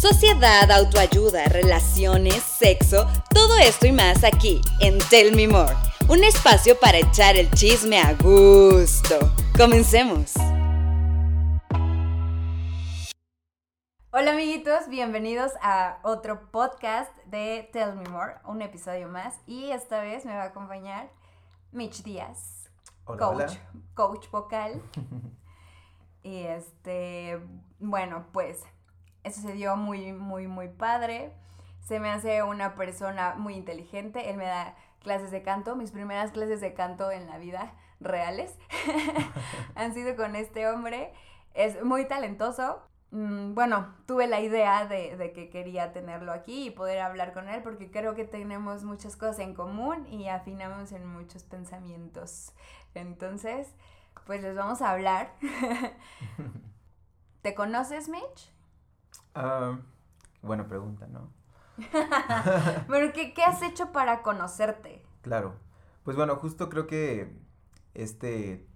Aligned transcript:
Sociedad, 0.00 0.70
autoayuda, 0.70 1.46
relaciones, 1.46 2.36
sexo, 2.36 3.06
todo 3.34 3.56
esto 3.56 3.86
y 3.86 3.92
más 3.92 4.22
aquí 4.22 4.60
en 4.80 4.98
Tell 5.10 5.34
Me 5.34 5.48
More, 5.48 5.74
un 6.08 6.22
espacio 6.22 6.78
para 6.78 6.98
echar 6.98 7.36
el 7.36 7.50
chisme 7.50 7.98
a 7.98 8.14
gusto. 8.14 9.18
Comencemos. 9.56 10.34
Hola 14.10 14.32
amiguitos, 14.32 14.88
bienvenidos 14.88 15.52
a 15.60 15.98
otro 16.02 16.50
podcast 16.50 17.16
de 17.26 17.68
Tell 17.72 17.94
Me 17.94 18.08
More, 18.08 18.34
un 18.44 18.62
episodio 18.62 19.08
más 19.08 19.34
y 19.46 19.70
esta 19.70 20.00
vez 20.00 20.24
me 20.24 20.34
va 20.34 20.44
a 20.44 20.46
acompañar 20.46 21.10
Mitch 21.72 22.02
Díaz, 22.02 22.70
coach, 23.04 23.52
coach 23.94 24.30
vocal. 24.30 24.80
y 26.22 26.42
este, 26.42 27.40
bueno, 27.78 28.26
pues 28.32 28.64
eso 29.24 29.40
se 29.40 29.52
dio 29.52 29.76
muy, 29.76 30.12
muy, 30.12 30.46
muy 30.46 30.68
padre. 30.68 31.32
Se 31.80 32.00
me 32.00 32.10
hace 32.10 32.42
una 32.42 32.74
persona 32.74 33.34
muy 33.36 33.54
inteligente. 33.54 34.30
Él 34.30 34.36
me 34.36 34.46
da 34.46 34.76
clases 35.00 35.30
de 35.30 35.42
canto, 35.42 35.76
mis 35.76 35.90
primeras 35.90 36.32
clases 36.32 36.60
de 36.60 36.74
canto 36.74 37.10
en 37.10 37.26
la 37.26 37.38
vida 37.38 37.74
reales 38.00 38.56
han 39.74 39.94
sido 39.94 40.16
con 40.16 40.36
este 40.36 40.68
hombre. 40.68 41.12
Es 41.54 41.82
muy 41.82 42.06
talentoso. 42.06 42.82
Mm, 43.10 43.54
bueno, 43.54 43.94
tuve 44.06 44.26
la 44.26 44.40
idea 44.40 44.86
de, 44.86 45.16
de, 45.16 45.32
que 45.32 45.48
quería 45.48 45.92
tenerlo 45.92 46.32
aquí 46.32 46.66
y 46.66 46.70
poder 46.70 47.00
hablar 47.00 47.32
con 47.32 47.48
él 47.48 47.62
porque 47.62 47.90
creo 47.90 48.14
que 48.14 48.24
tenemos 48.24 48.84
muchas 48.84 49.16
cosas 49.16 49.38
en 49.38 49.54
común 49.54 50.06
y 50.08 50.28
afinamos 50.28 50.92
en 50.92 51.06
muchos 51.06 51.44
pensamientos. 51.44 52.52
Entonces, 52.94 53.74
pues 54.28 54.42
les 54.42 54.54
vamos 54.54 54.82
a 54.82 54.90
hablar. 54.90 55.32
¿Te 57.42 57.54
conoces, 57.54 58.10
Mitch? 58.10 58.52
Ah, 59.34 59.78
buena 60.42 60.68
pregunta, 60.68 61.06
¿no? 61.06 61.32
Pero, 62.88 63.12
¿qué, 63.14 63.32
¿qué, 63.32 63.42
has 63.42 63.62
hecho 63.62 63.90
para 63.90 64.20
conocerte? 64.20 65.02
Claro. 65.22 65.54
Pues 66.04 66.14
bueno, 66.14 66.36
justo 66.36 66.68
creo 66.68 66.86
que 66.86 67.40
este, 67.94 68.68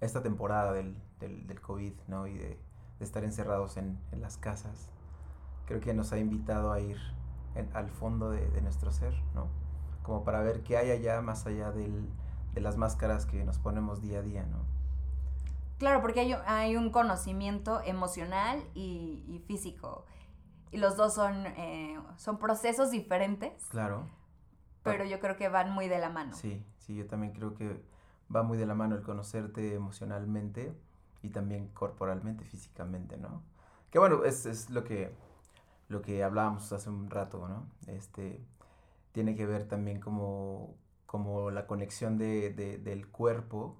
esta 0.00 0.22
temporada 0.22 0.72
del, 0.72 0.98
del, 1.20 1.46
del 1.46 1.60
COVID, 1.60 1.92
¿no? 2.08 2.26
Y 2.26 2.38
de, 2.38 2.58
de 2.98 3.04
estar 3.04 3.22
encerrados 3.22 3.76
en, 3.76 4.00
en, 4.12 4.22
las 4.22 4.38
casas, 4.38 4.88
creo 5.66 5.78
que 5.80 5.92
nos 5.92 6.14
ha 6.14 6.18
invitado 6.18 6.72
a 6.72 6.80
ir 6.80 6.96
en, 7.54 7.68
al 7.76 7.90
fondo 7.90 8.30
de, 8.30 8.48
de, 8.48 8.62
nuestro 8.62 8.90
ser, 8.92 9.12
¿no? 9.34 9.48
Como 10.02 10.24
para 10.24 10.40
ver 10.40 10.62
qué 10.62 10.78
hay 10.78 10.90
allá 10.90 11.20
más 11.20 11.44
allá 11.44 11.70
del, 11.70 12.08
de 12.54 12.62
las 12.62 12.78
máscaras 12.78 13.26
que 13.26 13.44
nos 13.44 13.58
ponemos 13.58 14.00
día 14.00 14.20
a 14.20 14.22
día, 14.22 14.46
¿no? 14.46 14.75
Claro, 15.78 16.00
porque 16.00 16.20
hay, 16.20 16.32
hay 16.46 16.76
un 16.76 16.90
conocimiento 16.90 17.82
emocional 17.82 18.62
y, 18.74 19.24
y, 19.28 19.38
físico. 19.46 20.06
Y 20.70 20.78
los 20.78 20.96
dos 20.96 21.14
son, 21.14 21.46
eh, 21.46 21.98
son 22.16 22.38
procesos 22.38 22.90
diferentes. 22.90 23.64
Claro. 23.66 24.08
Pero 24.82 25.04
yo 25.04 25.20
creo 25.20 25.36
que 25.36 25.48
van 25.48 25.72
muy 25.72 25.88
de 25.88 25.98
la 25.98 26.08
mano. 26.08 26.34
Sí, 26.34 26.64
sí, 26.78 26.94
yo 26.94 27.06
también 27.06 27.32
creo 27.32 27.54
que 27.54 27.82
va 28.34 28.42
muy 28.42 28.56
de 28.56 28.66
la 28.66 28.74
mano 28.74 28.94
el 28.94 29.02
conocerte 29.02 29.74
emocionalmente 29.74 30.74
y 31.22 31.30
también 31.30 31.68
corporalmente, 31.68 32.44
físicamente, 32.44 33.16
¿no? 33.16 33.42
Que 33.90 33.98
bueno, 33.98 34.24
es, 34.24 34.46
es 34.46 34.70
lo 34.70 34.84
que 34.84 35.14
lo 35.88 36.02
que 36.02 36.24
hablábamos 36.24 36.72
hace 36.72 36.90
un 36.90 37.10
rato, 37.10 37.46
¿no? 37.48 37.68
Este, 37.86 38.44
tiene 39.12 39.36
que 39.36 39.46
ver 39.46 39.68
también 39.68 40.00
como, 40.00 40.74
como 41.06 41.50
la 41.50 41.66
conexión 41.66 42.18
de, 42.18 42.50
de, 42.50 42.78
del 42.78 43.08
cuerpo 43.08 43.76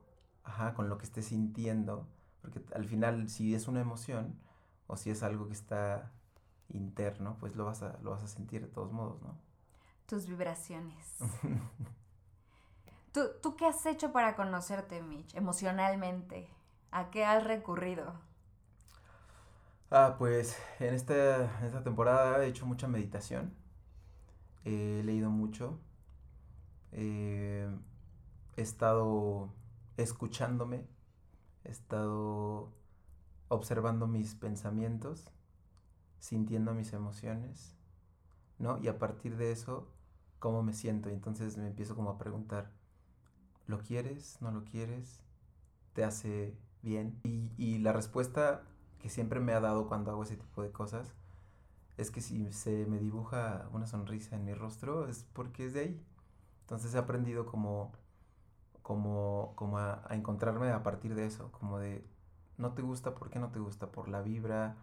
ajá, 0.47 0.75
con 0.75 0.89
lo 0.89 0.97
que 0.99 1.05
estés 1.05 1.27
sintiendo, 1.27 2.09
porque 2.41 2.63
al 2.75 2.87
final 2.87 3.29
si 3.29 3.55
es 3.55 3.69
una 3.69 3.81
emoción 3.81 4.39
o 4.87 4.97
si 4.97 5.11
es 5.11 5.23
algo 5.23 5.49
que 5.49 5.53
está 5.55 6.13
interno, 6.69 7.37
pues 7.39 7.57
lo 7.57 7.65
vas 7.65 7.83
a, 7.83 7.99
lo 8.03 8.13
vas 8.13 8.23
a 8.23 8.29
sentir 8.29 8.63
de 8.63 8.69
todos 8.69 8.93
modos, 8.93 9.21
¿no? 9.23 9.37
Tus 10.07 10.27
vibraciones. 10.27 11.17
¿Tú, 13.13 13.21
¿Tú 13.43 13.57
qué 13.57 13.67
has 13.67 13.85
hecho 13.87 14.13
para 14.13 14.37
conocerte, 14.37 15.03
Mitch, 15.03 15.35
emocionalmente? 15.35 16.49
¿A 16.93 17.11
qué 17.11 17.25
has 17.25 17.45
recurrido? 17.45 18.15
Ah, 19.91 20.17
pues 20.19 20.57
en 20.81 20.95
esta, 20.95 21.59
en 21.61 21.67
esta 21.67 21.83
temporada 21.83 22.45
he 22.45 22.49
hecho 22.49 22.67
mucha 22.67 22.89
meditación, 22.89 23.55
he 24.65 25.03
leído 25.05 25.31
mucho, 25.31 25.79
eh, 26.93 27.69
he 28.57 28.63
estado 28.63 29.53
escuchándome, 29.97 30.87
he 31.65 31.71
estado 31.71 32.73
observando 33.49 34.07
mis 34.07 34.35
pensamientos, 34.35 35.31
sintiendo 36.19 36.75
mis 36.75 36.93
emociones, 36.93 37.75
¿no? 38.59 38.79
Y 38.79 38.89
a 38.89 38.99
partir 38.99 39.37
de 39.37 39.53
eso, 39.53 39.89
cómo 40.39 40.63
me 40.63 40.73
siento. 40.73 41.11
Y 41.11 41.13
entonces 41.13 41.57
me 41.57 41.67
empiezo 41.67 41.95
como 41.95 42.11
a 42.11 42.19
preguntar, 42.19 42.71
¿lo 43.67 43.79
quieres? 43.79 44.39
¿No 44.41 44.51
lo 44.51 44.65
quieres? 44.65 45.23
¿Te 45.93 46.05
hace 46.05 46.57
bien? 46.83 47.19
Y, 47.25 47.51
y 47.57 47.79
la 47.79 47.93
respuesta 47.93 48.63
que 48.99 49.09
siempre 49.09 49.41
me 49.41 49.53
ha 49.53 49.61
dado 49.61 49.89
cuando 49.89 50.11
hago 50.11 50.23
ese 50.23 50.37
tipo 50.37 50.63
de 50.63 50.71
cosas 50.73 51.15
es 51.97 52.11
que 52.11 52.21
si 52.21 52.53
se 52.53 52.87
me 52.87 52.99
dibuja 52.99 53.69
una 53.73 53.87
sonrisa 53.87 54.37
en 54.37 54.45
mi 54.45 54.55
rostro 54.55 55.09
es 55.09 55.25
porque 55.33 55.67
es 55.67 55.73
de 55.75 55.81
ahí. 55.81 56.07
Entonces 56.63 56.95
he 56.95 56.99
aprendido 56.99 57.47
como 57.47 57.93
como, 58.87 59.53
como 59.57 59.79
a, 59.79 60.05
a, 60.09 60.15
encontrarme 60.15 60.71
a 60.71 60.85
partir 60.85 61.17
de 61.17 61.27
eso, 61.27 61.51
como 61.51 61.81
de, 61.81 62.05
no 62.57 62.71
te 62.75 62.83
gusta, 62.83 63.17
¿por 63.17 63.31
qué 63.31 63.41
no 63.41 63.49
te 63.49 63.59
gusta? 63.59 63.89
Por 63.89 64.07
la 64.07 64.23
vibra, 64.23 64.77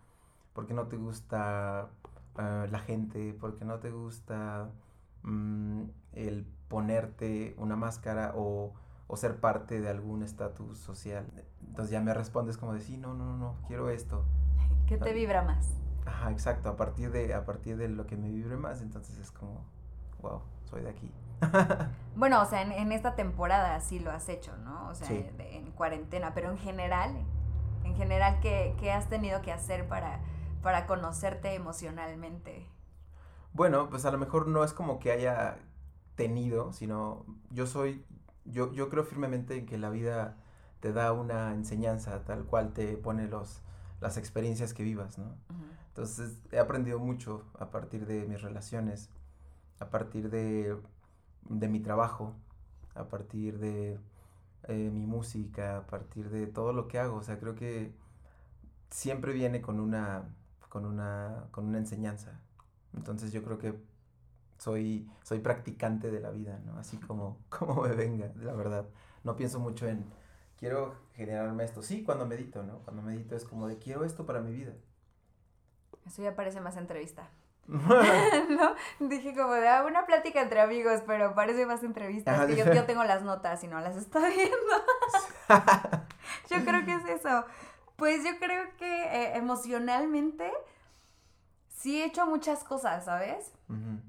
¿por 0.52 0.68
qué 0.68 0.74
no 0.74 0.88
te 0.88 0.98
gusta 0.98 1.88
uh, 2.36 2.70
la 2.70 2.80
gente? 2.80 3.34
¿Por 3.34 3.56
qué 3.56 3.64
no 3.64 3.80
te 3.80 3.92
gusta 3.92 4.70
um, 5.24 5.88
el 6.12 6.46
ponerte 6.68 7.56
una 7.58 7.78
máscara 7.78 8.34
o, 8.36 8.74
o 9.08 9.16
ser 9.16 9.40
parte 9.40 9.80
de 9.80 9.88
algún 9.88 10.22
estatus 10.22 10.80
social? 10.80 11.26
Entonces 11.66 11.90
ya 11.90 12.02
me 12.02 12.14
respondes 12.14 12.58
como 12.58 12.74
de, 12.74 12.82
sí, 12.82 12.98
no, 12.98 13.14
no, 13.14 13.24
no, 13.24 13.38
no, 13.38 13.56
quiero 13.68 13.90
esto. 13.90 14.26
¿Qué 14.86 14.98
te 14.98 15.14
vibra 15.14 15.44
más? 15.44 15.70
Ajá, 16.06 16.30
exacto, 16.30 16.68
a 16.68 16.76
partir 16.76 17.10
de, 17.10 17.34
a 17.34 17.46
partir 17.46 17.78
de 17.78 17.88
lo 17.88 18.06
que 18.06 18.18
me 18.18 18.30
vibre 18.30 18.58
más, 18.58 18.82
entonces 18.82 19.18
es 19.18 19.32
como, 19.32 19.64
wow, 20.22 20.42
soy 20.66 20.82
de 20.82 20.90
aquí. 20.90 21.10
bueno, 22.16 22.42
o 22.42 22.46
sea, 22.46 22.62
en, 22.62 22.72
en, 22.72 22.92
esta 22.92 23.16
temporada 23.16 23.80
sí 23.80 24.00
lo 24.00 24.12
has 24.12 24.30
hecho, 24.30 24.56
¿no? 24.58 24.90
O 24.90 24.96
sea, 24.96 25.08
sí. 25.08 25.26
de, 25.38 25.58
en 25.58 25.72
cuarentena, 25.72 26.34
pero 26.34 26.50
en 26.52 26.58
general, 26.58 27.16
en 27.84 27.96
general, 27.96 28.40
¿qué, 28.42 28.76
qué 28.80 28.92
has 28.92 29.10
tenido 29.10 29.42
que 29.42 29.52
hacer 29.52 29.88
para, 29.88 30.20
para 30.62 30.86
conocerte 30.86 31.54
emocionalmente? 31.54 32.68
Bueno, 33.54 33.90
pues 33.90 34.06
a 34.06 34.12
lo 34.12 34.18
mejor 34.18 34.48
no 34.48 34.64
es 34.64 34.74
como 34.74 35.00
que 35.00 35.12
haya 35.12 35.58
tenido, 36.16 36.74
sino 36.74 37.26
yo 37.52 37.68
soy, 37.68 38.06
yo, 38.46 38.72
yo 38.74 38.90
creo 38.90 39.04
firmemente 39.04 39.58
en 39.58 39.66
que 39.66 39.78
la 39.78 39.90
vida 39.90 40.38
te 40.80 40.92
da 40.92 41.14
una 41.14 41.54
enseñanza 41.54 42.24
tal 42.26 42.46
cual 42.46 42.74
te 42.74 42.98
pone 42.98 43.28
los, 43.28 43.62
las 44.02 44.18
experiencias 44.18 44.74
que 44.74 44.84
vivas, 44.84 45.18
¿no? 45.18 45.26
Uh 45.26 45.54
-huh. 45.54 45.84
Entonces 45.90 46.42
he 46.52 46.58
aprendido 46.58 46.98
mucho 46.98 47.46
a 47.60 47.70
partir 47.70 48.08
de 48.08 48.26
mis 48.26 48.42
relaciones, 48.42 49.12
a 49.80 49.90
partir 49.92 50.32
de 50.32 50.76
de 51.50 51.68
mi 51.68 51.80
trabajo, 51.80 52.34
a 52.96 53.08
partir 53.08 53.60
de 53.60 54.00
eh, 54.68 54.90
mi 54.92 55.06
música, 55.06 55.78
a 55.78 55.88
partir 55.88 56.30
de 56.30 56.48
todo 56.48 56.74
lo 56.74 56.88
que 56.88 57.00
hago. 57.00 57.18
O 57.18 57.24
sea, 57.24 57.40
creo 57.40 57.56
que 57.56 57.94
siempre 58.90 59.34
viene 59.34 59.62
con 59.62 59.80
una, 59.80 60.24
con 60.70 60.86
una, 60.86 61.48
con 61.52 61.66
una 61.66 61.78
enseñanza. 61.78 62.40
Entonces 62.96 63.32
yo 63.32 63.44
creo 63.44 63.58
que 63.58 63.76
soy, 64.58 65.10
soy 65.24 65.40
practicante 65.40 66.12
de 66.12 66.20
la 66.22 66.32
vida, 66.32 66.60
¿no? 66.66 66.78
Así 66.78 66.98
como, 66.98 67.40
como 67.50 67.82
me 67.84 67.96
venga, 67.96 68.32
la 68.38 68.54
verdad. 68.54 68.86
No 69.24 69.36
pienso 69.36 69.60
mucho 69.60 69.88
en, 69.88 70.06
quiero 70.58 70.96
generarme 71.14 71.64
esto. 71.64 71.82
Sí, 71.82 72.04
cuando 72.04 72.26
medito, 72.26 72.64
¿no? 72.64 72.80
Cuando 72.80 73.02
medito 73.02 73.36
es 73.36 73.46
como 73.46 73.68
de, 73.68 73.78
quiero 73.78 74.06
esto 74.06 74.26
para 74.26 74.42
mi 74.42 74.52
vida. 74.52 74.74
Eso 76.06 76.22
ya 76.22 76.36
parece 76.36 76.62
más 76.62 76.78
entrevista. 76.78 77.30
¿No? 77.68 78.76
Dije 79.00 79.34
como 79.36 79.54
de 79.54 79.68
ah, 79.68 79.86
una 79.88 80.06
plática 80.06 80.42
entre 80.42 80.62
amigos, 80.62 81.02
pero 81.08 81.34
parece 81.34 81.66
más 81.66 81.84
entrevistas. 81.84 82.36
Ajá, 82.36 82.48
que 82.48 82.56
yo, 82.56 82.72
yo, 82.74 82.86
tengo 82.86 83.04
las 83.04 83.24
notas 83.24 83.64
y 83.64 83.68
no 83.68 83.80
las 83.80 83.96
estoy 83.96 84.34
viendo. 84.36 84.58
yo 86.50 86.66
creo 86.66 86.86
que 86.86 86.94
es 86.94 87.20
eso. 87.20 87.46
Pues 87.96 88.24
yo 88.24 88.38
creo 88.40 88.76
que 88.78 89.04
eh, 89.04 89.38
emocionalmente 89.38 90.52
sí 91.70 92.02
he 92.02 92.06
hecho 92.06 92.26
muchas 92.26 92.64
cosas, 92.64 93.06
¿sabes? 93.06 93.54
Uh 93.70 93.74
-huh. 93.74 94.02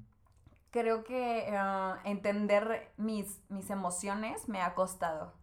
Creo 0.71 1.03
que 1.05 1.47
uh, 1.53 2.07
entender 2.07 2.91
mis, 2.97 3.39
mis 3.49 3.69
emociones 3.69 4.49
me 4.49 4.61
ha 4.61 4.73
costado 4.73 5.33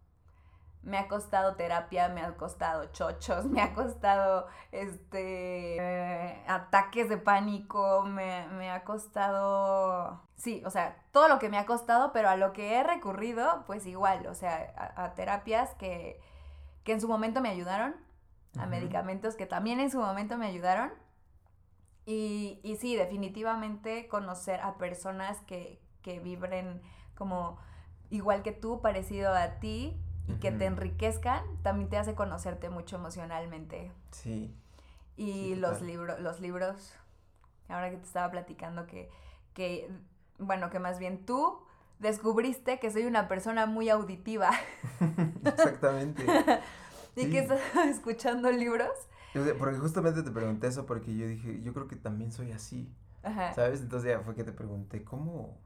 me 0.83 0.99
ha 0.99 1.09
costado 1.09 1.55
terapia, 1.55 2.09
me 2.09 2.23
ha 2.23 2.37
costado 2.37 2.87
chochos, 2.93 3.45
me 3.47 3.63
ha 3.63 3.75
costado 3.75 4.47
este 4.73 5.77
eh, 5.77 6.45
ataques 6.47 7.09
de 7.09 7.19
pánico, 7.19 8.03
me, 8.03 8.47
me, 8.49 8.71
ha 8.71 8.85
costado. 8.85 10.21
Sí, 10.37 10.63
o 10.65 10.71
sea, 10.71 10.97
todo 11.13 11.29
lo 11.29 11.39
que 11.39 11.49
me 11.49 11.59
ha 11.59 11.67
costado, 11.67 12.13
pero 12.13 12.29
a 12.29 12.37
lo 12.37 12.53
que 12.53 12.75
he 12.75 12.83
recurrido, 12.83 13.65
pues 13.67 13.87
igual, 13.87 14.27
o 14.27 14.35
sea, 14.35 14.73
a, 14.77 15.05
a 15.05 15.15
terapias 15.15 15.75
que, 15.75 16.21
que 16.85 16.93
en 16.93 17.01
su 17.01 17.09
momento 17.09 17.41
me 17.41 17.49
ayudaron 17.49 17.95
a 18.59 18.67
medicamentos 18.67 19.35
que 19.35 19.47
también 19.47 19.81
en 19.81 19.91
su 19.91 19.99
momento 19.99 20.37
me 20.37 20.47
ayudaron. 20.47 20.93
Y, 22.05 22.61
y 22.63 22.77
sí, 22.77 22.97
definitivamente 22.97 24.09
conocer 24.09 24.61
a 24.61 24.77
personas 24.77 25.41
que, 25.43 25.81
que 26.03 26.19
vibren 26.19 26.83
como 27.15 27.59
igual 28.11 28.43
que 28.43 28.53
tú, 28.53 28.81
parecido 28.81 29.35
a 29.35 29.61
ti, 29.61 29.97
y 30.29 30.35
que 30.35 30.53
te 30.53 30.67
enriquezcan, 30.67 31.43
también 31.63 31.89
te 31.89 31.97
hace 31.97 32.15
conocerte 32.15 32.71
mucho 32.71 32.97
emocionalmente. 32.97 33.93
Sí. 34.13 34.55
Y 35.17 35.57
los 35.57 35.83
libros, 35.83 36.21
los 36.21 36.41
libros, 36.41 36.95
ahora 37.69 37.91
que 37.91 37.97
te 37.97 38.05
estaba 38.05 38.31
platicando 38.31 38.87
que, 38.87 39.11
que, 39.55 39.91
bueno, 40.39 40.71
que 40.71 40.79
más 40.79 40.99
bien 40.99 41.25
tú 41.27 41.63
descubriste 41.99 42.79
que 42.79 42.91
soy 42.91 43.05
una 43.05 43.29
persona 43.29 43.67
muy 43.67 43.89
auditiva. 43.89 44.51
Exactamente. 45.45 46.25
y 47.17 47.31
que 47.31 47.41
estás 47.41 47.61
escuchando 47.89 48.51
libros. 48.51 48.91
porque 49.59 49.79
justamente 49.79 50.23
te 50.23 50.31
pregunté 50.31 50.67
eso 50.67 50.87
porque 50.87 51.17
yo 51.17 51.27
dije, 51.27 51.63
yo 51.63 51.73
creo 51.73 51.89
que 51.89 51.97
también 51.97 52.33
soy 52.33 52.53
así. 52.53 52.93
Ajá. 53.23 53.53
¿Sabes? 53.55 53.81
Entonces 53.81 54.11
ya 54.11 54.21
fue 54.21 54.35
que 54.35 54.45
te 54.45 54.53
pregunté, 54.53 55.05
¿cómo? 55.05 55.61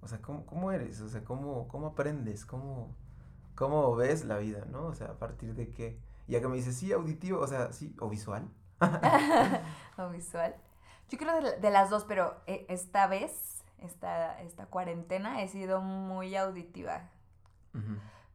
O 0.00 0.08
sea, 0.08 0.20
¿cómo, 0.20 0.44
cómo 0.46 0.72
eres? 0.72 1.00
O 1.00 1.08
sea, 1.08 1.22
¿cómo, 1.24 1.68
cómo 1.68 1.88
aprendes? 1.88 2.44
¿Cómo, 2.44 2.96
¿Cómo 3.54 3.94
ves 3.94 4.24
la 4.24 4.38
vida, 4.38 4.64
no? 4.70 4.86
O 4.86 4.94
sea, 4.94 5.08
a 5.08 5.18
partir 5.18 5.54
de 5.54 5.70
qué. 5.72 6.00
Ya 6.26 6.40
que 6.40 6.48
me 6.48 6.56
dices, 6.56 6.76
sí, 6.76 6.92
auditivo, 6.92 7.40
o 7.40 7.46
sea, 7.46 7.72
sí, 7.72 7.94
o 8.00 8.08
visual. 8.08 8.48
o 9.98 10.08
visual. 10.10 10.54
Yo 11.08 11.18
creo 11.18 11.42
de, 11.42 11.58
de 11.58 11.70
las 11.70 11.90
dos, 11.90 12.04
pero 12.04 12.36
eh, 12.46 12.66
esta 12.68 13.06
vez, 13.06 13.64
esta, 13.78 14.40
esta 14.40 14.66
cuarentena, 14.66 15.42
he 15.42 15.48
sido 15.48 15.80
muy 15.80 16.36
auditiva. 16.36 17.10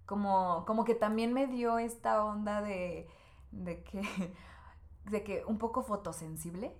como, 0.05 0.65
como 0.65 0.85
que 0.85 0.95
también 0.95 1.33
me 1.33 1.47
dio 1.47 1.79
esta 1.79 2.23
onda 2.23 2.61
de, 2.61 3.07
de 3.51 3.83
que, 3.83 4.01
de 5.05 5.23
que 5.23 5.45
un 5.45 5.57
poco 5.57 5.83
fotosensible. 5.83 6.75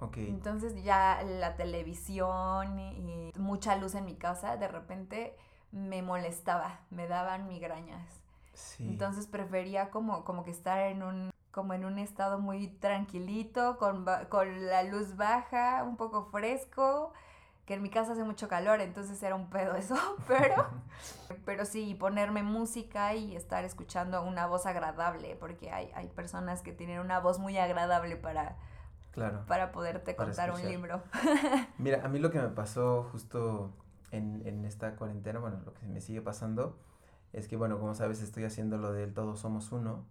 Ok. 0.00 0.16
Entonces 0.16 0.82
ya 0.82 1.22
la 1.22 1.56
televisión 1.56 2.78
y 2.80 3.32
mucha 3.36 3.76
luz 3.76 3.94
en 3.94 4.04
mi 4.04 4.16
casa, 4.16 4.56
de 4.56 4.66
repente 4.66 5.36
me 5.74 6.02
molestaba, 6.02 6.78
me 6.90 7.08
daban 7.08 7.48
migrañas. 7.48 8.20
Entonces 8.78 9.26
prefería 9.26 9.90
como, 9.90 10.24
como 10.24 10.44
que 10.44 10.52
estar 10.52 10.78
en 10.78 11.02
un, 11.02 11.30
como 11.50 11.74
en 11.74 11.84
un 11.84 11.98
estado 11.98 12.38
muy 12.38 12.68
tranquilito, 12.68 13.76
con, 13.78 14.06
con 14.28 14.66
la 14.66 14.84
luz 14.84 15.16
baja, 15.16 15.82
un 15.82 15.96
poco 15.96 16.26
fresco, 16.26 17.12
que 17.66 17.74
en 17.74 17.82
mi 17.82 17.90
casa 17.90 18.12
hace 18.12 18.22
mucho 18.22 18.46
calor, 18.46 18.80
entonces 18.80 19.20
era 19.22 19.34
un 19.34 19.50
pedo 19.50 19.74
eso, 19.74 19.96
pero, 20.28 20.68
pero 21.44 21.64
sí, 21.64 21.96
ponerme 21.96 22.44
música 22.44 23.14
y 23.14 23.34
estar 23.34 23.64
escuchando 23.64 24.22
una 24.22 24.46
voz 24.46 24.66
agradable, 24.66 25.36
porque 25.40 25.72
hay, 25.72 25.90
hay 25.96 26.06
personas 26.06 26.62
que 26.62 26.72
tienen 26.72 27.00
una 27.00 27.18
voz 27.18 27.40
muy 27.40 27.58
agradable 27.58 28.16
para, 28.16 28.56
claro, 29.10 29.44
para 29.48 29.72
poderte 29.72 30.14
contar 30.14 30.52
un 30.52 30.64
libro. 30.64 31.02
Mira, 31.78 32.04
a 32.04 32.08
mí 32.08 32.20
lo 32.20 32.30
que 32.30 32.38
me 32.38 32.48
pasó 32.48 33.08
justo 33.10 33.72
en, 34.16 34.64
esta 34.64 34.96
cuarentena, 34.96 35.38
bueno, 35.38 35.60
lo 35.64 35.74
que 35.74 35.86
me 35.86 36.00
sigue 36.00 36.22
pasando 36.22 36.78
es 37.32 37.48
que, 37.48 37.56
bueno, 37.56 37.78
como 37.78 37.94
sabes, 37.94 38.22
estoy 38.22 38.44
haciendo 38.44 38.78
lo 38.78 38.92
del 38.92 39.12
todos 39.12 39.40
somos 39.40 39.72
uno 39.72 40.04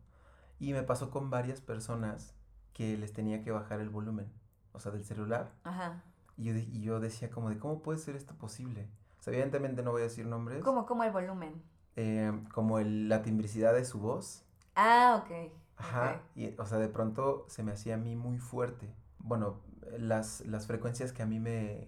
y 0.60 0.74
me 0.74 0.84
pasó 0.84 1.10
con 1.10 1.30
varias 1.30 1.62
personas 1.62 2.36
que 2.74 2.98
les 2.98 3.14
tenía 3.14 3.44
que 3.44 3.52
bajar 3.52 3.80
el 3.80 3.90
volumen, 3.90 4.32
o 4.74 4.80
sea, 4.80 4.92
del 4.92 5.04
celular. 5.04 5.52
Ajá. 5.64 6.04
Y 6.38 6.46
yo, 6.46 6.54
y 6.56 6.82
yo 6.82 7.00
decía 7.00 7.30
como 7.30 7.50
de, 7.50 7.58
¿cómo 7.58 7.82
puede 7.82 8.00
ser 8.00 8.16
esto 8.16 8.34
posible? 8.36 8.88
O 9.20 9.24
sea, 9.24 9.34
evidentemente 9.34 9.84
no 9.84 9.92
voy 9.92 10.02
a 10.02 10.06
decir 10.06 10.26
nombres. 10.26 10.62
¿Cómo, 10.64 10.86
cómo 10.86 11.04
el 11.04 11.12
volumen? 11.12 11.62
Eh, 11.96 12.32
como 12.54 12.80
el, 12.80 13.08
la 13.08 13.22
timbricidad 13.22 13.74
de 13.74 13.86
su 13.86 14.00
voz. 14.00 14.44
Ah, 14.76 15.24
ok. 15.24 15.52
Ajá. 15.78 16.22
Y, 16.36 16.56
o 16.60 16.66
sea, 16.66 16.78
de 16.80 16.90
pronto 16.90 17.46
se 17.48 17.64
me 17.64 17.72
hacía 17.72 17.96
a 17.96 17.98
mí 17.98 18.16
muy 18.16 18.40
fuerte. 18.40 18.94
Bueno, 19.20 19.62
las, 19.98 20.42
las 20.42 20.68
frecuencias 20.68 21.14
que 21.14 21.24
a 21.24 21.26
mí 21.26 21.40
me, 21.40 21.88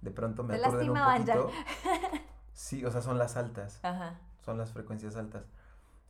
de 0.00 0.10
pronto 0.10 0.42
me 0.44 0.56
aturden 0.56 0.90
un 0.90 0.98
poquito. 0.98 1.50
Sí, 2.52 2.82
o 2.86 2.90
sea, 2.90 3.02
son 3.02 3.18
las 3.18 3.36
altas. 3.36 3.84
Ajá. 3.84 4.18
Son 4.40 4.56
las 4.56 4.72
frecuencias 4.72 5.16
altas. 5.16 5.44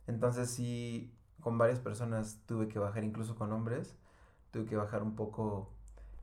Entonces 0.07 0.49
sí, 0.49 1.13
con 1.41 1.57
varias 1.57 1.79
personas 1.79 2.39
tuve 2.45 2.69
que 2.69 2.79
bajar, 2.79 3.03
incluso 3.03 3.35
con 3.35 3.51
hombres, 3.51 3.97
tuve 4.51 4.65
que 4.65 4.77
bajar 4.77 5.03
un 5.03 5.15
poco 5.15 5.69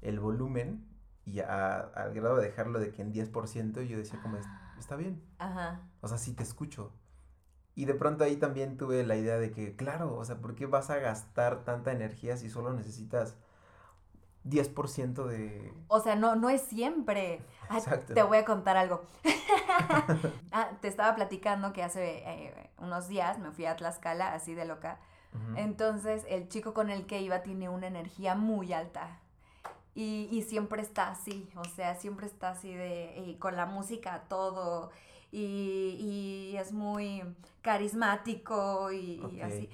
el 0.01 0.21
volumen 0.21 0.87
y 1.27 1.41
al 1.41 2.15
grado 2.15 2.37
de 2.37 2.47
dejarlo 2.47 2.79
de 2.79 2.91
que 2.91 3.03
en 3.03 3.13
10% 3.13 3.83
yo 3.83 3.99
decía 3.99 4.21
como, 4.23 4.39
está 4.79 4.97
bien. 4.97 5.23
Ajá. 5.39 5.83
O 6.01 6.09
sea, 6.09 6.17
sí 6.17 6.33
te 6.33 6.43
escucho. 6.43 6.93
Y 7.75 7.87
de 7.87 7.95
pronto 7.95 8.25
ahí 8.25 8.37
también 8.37 8.77
tuve 8.77 9.05
la 9.05 9.17
idea 9.17 9.37
de 9.37 9.51
que, 9.51 9.75
claro, 9.77 10.17
o 10.17 10.25
sea, 10.25 10.41
¿por 10.41 10.55
qué 10.55 10.67
vas 10.67 10.91
a 10.91 10.99
gastar 10.99 11.65
tanta 11.65 11.93
energía 11.93 12.37
si 12.37 12.49
solo 12.49 12.73
necesitas 12.73 13.37
10% 14.45 15.25
de... 15.27 15.73
O 15.89 16.01
sea, 16.01 16.17
no, 16.17 16.37
no 16.37 16.51
es 16.51 16.63
siempre. 16.63 17.41
te 18.13 18.23
voy 18.23 18.39
a 18.39 18.45
contar 18.45 18.77
algo. 18.77 19.03
ah, 20.53 20.71
te 20.81 20.89
estaba 20.89 21.15
platicando 21.15 21.73
que 21.73 21.83
hace 21.83 22.23
eh, 22.27 22.71
unos 22.79 23.09
días 23.09 23.39
me 23.39 23.51
fui 23.51 23.67
a 23.67 23.77
Tlaxcala, 23.77 24.35
así 24.35 24.55
de 24.55 24.65
loca. 24.65 24.99
Entonces, 25.57 26.25
el 26.29 26.49
chico 26.49 26.75
con 26.75 26.91
el 26.91 27.07
que 27.07 27.21
iba 27.21 27.43
tiene 27.43 27.69
una 27.69 27.89
energía 27.89 28.37
muy 28.37 28.73
alta. 28.73 29.19
Y, 29.97 30.29
y 30.31 30.43
siempre 30.43 30.81
está 30.81 31.11
así, 31.11 31.49
o 31.57 31.65
sea, 31.65 31.97
siempre 31.97 32.27
está 32.27 32.51
así 32.51 32.73
de, 32.73 33.37
con 33.39 33.57
la 33.57 33.67
música 33.67 34.25
todo, 34.29 34.91
y, 35.31 36.51
y 36.53 36.57
es 36.57 36.73
muy 36.73 37.23
carismático 37.63 38.93
y, 38.93 39.41
así. 39.41 39.69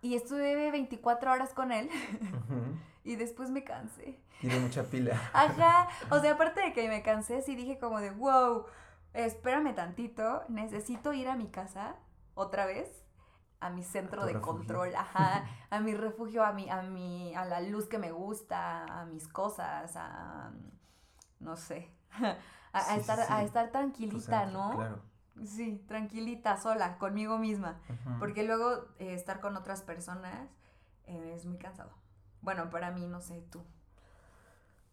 Y 0.00 0.14
estuve 0.14 0.70
24 0.70 1.32
horas 1.32 1.52
con 1.52 1.72
él. 1.72 1.90
Y 3.08 3.16
después 3.16 3.48
me 3.48 3.64
cansé. 3.64 4.20
Tiene 4.40 4.60
mucha 4.60 4.82
pila. 4.82 5.18
Ajá. 5.32 5.88
O 6.10 6.20
sea, 6.20 6.32
aparte 6.32 6.60
de 6.60 6.72
que 6.74 6.88
me 6.88 7.02
cansé, 7.02 7.40
sí 7.40 7.56
dije 7.56 7.78
como 7.78 8.00
de, 8.00 8.10
wow, 8.10 8.66
espérame 9.14 9.74
tantito, 9.74 10.42
necesito 10.48 11.14
ir 11.14 11.28
a 11.28 11.34
mi 11.34 11.48
casa 11.48 11.96
otra 12.34 12.66
vez 12.66 13.02
a 13.60 13.70
mi 13.70 13.82
centro 13.82 14.24
de 14.24 14.40
control, 14.40 14.94
ajá, 14.94 15.44
a 15.70 15.80
mi 15.80 15.94
refugio, 15.94 16.44
a 16.44 16.52
mi, 16.52 16.70
a 16.70 16.82
mi, 16.82 17.34
a 17.34 17.44
la 17.44 17.60
luz 17.60 17.88
que 17.88 17.98
me 17.98 18.12
gusta, 18.12 18.84
a 18.84 19.04
mis 19.06 19.26
cosas, 19.26 19.96
a, 19.96 20.52
no 21.40 21.56
sé, 21.56 21.90
a, 22.72 22.96
estar, 22.96 23.18
a 23.28 23.42
estar 23.42 23.70
tranquilita, 23.70 24.46
¿no? 24.46 24.76
Claro. 24.76 25.02
Sí, 25.44 25.82
tranquilita, 25.88 26.56
sola, 26.56 26.98
conmigo 26.98 27.38
misma, 27.38 27.80
porque 28.18 28.44
luego 28.44 28.86
eh, 28.98 29.14
estar 29.14 29.40
con 29.40 29.56
otras 29.56 29.82
personas 29.82 30.48
eh, 31.06 31.32
es 31.34 31.46
muy 31.46 31.58
cansado. 31.58 31.90
Bueno, 32.42 32.70
para 32.70 32.90
mí, 32.90 33.06
no 33.06 33.20
sé, 33.20 33.42
tú. 33.50 33.62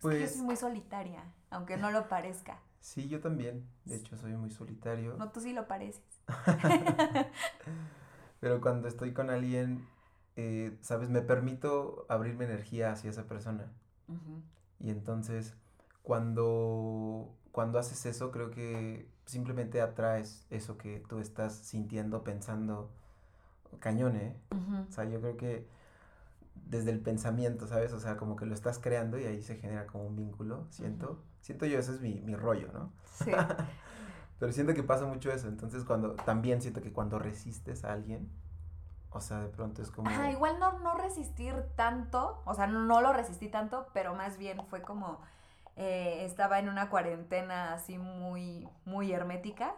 Pues, 0.01 0.20
yo 0.20 0.38
soy 0.38 0.46
muy 0.46 0.55
solitaria, 0.55 1.24
aunque 1.50 1.77
no 1.77 1.91
lo 1.91 2.08
parezca. 2.08 2.60
Sí, 2.86 3.08
yo 3.08 3.20
también. 3.20 3.67
De 3.86 3.96
hecho, 3.96 4.15
soy 4.15 4.34
muy 4.34 4.51
solitario. 4.51 5.15
No, 5.17 5.31
tú 5.31 5.39
sí 5.39 5.53
lo 5.53 5.67
pareces. 5.67 6.03
Pero 8.39 8.62
cuando 8.62 8.88
estoy 8.88 9.12
con 9.12 9.31
alguien, 9.31 9.88
eh, 10.36 10.77
¿sabes? 10.81 11.10
Me 11.10 11.22
permito 11.22 12.05
abrir 12.10 12.36
mi 12.36 12.46
energía 12.46 12.91
hacia 12.91 13.10
esa 13.10 13.24
persona. 13.24 13.72
Y 14.79 14.91
entonces, 14.91 15.55
cuando, 16.03 17.34
cuando 17.51 17.79
haces 17.79 18.05
eso, 18.05 18.29
creo 18.29 18.51
que 18.51 19.10
simplemente 19.25 19.81
atraes 19.81 20.46
eso 20.51 20.77
que 20.77 21.03
tú 21.10 21.17
estás 21.17 21.55
sintiendo, 21.55 22.24
pensando. 22.24 22.91
Cañón, 23.79 24.15
¿eh? 24.15 24.36
O 24.88 24.91
sea, 24.91 25.05
yo 25.05 25.20
creo 25.22 25.38
que 25.38 25.67
desde 26.55 26.91
el 26.91 27.00
pensamiento, 27.00 27.67
¿sabes? 27.67 27.93
O 27.93 28.00
sea, 28.00 28.17
como 28.17 28.35
que 28.35 28.45
lo 28.45 28.53
estás 28.53 28.79
creando 28.79 29.19
y 29.19 29.25
ahí 29.25 29.41
se 29.41 29.57
genera 29.57 29.85
como 29.85 30.05
un 30.05 30.15
vínculo, 30.15 30.65
siento. 30.69 31.19
Siento 31.41 31.65
yo, 31.65 31.77
ese 31.77 31.91
es 31.91 32.01
mi, 32.01 32.21
mi 32.21 32.35
rollo, 32.35 32.69
¿no? 32.74 32.91
Sí. 33.03 33.31
Pero 34.39 34.51
siento 34.51 34.74
que 34.74 34.83
pasa 34.83 35.05
mucho 35.05 35.31
eso, 35.31 35.47
entonces 35.47 35.85
cuando, 35.85 36.15
también 36.15 36.62
siento 36.62 36.81
que 36.81 36.91
cuando 36.91 37.19
resistes 37.19 37.85
a 37.85 37.93
alguien, 37.93 38.29
o 39.09 39.21
sea, 39.21 39.39
de 39.39 39.47
pronto 39.47 39.81
es 39.81 39.91
como... 39.91 40.09
Ajá, 40.09 40.29
igual 40.29 40.59
no, 40.59 40.79
no 40.79 40.97
resistir 40.97 41.55
tanto, 41.75 42.41
o 42.45 42.53
sea, 42.53 42.67
no, 42.67 43.01
lo 43.01 43.13
resistí 43.13 43.47
tanto, 43.47 43.88
pero 43.93 44.13
más 44.13 44.38
bien 44.38 44.59
fue 44.67 44.81
como, 44.81 45.21
eh, 45.77 46.25
estaba 46.25 46.59
en 46.59 46.67
una 46.67 46.89
cuarentena 46.89 47.74
así 47.74 47.97
muy, 47.97 48.67
muy 48.83 49.13
hermética 49.13 49.75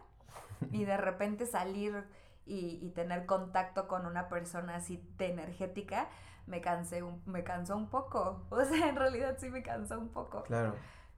y 0.72 0.86
de 0.86 0.98
repente 0.98 1.46
salir 1.46 2.04
y, 2.48 2.80
y 2.82 2.90
tener 2.92 3.26
contacto 3.26 3.88
con 3.88 4.06
una 4.06 4.30
persona 4.30 4.76
así 4.76 5.04
de 5.18 5.32
energética, 5.32 6.10
me 6.48 6.62
cansé, 6.62 7.04
me 7.26 7.44
cansó 7.44 7.78
un 7.78 7.90
poco. 7.90 8.42
O 8.50 8.64
sea, 8.64 8.90
en 8.90 8.96
realidad 8.96 9.38
sí 9.40 9.50
me 9.50 9.62
cansó 9.62 10.00
un 10.00 10.10
poco. 10.10 10.44
Claro. 10.44 10.76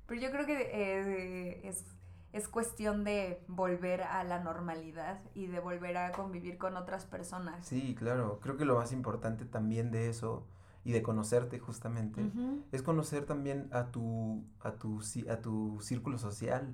Pero 0.07 0.21
yo 0.21 0.31
creo 0.31 0.45
que 0.45 0.59
eh, 0.73 1.67
es, 1.67 1.85
es 2.33 2.47
cuestión 2.47 3.03
de 3.03 3.43
volver 3.47 4.01
a 4.01 4.23
la 4.23 4.39
normalidad 4.39 5.19
y 5.35 5.45
de 5.45 5.59
volver 5.59 5.97
a 5.97 6.11
convivir 6.11 6.57
con 6.57 6.75
otras 6.75 7.05
personas. 7.05 7.65
Sí, 7.65 7.95
claro. 7.95 8.39
Creo 8.41 8.57
que 8.57 8.65
lo 8.65 8.75
más 8.75 8.91
importante 8.91 9.45
también 9.45 9.91
de 9.91 10.09
eso 10.09 10.47
y 10.83 10.91
de 10.91 11.03
conocerte 11.03 11.59
justamente 11.59 12.31
es 12.71 12.81
conocer 12.81 13.25
también 13.25 13.67
a 13.71 13.91
tu 13.91 14.43
a 14.61 14.71
tu 14.71 15.01
a 15.29 15.35
tu 15.35 15.77
círculo 15.81 16.17
social 16.17 16.73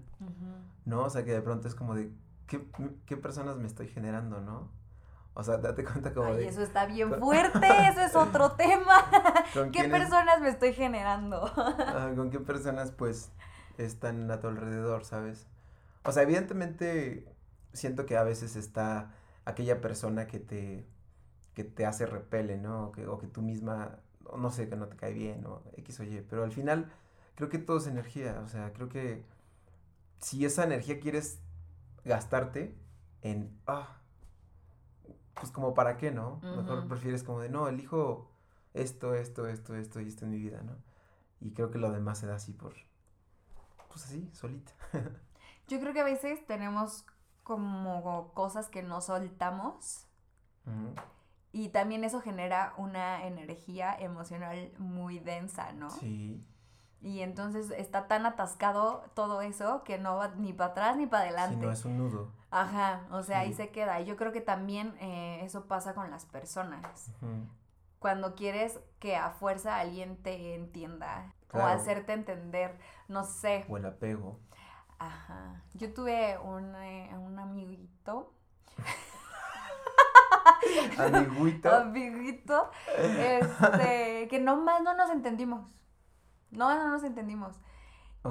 no 0.85 1.03
o 1.03 1.09
sea 1.09 1.25
que 1.25 1.31
de 1.31 1.41
pronto 1.41 1.67
es 1.67 1.74
como 1.74 1.95
de 1.95 2.12
qué, 2.47 2.61
qué 3.05 3.17
personas 3.17 3.57
me 3.57 3.67
estoy 3.67 3.87
generando 3.87 4.41
no 4.41 4.69
O 5.33 5.43
sea, 5.43 5.57
date 5.57 5.83
cuenta 5.83 6.13
como 6.13 6.29
Ay, 6.29 6.37
de... 6.37 6.47
eso 6.47 6.61
está 6.61 6.85
bien 6.85 7.13
fuerte, 7.19 7.67
eso 7.89 8.01
es 8.01 8.15
otro 8.15 8.51
tema. 8.57 9.05
¿Qué 9.71 9.89
personas 9.89 10.41
me 10.41 10.49
estoy 10.49 10.73
generando? 10.73 11.51
¿Con 12.15 12.29
qué 12.29 12.39
personas, 12.39 12.91
pues, 12.91 13.31
están 13.77 14.29
a 14.31 14.39
tu 14.39 14.47
alrededor, 14.47 15.03
sabes? 15.03 15.47
O 16.03 16.11
sea, 16.11 16.23
evidentemente 16.23 17.27
siento 17.73 18.05
que 18.05 18.15
a 18.17 18.23
veces 18.23 18.55
está 18.55 19.13
aquella 19.43 19.81
persona 19.81 20.27
que 20.27 20.39
te, 20.39 20.87
que 21.53 21.63
te 21.63 21.85
hace 21.85 22.05
repele, 22.05 22.57
¿no? 22.57 22.87
O 22.87 22.91
que, 22.91 23.05
o 23.07 23.17
que 23.17 23.27
tú 23.27 23.41
misma, 23.41 23.99
no 24.37 24.51
sé, 24.51 24.69
que 24.69 24.75
no 24.75 24.87
te 24.87 24.95
cae 24.95 25.13
bien, 25.13 25.45
o 25.45 25.61
X 25.77 25.99
o 25.99 26.03
Y, 26.03 26.25
pero 26.29 26.43
al 26.43 26.51
final 26.51 26.91
creo 27.35 27.49
que 27.49 27.57
todo 27.57 27.77
es 27.77 27.87
energía, 27.87 28.41
o 28.43 28.47
sea, 28.47 28.71
creo 28.73 28.89
que 28.89 29.23
si 30.19 30.45
esa 30.45 30.63
energía 30.63 30.99
quieres 30.99 31.39
gastarte 32.05 32.77
en, 33.21 33.59
ah, 33.67 33.97
pues 35.33 35.51
como 35.51 35.74
para 35.74 35.97
qué, 35.97 36.12
¿no? 36.12 36.39
Mejor 36.41 36.88
prefieres 36.88 37.24
como 37.24 37.41
de, 37.41 37.50
no, 37.50 37.67
elijo 37.67 38.31
esto, 38.74 39.13
esto, 39.15 39.47
esto, 39.47 39.75
esto 39.75 40.00
y 40.00 40.07
esto 40.07 40.25
en 40.25 40.31
mi 40.31 40.38
vida, 40.38 40.62
¿no? 40.62 40.75
Y 41.41 41.51
creo 41.51 41.71
que 41.71 41.77
lo 41.77 41.91
demás 41.91 42.19
se 42.19 42.27
da 42.27 42.35
así 42.35 42.53
por, 42.53 42.74
pues 43.89 44.05
así, 44.05 44.29
solita. 44.33 44.71
Yo 45.67 45.79
creo 45.79 45.93
que 45.93 46.00
a 46.00 46.05
veces 46.05 46.45
tenemos 46.45 47.05
como 47.43 48.31
cosas 48.33 48.69
que 48.69 48.83
no 48.83 49.01
soltamos. 49.01 50.07
Y 51.51 51.69
también 51.69 52.03
eso 52.03 52.21
genera 52.21 52.74
una 52.75 53.27
energía 53.27 53.93
emocional 53.93 54.74
muy 54.79 55.19
densa, 55.19 55.71
¿no? 55.74 55.91
Sí. 55.91 56.43
Y 57.01 57.21
entonces 57.21 57.71
está 57.71 58.07
tan 58.07 58.25
atascado 58.25 59.03
todo 59.13 59.41
eso 59.41 59.83
que 59.83 59.97
no 59.97 60.15
va 60.15 60.29
ni 60.29 60.53
para 60.53 60.71
atrás 60.71 60.97
ni 60.97 61.05
para 61.05 61.23
adelante. 61.23 61.59
Sí, 61.59 61.65
no 61.65 61.71
es 61.71 61.85
un 61.85 61.97
nudo. 61.97 62.31
Ajá, 62.49 63.05
o 63.11 63.21
sea, 63.21 63.39
ahí 63.39 63.53
se 63.53 63.69
queda. 63.69 63.99
Y 63.99 64.05
yo 64.05 64.15
creo 64.15 64.31
que 64.31 64.41
también 64.41 64.95
eh, 64.99 65.39
eso 65.43 65.65
pasa 65.65 65.93
con 65.93 66.09
las 66.09 66.25
personas. 66.25 67.11
Cuando 67.99 68.33
quieres 68.35 68.79
que 68.99 69.15
a 69.15 69.31
fuerza 69.31 69.77
alguien 69.79 70.17
te 70.23 70.55
entienda 70.55 71.33
o 71.53 71.59
hacerte 71.59 72.13
entender, 72.13 72.77
no 73.07 73.23
sé. 73.23 73.65
O 73.69 73.77
el 73.77 73.85
apego. 73.85 74.39
Ajá. 74.97 75.61
Yo 75.73 75.93
tuve 75.93 76.37
un, 76.39 76.75
eh, 76.75 77.09
un 77.17 77.37
amiguito. 77.39 78.33
Amiguito. 80.97 81.75
amiguito. 81.75 82.71
Este, 82.97 84.27
que 84.29 84.39
nomás 84.39 84.81
no 84.81 84.95
nos 84.95 85.09
entendimos. 85.09 85.69
No, 86.55 86.74
no 86.75 86.89
nos 86.89 87.03
entendimos. 87.03 87.59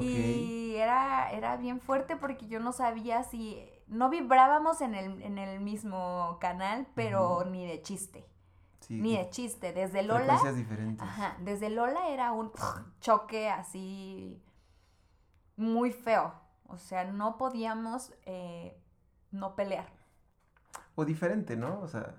Y 0.00 0.74
era, 0.76 1.30
era 1.30 1.56
bien 1.56 1.80
fuerte 1.80 2.16
porque 2.16 2.46
yo 2.46 2.60
no 2.60 2.72
sabía 2.72 3.22
si. 3.22 3.64
No 3.86 4.08
vibrábamos 4.08 4.80
en 4.80 4.94
el, 4.94 5.22
en 5.22 5.38
el 5.38 5.60
mismo 5.60 6.38
canal, 6.40 6.86
pero 6.94 7.44
ni 7.44 7.66
de 7.66 7.82
chiste. 7.82 8.26
ni 8.88 9.16
de 9.16 9.28
chiste. 9.30 9.72
Desde 9.72 10.02
Lola. 10.02 10.40
diferentes. 10.54 11.06
Ajá. 11.06 11.36
Desde 11.40 11.70
Lola 11.70 12.08
era 12.08 12.32
un 12.32 12.50
choque 13.00 13.50
así. 13.50 14.42
Muy 15.56 15.92
feo. 15.92 16.34
O 16.66 16.76
sea, 16.76 17.04
no 17.04 17.36
podíamos 17.36 18.12
eh, 18.24 18.80
no 19.30 19.54
pelear. 19.54 19.92
O 20.96 21.04
diferente, 21.04 21.56
¿no? 21.56 21.80
O 21.80 21.88
sea. 21.88 22.16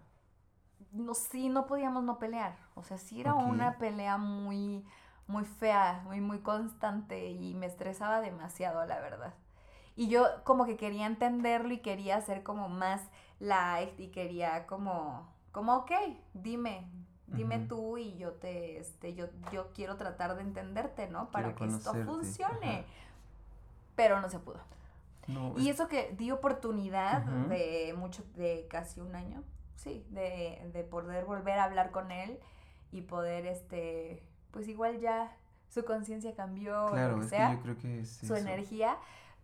No, 0.91 1.13
sí, 1.13 1.49
no 1.49 1.65
podíamos 1.65 2.03
no 2.03 2.19
pelear. 2.19 2.55
O 2.75 2.83
sea, 2.83 2.97
sí 2.97 3.19
era 3.19 3.33
una 3.33 3.77
pelea 3.77 4.17
muy 4.17 4.85
muy 5.27 5.45
fea, 5.45 6.01
muy, 6.05 6.21
muy 6.21 6.39
constante 6.39 7.31
y 7.31 7.53
me 7.55 7.65
estresaba 7.65 8.21
demasiado, 8.21 8.85
la 8.85 8.99
verdad. 8.99 9.33
Y 9.95 10.07
yo 10.09 10.25
como 10.43 10.65
que 10.65 10.77
quería 10.77 11.05
entenderlo 11.05 11.73
y 11.73 11.79
quería 11.79 12.19
ser 12.21 12.43
como 12.43 12.67
más 12.69 13.01
light 13.39 13.99
y 13.99 14.09
quería 14.09 14.67
como, 14.67 15.27
como, 15.51 15.75
ok, 15.77 15.91
dime, 16.33 16.89
dime 17.27 17.59
tú 17.59 17.97
y 17.97 18.17
yo 18.17 18.33
te, 18.33 18.77
este, 18.77 19.13
yo, 19.15 19.27
yo 19.51 19.71
quiero 19.73 19.95
tratar 19.95 20.35
de 20.35 20.41
entenderte, 20.41 21.07
¿no? 21.07 21.31
Para 21.31 21.55
que 21.55 21.65
esto 21.65 21.93
funcione. 22.05 22.85
Pero 23.95 24.19
no 24.19 24.29
se 24.29 24.39
pudo. 24.39 24.59
y 25.57 25.69
eso 25.69 25.87
que 25.87 26.13
di 26.17 26.31
oportunidad 26.31 27.23
de 27.23 27.95
mucho, 27.97 28.23
de 28.35 28.67
casi 28.69 28.99
un 28.99 29.15
año, 29.15 29.43
sí, 29.75 30.05
de, 30.09 30.69
de 30.73 30.83
poder 30.83 31.25
volver 31.25 31.57
a 31.57 31.63
hablar 31.63 31.91
con 31.91 32.11
él 32.11 32.39
y 32.91 33.01
poder, 33.01 33.45
este, 33.45 34.23
pues 34.55 34.69
igual 34.69 35.01
ya 35.01 35.35
su 35.67 35.83
conciencia 35.83 36.33
cambió, 36.33 36.87
claro, 36.89 37.17
o 37.17 37.23
sea, 37.23 37.55
yo 37.55 37.61
creo 37.61 37.77
que 37.77 37.99
es 37.99 38.09
su 38.09 38.35
energía, 38.35 38.95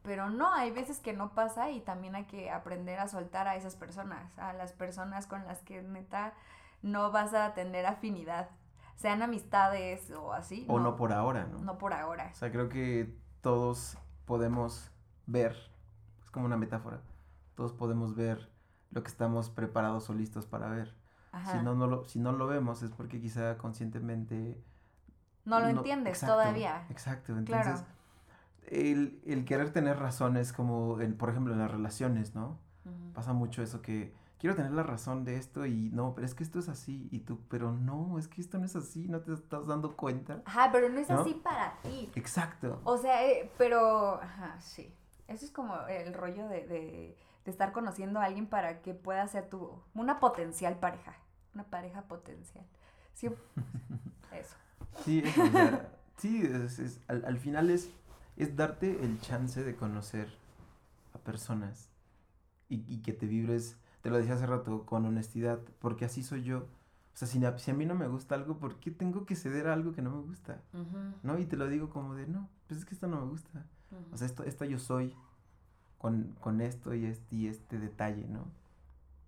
pero 0.04 0.30
no, 0.30 0.54
hay 0.54 0.72
veces 0.72 1.02
que 1.02 1.12
no 1.12 1.34
pasa 1.34 1.70
y 1.70 1.82
también 1.82 2.16
hay 2.16 2.24
que 2.24 2.50
aprender 2.50 2.98
a 2.98 3.10
soltar 3.10 3.46
a 3.50 3.58
esas 3.58 3.76
personas, 3.76 4.40
a 4.40 4.54
las 4.54 4.72
personas 4.72 5.28
con 5.28 5.46
las 5.46 5.60
que 5.64 5.82
neta 5.82 6.34
no 6.82 7.12
vas 7.12 7.34
a 7.34 7.54
tener 7.54 7.86
afinidad, 7.86 8.52
sean 8.96 9.22
amistades 9.22 10.12
o 10.12 10.32
así. 10.32 10.66
O 10.70 10.80
no, 10.80 10.96
por 10.96 11.12
ahora, 11.12 11.46
¿no? 11.46 11.60
No 11.60 11.78
por 11.78 11.92
ahora. 11.92 12.30
O 12.32 12.36
sea, 12.36 12.50
creo 12.50 12.70
que 12.70 13.14
todos 13.42 13.98
podemos 14.24 14.92
ver, 15.28 15.58
es 16.24 16.32
como 16.32 16.46
una 16.46 16.56
metáfora, 16.56 17.02
todos 17.56 17.74
podemos 17.74 18.16
ver 18.16 18.50
lo 18.92 19.04
que 19.04 19.10
estamos 19.10 19.50
preparados 19.50 20.10
o 20.10 20.14
listos 20.14 20.46
para 20.46 20.70
ver. 20.70 20.96
Si 21.52 21.58
no, 21.58 21.76
no 21.76 21.88
lo, 21.88 22.08
si 22.08 22.20
no 22.20 22.32
lo 22.32 22.48
vemos 22.48 22.82
es 22.82 22.92
porque 22.92 23.20
quizá 23.20 23.58
conscientemente 23.58 24.62
no 25.46 25.60
lo 25.60 25.68
entiendes 25.68 26.20
todavía. 26.20 26.86
Exacto, 26.90 27.38
entonces 27.38 27.84
el, 28.72 29.46
querer 29.46 29.72
tener 29.72 30.00
razones 30.00 30.54
como, 30.54 30.98
por 31.18 31.30
ejemplo, 31.30 31.54
en 31.54 31.60
las 31.60 31.72
relaciones, 31.72 32.36
¿no? 32.36 32.58
Pasa 33.14 33.34
mucho 33.34 33.62
eso 33.62 33.82
que 33.82 34.14
quiero 34.40 34.56
tener 34.56 34.72
la 34.72 34.84
razón 34.84 35.26
de 35.26 35.36
esto 35.36 35.66
y 35.66 35.90
no, 35.92 36.16
pero 36.16 36.26
es 36.26 36.34
que 36.34 36.44
esto 36.44 36.60
es 36.60 36.70
así 36.70 37.10
y 37.12 37.20
tú, 37.20 37.40
pero 37.50 37.74
no, 37.74 38.18
es 38.18 38.28
que 38.28 38.42
esto 38.42 38.58
no 38.58 38.66
es 38.66 38.76
así, 38.76 39.08
no 39.08 39.20
te 39.20 39.34
estás 39.34 39.68
dando 39.68 39.96
cuenta. 39.98 40.42
Ajá, 40.46 40.70
pero 40.72 40.90
no 40.90 41.00
es 41.00 41.12
así 41.12 41.34
para 41.34 41.74
ti. 41.84 42.10
Exacto. 42.16 42.80
O 42.86 42.98
sea, 42.98 43.28
eh, 43.28 43.52
pero, 43.58 44.16
ajá, 44.22 44.60
sí. 44.62 44.96
Eso 45.28 45.46
es 45.46 45.52
como 45.52 45.76
el 45.88 46.14
rollo 46.14 46.48
de, 46.48 46.66
de, 46.66 47.18
de 47.46 47.52
estar 47.52 47.72
conociendo 47.74 48.20
a 48.20 48.26
alguien 48.26 48.48
para 48.48 48.82
que 48.82 48.94
pueda 48.94 49.28
ser 49.28 49.50
tu, 49.50 49.84
una 49.94 50.20
potencial 50.20 50.78
pareja, 50.78 51.16
una 51.54 51.66
pareja 51.66 52.04
potencial. 52.04 52.66
Sí, 53.14 53.28
eso. 54.32 54.56
Sí, 55.04 55.24
sí, 56.18 56.42
es, 56.44 57.00
al, 57.08 57.38
final 57.38 57.70
es, 57.70 57.90
es 58.38 58.56
darte 58.56 59.04
el 59.04 59.20
chance 59.22 59.64
de 59.64 59.76
conocer 59.76 60.28
a 61.14 61.18
personas 61.20 61.90
y, 62.70 63.02
que 63.02 63.12
te 63.12 63.28
vibres, 63.28 63.76
te 64.02 64.10
lo 64.10 64.18
decía 64.18 64.36
hace 64.36 64.46
rato, 64.46 64.86
con 64.86 65.06
honestidad, 65.06 65.60
porque 65.80 66.06
así 66.06 66.24
soy 66.24 66.44
yo. 66.44 66.60
O 67.14 67.18
sea, 67.18 67.28
si, 67.28 67.72
a 67.72 67.74
mí 67.74 67.86
no 67.86 67.96
me 67.96 68.08
gusta 68.08 68.36
algo, 68.36 68.58
¿por 68.58 68.80
qué 68.80 68.92
tengo 68.92 69.26
que 69.26 69.36
ceder 69.36 69.68
a 69.68 69.74
algo 69.74 69.92
que 69.92 70.02
no 70.02 70.12
me 70.12 70.22
gusta? 70.22 70.62
¿No? 71.22 71.38
Y 71.38 71.46
te 71.46 71.58
lo 71.58 71.68
digo 71.68 71.90
como 71.90 72.16
de, 72.16 72.28
no, 72.28 72.50
pues 72.68 72.80
es 72.80 72.86
que 72.86 72.94
esto 72.94 73.08
no 73.08 73.20
me 73.20 73.28
gusta. 73.28 73.66
O 74.14 74.18
sea, 74.18 74.26
esto, 74.26 74.44
esto 74.44 74.64
yo 74.64 74.80
soy 74.80 75.14
con, 75.98 76.36
con 76.40 76.62
esto 76.62 76.94
y 76.96 77.06
este, 77.06 77.36
y 77.36 77.48
este 77.48 77.78
detalle, 77.78 78.26
¿no? 78.28 78.46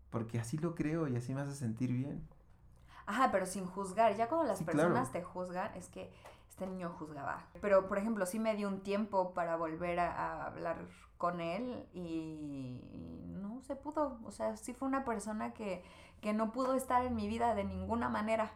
Porque 0.09 0.39
así 0.39 0.57
lo 0.57 0.73
creo 0.73 1.07
y 1.07 1.15
así 1.17 1.33
me 1.33 1.41
hace 1.41 1.55
sentir 1.55 1.91
bien. 1.91 2.21
Ajá, 3.05 3.29
pero 3.31 3.45
sin 3.45 3.65
juzgar. 3.65 4.15
Ya 4.15 4.27
cuando 4.27 4.47
las 4.47 4.63
personas 4.63 5.11
te 5.11 5.23
juzgan, 5.23 5.73
es 5.75 5.89
que 5.89 6.11
este 6.49 6.67
niño 6.67 6.95
juzgaba. 6.97 7.45
Pero, 7.61 7.87
por 7.87 7.97
ejemplo, 7.97 8.25
sí 8.25 8.39
me 8.39 8.55
dio 8.55 8.67
un 8.67 8.81
tiempo 8.81 9.33
para 9.33 9.55
volver 9.55 9.99
a, 9.99 10.45
hablar 10.45 10.77
con 11.17 11.41
él 11.41 11.87
y, 11.93 12.79
no 13.41 13.61
se 13.61 13.75
pudo. 13.75 14.19
O 14.23 14.31
sea, 14.31 14.55
sí 14.57 14.73
fue 14.73 14.87
una 14.87 15.03
persona 15.03 15.53
que, 15.53 15.83
que 16.21 16.33
no 16.33 16.51
pudo 16.51 16.75
estar 16.75 17.05
en 17.05 17.15
mi 17.15 17.27
vida 17.27 17.55
de 17.55 17.63
ninguna 17.63 18.09
manera. 18.09 18.53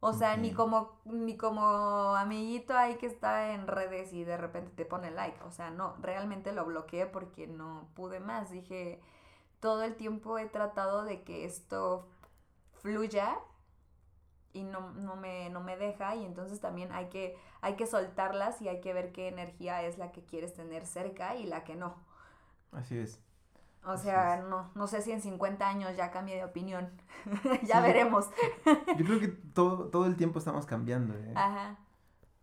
O 0.00 0.12
sea, 0.12 0.36
ni 0.36 0.52
como 0.52 1.00
ni 1.04 1.36
como 1.36 2.14
amiguito 2.14 2.76
ahí 2.76 2.96
que 2.98 3.06
está 3.06 3.52
en 3.52 3.66
redes 3.66 4.12
y 4.12 4.22
de 4.22 4.36
repente 4.36 4.70
te 4.70 4.84
pone 4.84 5.10
like. 5.10 5.42
O 5.42 5.50
sea, 5.50 5.70
no, 5.70 5.96
realmente 6.00 6.52
lo 6.52 6.64
bloqueé 6.64 7.06
porque 7.06 7.48
no 7.48 7.88
pude 7.94 8.20
más. 8.20 8.50
Dije, 8.50 9.00
todo 9.58 9.82
el 9.82 9.96
tiempo 9.96 10.38
he 10.38 10.46
tratado 10.46 11.04
de 11.04 11.22
que 11.24 11.44
esto 11.44 12.06
fluya 12.82 13.38
y 14.52 14.64
no, 14.64 14.92
no, 14.92 15.16
me, 15.16 15.50
no 15.50 15.60
me 15.60 15.76
deja 15.76 16.16
y 16.16 16.24
entonces 16.24 16.60
también 16.60 16.92
hay 16.92 17.08
que, 17.08 17.36
hay 17.60 17.76
que 17.76 17.86
soltarlas 17.86 18.60
y 18.62 18.68
hay 18.68 18.80
que 18.80 18.92
ver 18.92 19.12
qué 19.12 19.28
energía 19.28 19.82
es 19.82 19.98
la 19.98 20.12
que 20.12 20.24
quieres 20.24 20.54
tener 20.54 20.86
cerca 20.86 21.36
y 21.36 21.46
la 21.46 21.64
que 21.64 21.76
no. 21.76 21.94
Así 22.72 22.98
es. 22.98 23.20
O 23.84 23.96
sea, 23.96 24.44
no, 24.48 24.70
no 24.74 24.86
sé 24.86 25.00
si 25.02 25.12
en 25.12 25.22
50 25.22 25.66
años 25.66 25.96
ya 25.96 26.10
cambie 26.10 26.36
de 26.36 26.44
opinión. 26.44 26.90
ya 27.66 27.80
veremos. 27.80 28.28
Yo 28.98 29.04
creo 29.04 29.20
que 29.20 29.28
todo, 29.28 29.86
todo 29.86 30.06
el 30.06 30.16
tiempo 30.16 30.38
estamos 30.38 30.66
cambiando. 30.66 31.14
¿eh? 31.14 31.32
Ajá. 31.34 31.76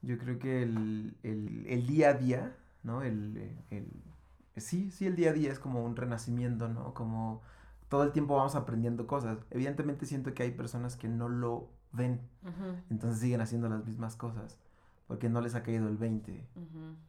Yo 0.01 0.17
creo 0.17 0.39
que 0.39 0.63
el, 0.63 1.17
el, 1.23 1.65
el, 1.67 1.87
día 1.87 2.09
a 2.09 2.13
día, 2.13 2.55
¿no? 2.83 3.03
El, 3.03 3.55
el, 3.69 3.91
sí, 4.55 4.91
sí, 4.91 5.05
el 5.05 5.15
día 5.15 5.31
a 5.31 5.33
día 5.33 5.51
es 5.51 5.59
como 5.59 5.83
un 5.83 5.95
renacimiento, 5.95 6.67
¿no? 6.67 6.93
Como 6.93 7.41
todo 7.89 8.03
el 8.03 8.11
tiempo 8.11 8.35
vamos 8.35 8.55
aprendiendo 8.55 9.07
cosas. 9.07 9.37
Evidentemente 9.51 10.05
siento 10.05 10.33
que 10.33 10.43
hay 10.43 10.51
personas 10.51 10.95
que 10.95 11.07
no 11.07 11.29
lo 11.29 11.69
ven, 11.91 12.21
entonces 12.89 13.19
siguen 13.19 13.41
haciendo 13.41 13.69
las 13.69 13.85
mismas 13.85 14.15
cosas, 14.15 14.59
porque 15.07 15.29
no 15.29 15.41
les 15.41 15.55
ha 15.55 15.63
caído 15.63 15.87
el 15.87 15.97
20, 15.97 16.47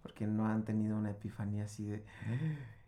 porque 0.02 0.26
no 0.26 0.46
han 0.46 0.64
tenido 0.64 0.96
una 0.96 1.10
epifanía 1.10 1.64
así 1.64 1.84
de, 1.84 2.04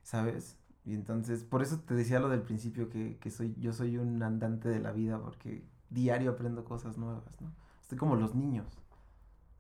¿sabes? 0.03 0.59
Y 0.85 0.95
entonces, 0.95 1.45
por 1.45 1.63
eso 1.63 1.81
te 1.81 1.95
decía 1.95 2.21
lo 2.21 2.29
del 2.29 2.43
principio, 2.43 2.89
que, 2.89 3.19
que 3.19 3.31
soy, 3.31 3.55
yo 3.59 3.73
soy 3.73 3.99
un 3.99 4.23
andante 4.23 4.69
de 4.69 4.81
la 4.81 4.93
vida, 4.93 5.21
porque 5.21 5.65
diario 5.91 6.31
aprendo 6.31 6.65
cosas 6.65 6.97
nuevas, 6.97 7.41
¿no? 7.41 7.53
Estoy 7.83 7.99
como 7.99 8.17
los 8.17 8.35
niños. 8.35 8.67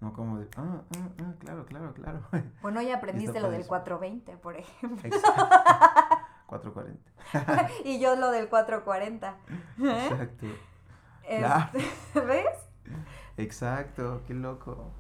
No 0.00 0.12
como 0.12 0.38
de, 0.38 0.48
ah, 0.56 0.82
ah, 0.96 1.08
ah, 1.22 1.34
claro, 1.40 1.66
claro, 1.66 1.92
claro. 1.92 2.20
Bueno, 2.62 2.80
ya 2.82 2.98
aprendiste 2.98 3.40
lo 3.40 3.50
del 3.50 3.66
420, 3.66 4.36
por 4.36 4.56
ejemplo. 4.56 5.10
440. 6.48 7.70
y 7.84 8.00
yo 8.00 8.16
lo 8.16 8.30
del 8.30 8.48
440. 8.48 9.36
Exacto. 9.78 10.46
¿Ves? 12.26 12.46
Exacto, 13.36 14.22
qué 14.26 14.32
loco. 14.32 14.92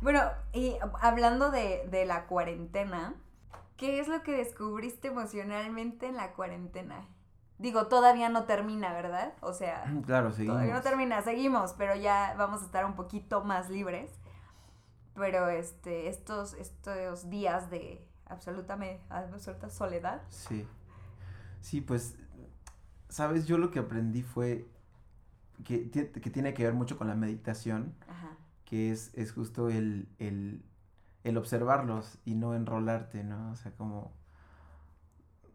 bueno, 0.00 0.22
y 0.52 0.76
hablando 1.00 1.50
de, 1.50 1.88
de 1.90 2.06
la 2.06 2.26
cuarentena, 2.26 3.14
¿qué 3.76 3.98
es 3.98 4.06
lo 4.06 4.22
que 4.22 4.32
descubriste 4.32 5.08
emocionalmente 5.08 6.06
en 6.06 6.16
la 6.16 6.32
cuarentena? 6.32 7.08
Digo, 7.58 7.88
todavía 7.88 8.28
no 8.28 8.44
termina, 8.44 8.92
¿verdad? 8.92 9.34
O 9.40 9.52
sea, 9.52 9.84
claro, 10.06 10.32
seguimos. 10.32 10.54
Todavía 10.54 10.74
no 10.74 10.82
termina, 10.82 11.22
seguimos, 11.22 11.74
pero 11.74 11.96
ya 11.96 12.34
vamos 12.38 12.62
a 12.62 12.66
estar 12.66 12.84
un 12.84 12.94
poquito 12.94 13.42
más 13.42 13.70
libres. 13.70 14.10
Pero 15.14 15.48
este, 15.48 16.08
estos, 16.08 16.54
estos 16.54 17.28
días 17.28 17.70
de 17.70 18.06
absolutamente, 18.32 19.04
absoluta 19.10 19.70
soledad. 19.70 20.22
Sí. 20.28 20.66
Sí, 21.60 21.80
pues, 21.80 22.16
sabes, 23.08 23.46
yo 23.46 23.58
lo 23.58 23.70
que 23.70 23.78
aprendí 23.78 24.22
fue 24.22 24.66
que, 25.64 25.90
que 25.90 26.30
tiene 26.30 26.54
que 26.54 26.64
ver 26.64 26.74
mucho 26.74 26.98
con 26.98 27.06
la 27.08 27.14
meditación, 27.14 27.94
Ajá. 28.08 28.36
que 28.64 28.90
es, 28.90 29.12
es 29.14 29.32
justo 29.32 29.68
el, 29.68 30.08
el, 30.18 30.64
el 31.24 31.36
observarlos 31.36 32.18
y 32.24 32.34
no 32.34 32.54
enrolarte, 32.54 33.22
¿no? 33.24 33.52
O 33.52 33.56
sea, 33.56 33.72
como... 33.72 34.12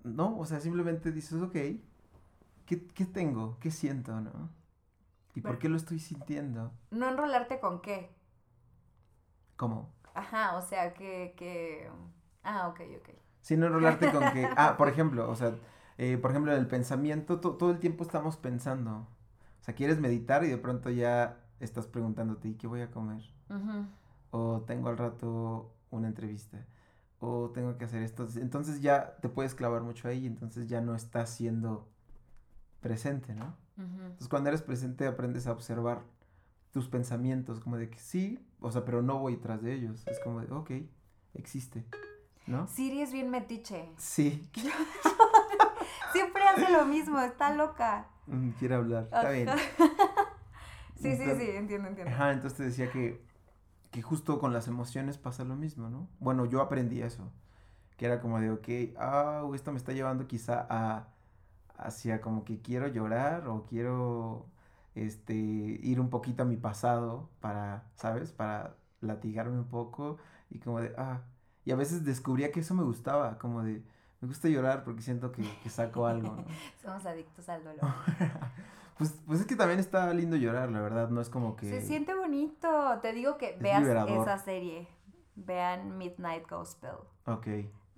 No, 0.03 0.37
o 0.37 0.45
sea, 0.45 0.61
simplemente 0.61 1.11
dices, 1.11 1.41
ok, 1.41 1.53
¿qué, 2.65 2.87
qué 2.93 3.05
tengo? 3.05 3.57
¿Qué 3.59 3.71
siento, 3.71 4.21
no? 4.21 4.49
¿Y 5.35 5.41
por 5.41 5.59
qué 5.59 5.67
lo 5.69 5.77
estoy 5.77 5.99
sintiendo? 5.99 6.71
¿No 6.89 7.09
enrolarte 7.09 7.59
con 7.59 7.81
qué? 7.81 8.09
¿Cómo? 9.55 9.91
Ajá, 10.13 10.55
o 10.55 10.61
sea, 10.61 10.93
que, 10.93 11.33
que... 11.37 11.89
Ah, 12.47 12.69
ok, 12.69 12.79
ok. 12.99 13.09
Sí, 13.41 13.57
no 13.57 13.67
enrolarte 13.67 14.09
con 14.09 14.31
que... 14.31 14.47
Ah, 14.57 14.75
por 14.77 14.87
ejemplo, 14.87 15.29
o 15.29 15.35
sea, 15.35 15.55
eh, 15.97 16.17
por 16.17 16.31
ejemplo, 16.31 16.53
en 16.53 16.59
el 16.59 16.67
pensamiento, 16.67 17.39
todo 17.39 17.69
el 17.69 17.79
tiempo 17.79 18.03
estamos 18.03 18.37
pensando. 18.37 19.07
O 19.59 19.63
sea, 19.63 19.75
quieres 19.75 19.99
meditar 19.99 20.45
y 20.45 20.47
de 20.47 20.57
pronto 20.57 20.89
ya 20.89 21.37
estás 21.59 21.87
preguntándote, 21.87 22.47
¿y 22.47 22.53
qué 22.55 22.67
voy 22.67 22.81
a 22.81 22.89
comer? 22.89 23.21
O 24.31 24.61
tengo 24.65 24.87
al 24.87 24.97
rato 24.97 25.73
una 25.91 26.07
entrevista. 26.07 26.65
O 27.19 27.49
tengo 27.53 27.77
que 27.77 27.85
hacer 27.85 28.01
esto. 28.01 28.27
Entonces 28.37 28.81
ya 28.81 29.17
te 29.21 29.27
puedes 29.27 29.53
clavar 29.53 29.81
mucho 29.81 30.07
ahí, 30.07 30.25
entonces 30.25 30.67
ya 30.67 30.79
no 30.79 30.95
estás 30.95 31.29
siendo 31.29 31.89
presente, 32.79 33.35
¿no? 33.35 33.55
Entonces 33.77 34.29
cuando 34.29 34.49
eres 34.49 34.61
presente 34.61 35.05
aprendes 35.05 35.47
a 35.47 35.51
observar 35.51 36.01
tus 36.71 36.87
pensamientos, 36.87 37.59
como 37.59 37.77
de 37.77 37.89
que 37.89 37.99
sí, 37.99 38.47
o 38.61 38.71
sea, 38.71 38.85
pero 38.85 39.01
no 39.01 39.19
voy 39.19 39.35
tras 39.37 39.61
de 39.61 39.73
ellos. 39.73 40.07
Es 40.07 40.19
como 40.19 40.41
de, 40.41 40.51
ok, 40.51 40.71
existe, 41.33 41.85
¿no? 42.47 42.67
Siri 42.67 43.01
es 43.01 43.11
bien 43.11 43.29
metiche. 43.29 43.89
Sí. 43.97 44.49
Siempre 46.11 46.43
hace 46.43 46.71
lo 46.71 46.85
mismo, 46.85 47.19
está 47.19 47.53
loca. 47.53 48.07
Mm, 48.25 48.49
quiere 48.51 48.75
hablar, 48.75 49.03
está 49.03 49.29
bien. 49.29 49.49
sí, 50.95 51.15
sí, 51.15 51.23
sí, 51.37 51.49
entiendo, 51.51 51.89
entiendo. 51.89 52.13
Ajá, 52.13 52.31
entonces 52.31 52.57
te 52.57 52.63
decía 52.63 52.91
que, 52.91 53.21
que 53.91 54.01
justo 54.01 54.39
con 54.39 54.53
las 54.53 54.67
emociones 54.67 55.17
pasa 55.17 55.43
lo 55.43 55.55
mismo, 55.55 55.89
¿no? 55.89 56.07
Bueno, 56.19 56.45
yo 56.45 56.61
aprendí 56.61 57.01
eso, 57.01 57.31
que 57.97 58.05
era 58.05 58.19
como 58.21 58.39
de, 58.39 58.51
ok, 58.51 58.97
ah, 58.97 59.43
esto 59.53 59.71
me 59.71 59.77
está 59.77 59.91
llevando 59.91 60.27
quizá 60.27 60.65
a 60.69 61.07
hacia 61.77 62.21
como 62.21 62.43
que 62.43 62.61
quiero 62.61 62.87
llorar 62.87 63.47
o 63.47 63.65
quiero 63.65 64.47
este 64.95 65.33
ir 65.35 65.99
un 65.99 66.09
poquito 66.09 66.43
a 66.43 66.45
mi 66.45 66.57
pasado 66.57 67.29
para, 67.39 67.83
¿sabes? 67.95 68.31
Para 68.31 68.75
latigarme 69.01 69.57
un 69.59 69.67
poco 69.69 70.17
y 70.49 70.59
como 70.59 70.81
de, 70.81 70.93
ah, 70.97 71.21
y 71.67 71.71
a 71.71 71.75
veces 71.75 72.05
descubría 72.05 72.49
que 72.49 72.61
eso 72.61 72.73
me 72.73 72.83
gustaba, 72.83 73.37
como 73.37 73.61
de, 73.61 73.83
me 74.21 74.27
gusta 74.29 74.47
llorar 74.47 74.85
porque 74.85 75.01
siento 75.01 75.33
que, 75.33 75.43
saco 75.69 76.07
algo, 76.07 76.33
¿no? 76.37 76.45
Somos 76.81 77.05
adictos 77.05 77.49
al 77.49 77.61
dolor. 77.61 77.81
pues, 78.97 79.13
pues 79.27 79.41
es 79.41 79.45
que 79.45 79.57
también 79.57 79.77
está 79.77 80.13
lindo 80.13 80.37
llorar, 80.37 80.71
la 80.71 80.79
verdad, 80.79 81.09
no 81.09 81.19
es 81.19 81.27
como 81.27 81.57
que... 81.57 81.69
Se 81.69 81.81
siente 81.81 82.15
bonito, 82.15 82.69
te 83.01 83.11
digo 83.11 83.37
que 83.37 83.57
veas 83.59 83.83
esa 83.83 84.37
serie, 84.37 84.87
vean 85.35 85.97
Midnight 85.97 86.49
Gospel. 86.49 86.95
Ok. 87.25 87.47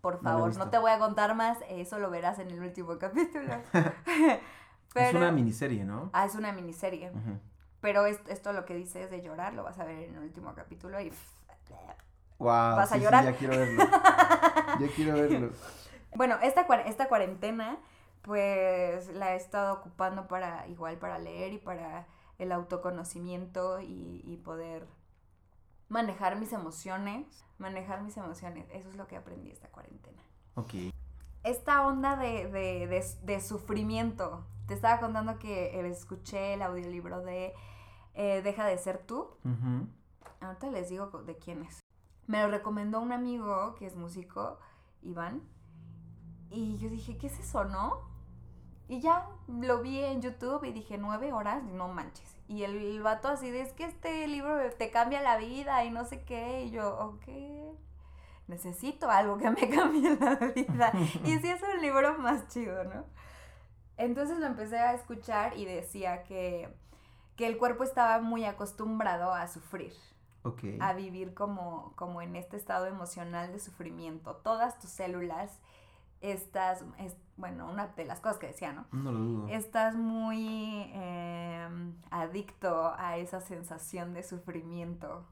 Por 0.02 0.20
favor, 0.20 0.58
no, 0.58 0.72
te 0.72 0.80
voy 0.80 0.90
a 0.90 0.98
contar 0.98 1.36
más, 1.36 1.60
eso 1.70 2.00
lo 2.00 2.10
verás 2.10 2.40
en 2.40 2.50
el 2.50 2.60
último 2.62 2.98
capítulo. 2.98 3.54
es 4.96 5.14
una 5.14 5.32
miniserie, 5.32 5.86
¿no? 5.86 6.10
Ah, 6.14 6.26
es 6.26 6.34
una 6.34 6.54
miniserie. 6.54 7.12
Pero 7.82 8.08
esto, 8.08 8.52
lo 8.52 8.66
que 8.66 8.74
dice 8.74 9.04
es 9.04 9.12
de 9.12 9.22
llorar, 9.22 9.54
lo 9.54 9.62
vas 9.62 9.78
a 9.78 9.84
ver 9.84 10.10
en 10.10 10.16
el 10.16 10.24
último 10.24 10.56
capítulo 10.56 11.00
y... 11.00 11.14
Wow, 12.40 12.78
vas 12.78 12.92
a 12.92 12.98
llorar. 12.98 13.24
ya 13.26 13.36
quiero 13.36 13.58
verlo. 13.58 13.84
ya 14.80 14.88
quiero 14.96 15.14
verlo. 15.14 15.52
Bueno, 16.16 16.38
esta, 16.42 16.62
esta 16.86 17.08
cuarentena, 17.08 17.78
pues 18.22 19.10
la 19.10 19.34
he 19.34 19.36
estado 19.36 19.76
ocupando 19.76 20.28
para, 20.28 20.68
igual 20.68 20.98
para 20.98 21.20
leer 21.20 21.54
y 21.54 21.58
para 21.60 22.08
el 22.40 22.52
autoconocimiento 22.52 23.82
y, 23.82 24.24
y 24.26 24.38
poder 24.38 24.88
manejar 25.90 26.38
mis 26.38 26.54
emociones, 26.54 27.26
manejar 27.58 28.02
mis 28.02 28.16
emociones. 28.16 28.68
Eso 28.72 28.90
es 28.90 28.96
lo 28.96 29.08
que 29.08 29.18
aprendí 29.18 29.52
esta 29.52 29.68
cuarentena. 29.68 30.22
Ok. 30.56 30.74
Esta 31.44 31.86
onda 31.86 32.16
de, 32.16 33.42
sufrimiento. 33.42 34.46
Te 34.68 34.74
estaba 34.74 35.00
contando 35.00 35.40
que 35.40 35.80
escuché 35.88 36.54
el 36.54 36.62
audiolibro 36.62 37.22
de 37.22 37.54
eh, 38.14 38.42
Deja 38.44 38.66
de 38.66 38.78
ser 38.78 39.00
tú. 39.00 39.30
Ahorita 40.42 40.68
les 40.72 40.90
digo 40.90 41.08
de 41.08 41.38
quién 41.38 41.64
es. 41.64 41.80
Me 42.30 42.44
lo 42.44 42.52
recomendó 42.52 43.02
un 43.02 43.12
amigo 43.12 43.74
que 43.74 43.88
es 43.88 43.96
músico, 43.96 44.60
Iván. 45.02 45.42
Y 46.52 46.78
yo 46.78 46.88
dije, 46.88 47.18
¿qué 47.18 47.26
es 47.26 47.40
eso, 47.40 47.66
no? 47.66 48.08
Y 48.88 49.02
ya 49.02 49.28
lo 49.48 49.82
vi 49.82 49.98
en 50.04 50.22
YouTube 50.22 50.64
y 50.64 50.72
dije, 50.72 51.00
nueve 51.00 51.34
horas, 51.34 51.64
no 51.64 51.88
manches. 51.88 52.38
Y 52.48 52.62
el 52.62 53.02
vato 53.02 53.30
así 53.30 53.50
de, 53.50 53.62
es 53.62 53.74
que 53.74 53.86
este 53.86 54.28
libro 54.28 54.60
te 54.78 54.92
cambia 54.92 55.24
la 55.24 55.38
vida 55.38 55.84
y 55.86 55.90
no 55.90 56.06
sé 56.06 56.22
qué. 56.22 56.66
Y 56.66 56.70
yo, 56.70 57.00
ok, 57.00 57.26
necesito 58.46 59.10
algo 59.10 59.40
que 59.40 59.50
me 59.50 59.68
cambie 59.76 60.16
la 60.16 60.36
vida. 60.36 60.92
y 61.26 61.40
sí 61.40 61.50
es 61.50 61.64
un 61.64 61.82
libro 61.82 62.20
más 62.20 62.48
chido, 62.50 62.84
¿no? 62.84 63.06
Entonces 63.98 64.38
lo 64.38 64.46
empecé 64.46 64.78
a 64.78 64.94
escuchar 64.94 65.58
y 65.58 65.66
decía 65.66 66.22
que, 66.22 66.72
que 67.36 67.48
el 67.48 67.58
cuerpo 67.58 67.84
estaba 67.84 68.22
muy 68.22 68.46
acostumbrado 68.46 69.34
a 69.34 69.48
sufrir. 69.48 69.94
Okay. 70.44 70.78
A 70.80 70.94
vivir 70.94 71.34
como, 71.34 71.94
como 71.96 72.22
en 72.22 72.36
este 72.36 72.56
estado 72.56 72.86
emocional 72.86 73.52
de 73.52 73.60
sufrimiento. 73.60 74.36
Todas 74.38 74.80
tus 74.80 74.90
células 74.90 75.60
estás, 76.22 76.84
es, 76.98 77.16
bueno, 77.38 77.70
una 77.70 77.88
de 77.88 78.06
las 78.06 78.20
cosas 78.20 78.38
que 78.38 78.48
decía, 78.48 78.74
¿no? 78.74 78.86
No 78.92 79.12
lo 79.12 79.20
dudo. 79.20 79.48
Estás 79.50 79.96
muy 79.96 80.92
em, 80.94 81.94
adicto 82.10 82.94
a 82.98 83.18
esa 83.18 83.42
sensación 83.42 84.14
de 84.14 84.24
sufrimiento. 84.24 85.26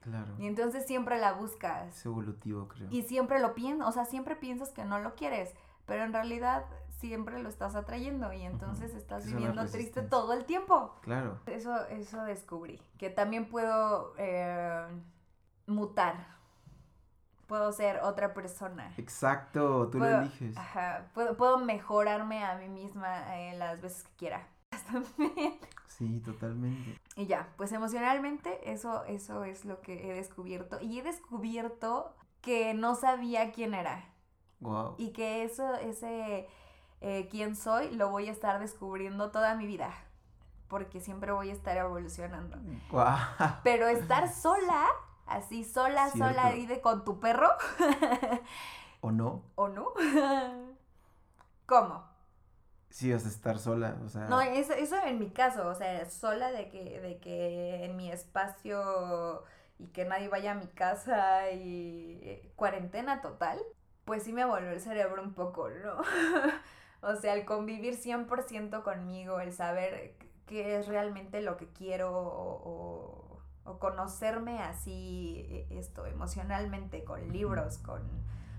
Claro. 0.00 0.34
Y 0.38 0.46
entonces 0.46 0.86
siempre 0.86 1.18
la 1.18 1.32
buscas. 1.32 1.96
Es 1.96 2.06
evolutivo, 2.06 2.68
creo. 2.68 2.88
Y 2.90 3.02
siempre 3.02 3.40
lo 3.40 3.54
piensas, 3.54 3.88
o 3.88 3.92
sea, 3.92 4.04
siempre 4.04 4.36
piensas 4.36 4.70
que 4.70 4.84
no 4.84 5.00
lo 5.00 5.16
quieres, 5.16 5.54
pero 5.86 6.04
en 6.04 6.12
realidad 6.12 6.66
siempre 6.88 7.42
lo 7.42 7.48
estás 7.48 7.74
atrayendo 7.74 8.32
y 8.32 8.42
entonces 8.42 8.94
estás 8.94 9.26
viviendo 9.26 9.66
triste 9.66 10.02
todo 10.02 10.32
el 10.32 10.44
tiempo. 10.44 10.96
Claro. 11.02 11.38
Eso, 11.46 11.86
eso 11.86 12.24
descubrí, 12.24 12.80
que 12.98 13.10
también 13.10 13.48
puedo 13.48 14.14
eh, 14.18 14.86
mutar 15.66 16.36
puedo 17.46 17.72
ser 17.72 18.00
otra 18.02 18.34
persona. 18.34 18.92
Exacto, 18.96 19.88
tú 19.88 19.98
lo 19.98 20.06
eliges. 20.06 20.56
Ajá, 20.56 21.10
puedo, 21.14 21.36
puedo 21.36 21.58
mejorarme 21.58 22.44
a 22.44 22.56
mí 22.56 22.68
misma 22.68 23.38
en 23.38 23.58
las 23.58 23.80
veces 23.80 24.04
que 24.04 24.16
quiera. 24.16 24.48
Sí, 25.96 26.20
totalmente. 26.20 27.00
Y 27.14 27.24
ya, 27.24 27.48
pues 27.56 27.72
emocionalmente 27.72 28.70
eso, 28.70 29.04
eso 29.04 29.44
es 29.44 29.64
lo 29.64 29.80
que 29.80 30.10
he 30.10 30.14
descubierto. 30.14 30.78
Y 30.78 30.98
he 30.98 31.02
descubierto 31.02 32.14
que 32.42 32.74
no 32.74 32.96
sabía 32.96 33.50
quién 33.52 33.72
era. 33.72 34.04
Wow. 34.60 34.94
Y 34.98 35.12
que 35.12 35.44
eso, 35.44 35.74
ese 35.74 36.48
eh, 37.00 37.28
quién 37.30 37.56
soy, 37.56 37.90
lo 37.94 38.10
voy 38.10 38.28
a 38.28 38.32
estar 38.32 38.58
descubriendo 38.58 39.30
toda 39.30 39.54
mi 39.54 39.66
vida. 39.66 39.92
Porque 40.68 41.00
siempre 41.00 41.32
voy 41.32 41.50
a 41.50 41.52
estar 41.52 41.76
evolucionando. 41.76 42.58
Wow. 42.90 43.16
Pero 43.62 43.86
estar 43.88 44.32
sola 44.32 44.86
así 45.26 45.64
sola, 45.64 46.10
sola 46.10 46.46
ahí 46.46 46.66
de 46.66 46.80
con 46.80 47.04
tu 47.04 47.20
perro. 47.20 47.50
¿O 49.00 49.10
no? 49.12 49.42
¿O 49.54 49.68
no? 49.68 49.88
¿Cómo? 51.66 52.04
Sí, 52.90 53.12
o 53.12 53.18
sea, 53.18 53.28
estar 53.28 53.58
sola, 53.58 53.96
o 54.04 54.08
sea... 54.08 54.26
No, 54.28 54.40
eso, 54.40 54.72
eso 54.72 54.96
en 55.04 55.18
mi 55.18 55.30
caso, 55.30 55.68
o 55.68 55.74
sea, 55.74 56.08
sola 56.08 56.50
de 56.50 56.70
que, 56.70 57.00
de 57.00 57.18
que 57.18 57.84
en 57.84 57.96
mi 57.96 58.10
espacio 58.10 59.44
y 59.78 59.88
que 59.88 60.06
nadie 60.06 60.28
vaya 60.28 60.52
a 60.52 60.54
mi 60.54 60.68
casa 60.68 61.50
y 61.50 62.20
eh, 62.22 62.52
cuarentena 62.56 63.20
total. 63.20 63.60
Pues 64.06 64.22
sí 64.22 64.32
me 64.32 64.44
volvió 64.46 64.70
el 64.70 64.80
cerebro 64.80 65.20
un 65.20 65.34
poco, 65.34 65.68
¿no? 65.68 66.00
o 67.02 67.16
sea, 67.16 67.34
el 67.34 67.44
convivir 67.44 67.98
100% 67.98 68.82
conmigo, 68.82 69.40
el 69.40 69.52
saber 69.52 70.14
qué 70.46 70.78
es 70.78 70.86
realmente 70.86 71.42
lo 71.42 71.58
que 71.58 71.66
quiero 71.66 72.12
o, 72.14 73.22
conocerme 73.80 74.60
así, 74.60 75.44
e, 75.50 75.78
esto, 75.78 76.06
emocionalmente, 76.06 77.02
con 77.02 77.32
libros, 77.32 77.78
con, 77.78 78.00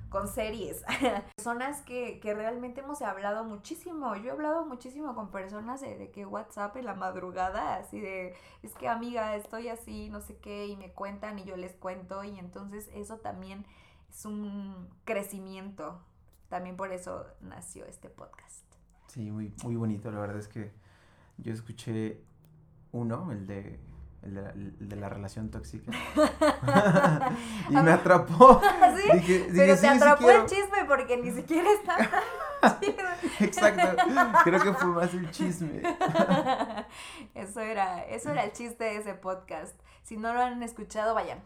con 0.09 0.27
series. 0.27 0.83
personas 1.37 1.81
que, 1.81 2.19
que, 2.19 2.33
realmente 2.33 2.81
hemos 2.81 3.01
hablado 3.01 3.45
muchísimo. 3.45 4.17
Yo 4.17 4.25
he 4.25 4.31
hablado 4.31 4.65
muchísimo 4.65 5.15
con 5.15 5.31
personas 5.31 5.79
de, 5.79 5.97
de, 5.97 6.11
que 6.11 6.25
WhatsApp 6.25 6.75
en 6.75 6.85
la 6.85 6.93
madrugada, 6.93 7.77
así 7.77 8.01
de, 8.01 8.35
es 8.63 8.73
que 8.73 8.89
amiga, 8.89 9.37
estoy 9.37 9.69
así, 9.69 10.09
no 10.09 10.19
sé 10.19 10.35
qué, 10.35 10.67
y 10.67 10.75
me 10.75 10.91
cuentan 10.91 11.39
y 11.39 11.45
yo 11.45 11.55
les 11.55 11.73
cuento. 11.73 12.25
Y 12.25 12.37
entonces 12.37 12.89
eso 12.93 13.19
también 13.19 13.65
es 14.09 14.25
un 14.25 14.89
crecimiento. 15.05 16.01
También 16.49 16.77
por 16.77 16.91
eso 16.93 17.25
nació 17.41 17.85
este 17.85 18.09
podcast. 18.09 18.63
Sí, 19.07 19.31
muy, 19.31 19.53
muy 19.63 19.75
bonito. 19.75 20.11
La 20.11 20.19
verdad 20.19 20.37
es 20.37 20.47
que 20.47 20.71
yo 21.37 21.53
escuché 21.53 22.21
uno, 22.91 23.31
el 23.31 23.47
de, 23.47 23.79
el 24.23 24.33
de, 24.33 24.41
la, 24.41 24.49
el 24.51 24.89
de 24.89 24.95
la 24.95 25.09
relación 25.09 25.49
tóxica. 25.49 25.91
y 27.69 27.75
me 27.75 27.91
atrapó. 27.91 28.61
¿Sí? 28.97 29.11
Dije, 29.13 29.47
Pero 29.53 29.77
te 29.77 29.87
atrapó 29.87 30.29
el 30.29 30.45
chisme 30.45 30.85
porque 30.87 31.17
ni 31.17 31.31
siquiera 31.31 31.69
está 31.71 32.23
Exacto. 33.39 34.03
Creo 34.43 34.61
que 34.61 34.73
fue 34.73 34.87
más 34.87 35.13
el 35.13 35.29
chisme. 35.31 35.81
eso 37.35 37.61
era, 37.61 38.03
eso 38.05 38.31
era 38.31 38.45
el 38.45 38.51
chiste 38.51 38.83
de 38.83 38.97
ese 38.97 39.13
podcast. 39.13 39.79
Si 40.03 40.17
no 40.17 40.33
lo 40.33 40.41
han 40.41 40.63
escuchado, 40.63 41.13
vayan. 41.13 41.41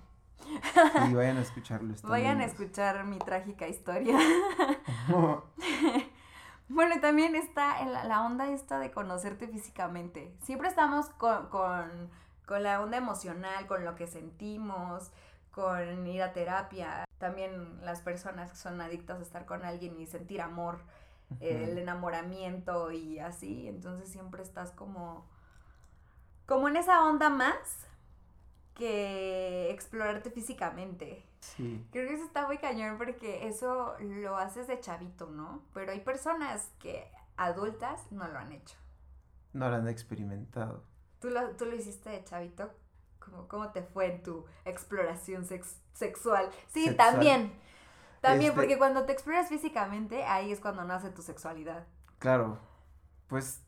Y 1.09 1.13
vayan 1.13 1.37
a 1.37 1.41
escucharlo. 1.41 1.93
Vayan 2.03 2.41
a 2.41 2.45
escuchar 2.45 3.03
mi 3.05 3.19
trágica 3.19 3.67
historia. 3.67 4.17
bueno, 6.69 6.99
también 7.01 7.35
está 7.35 7.83
la, 7.85 8.03
la, 8.03 8.25
onda 8.25 8.49
esta 8.49 8.79
de 8.79 8.91
conocerte 8.91 9.47
físicamente. 9.47 10.35
Siempre 10.43 10.67
estamos 10.67 11.07
con, 11.09 11.47
con, 11.47 12.09
con 12.45 12.63
la 12.63 12.81
onda 12.81 12.97
emocional, 12.97 13.67
con 13.67 13.85
lo 13.85 13.95
que 13.95 14.07
sentimos, 14.07 15.11
con 15.51 16.07
ir 16.07 16.21
a 16.21 16.33
terapia. 16.33 17.05
También 17.17 17.83
las 17.85 18.01
personas 18.01 18.51
que 18.51 18.57
son 18.57 18.81
adictas 18.81 19.19
a 19.19 19.21
estar 19.21 19.45
con 19.45 19.63
alguien 19.63 19.99
y 19.99 20.07
sentir 20.07 20.41
amor, 20.41 20.79
el 21.39 21.77
enamoramiento 21.77 22.91
y 22.91 23.19
así. 23.19 23.67
Entonces 23.67 24.09
siempre 24.09 24.41
estás 24.41 24.71
como, 24.71 25.25
como 26.45 26.67
en 26.67 26.77
esa 26.77 27.05
onda 27.05 27.29
más 27.29 27.87
que 28.75 29.69
explorarte 29.71 30.31
físicamente. 30.31 31.25
Sí. 31.39 31.85
Creo 31.91 32.07
que 32.07 32.15
eso 32.15 32.25
está 32.25 32.47
muy 32.47 32.57
cañón 32.57 32.97
porque 32.97 33.47
eso 33.47 33.95
lo 33.99 34.37
haces 34.37 34.67
de 34.67 34.79
chavito, 34.79 35.27
¿no? 35.27 35.63
Pero 35.73 35.91
hay 35.91 35.99
personas 35.99 36.71
que 36.79 37.11
adultas 37.37 38.11
no 38.11 38.27
lo 38.27 38.37
han 38.37 38.51
hecho. 38.51 38.77
No 39.53 39.69
lo 39.69 39.75
han 39.75 39.87
experimentado. 39.87 40.83
¿Tú 41.19 41.29
lo, 41.29 41.51
tú 41.51 41.65
lo 41.65 41.75
hiciste 41.75 42.09
de 42.09 42.23
chavito? 42.23 42.71
¿Cómo, 43.19 43.47
cómo 43.47 43.71
te 43.71 43.83
fue 43.83 44.13
en 44.13 44.23
tu 44.23 44.45
exploración 44.65 45.45
sexual? 45.93 46.49
Sí, 46.67 46.95
también. 46.95 47.53
También, 48.21 48.51
este 48.51 48.61
porque 48.61 48.77
cuando 48.77 49.05
te 49.05 49.13
exploras 49.13 49.49
físicamente, 49.49 50.23
ahí 50.23 50.51
es 50.51 50.59
cuando 50.59 50.83
nace 50.83 51.09
tu 51.09 51.21
sexualidad. 51.21 51.85
Claro. 52.19 52.59
Pues, 53.27 53.63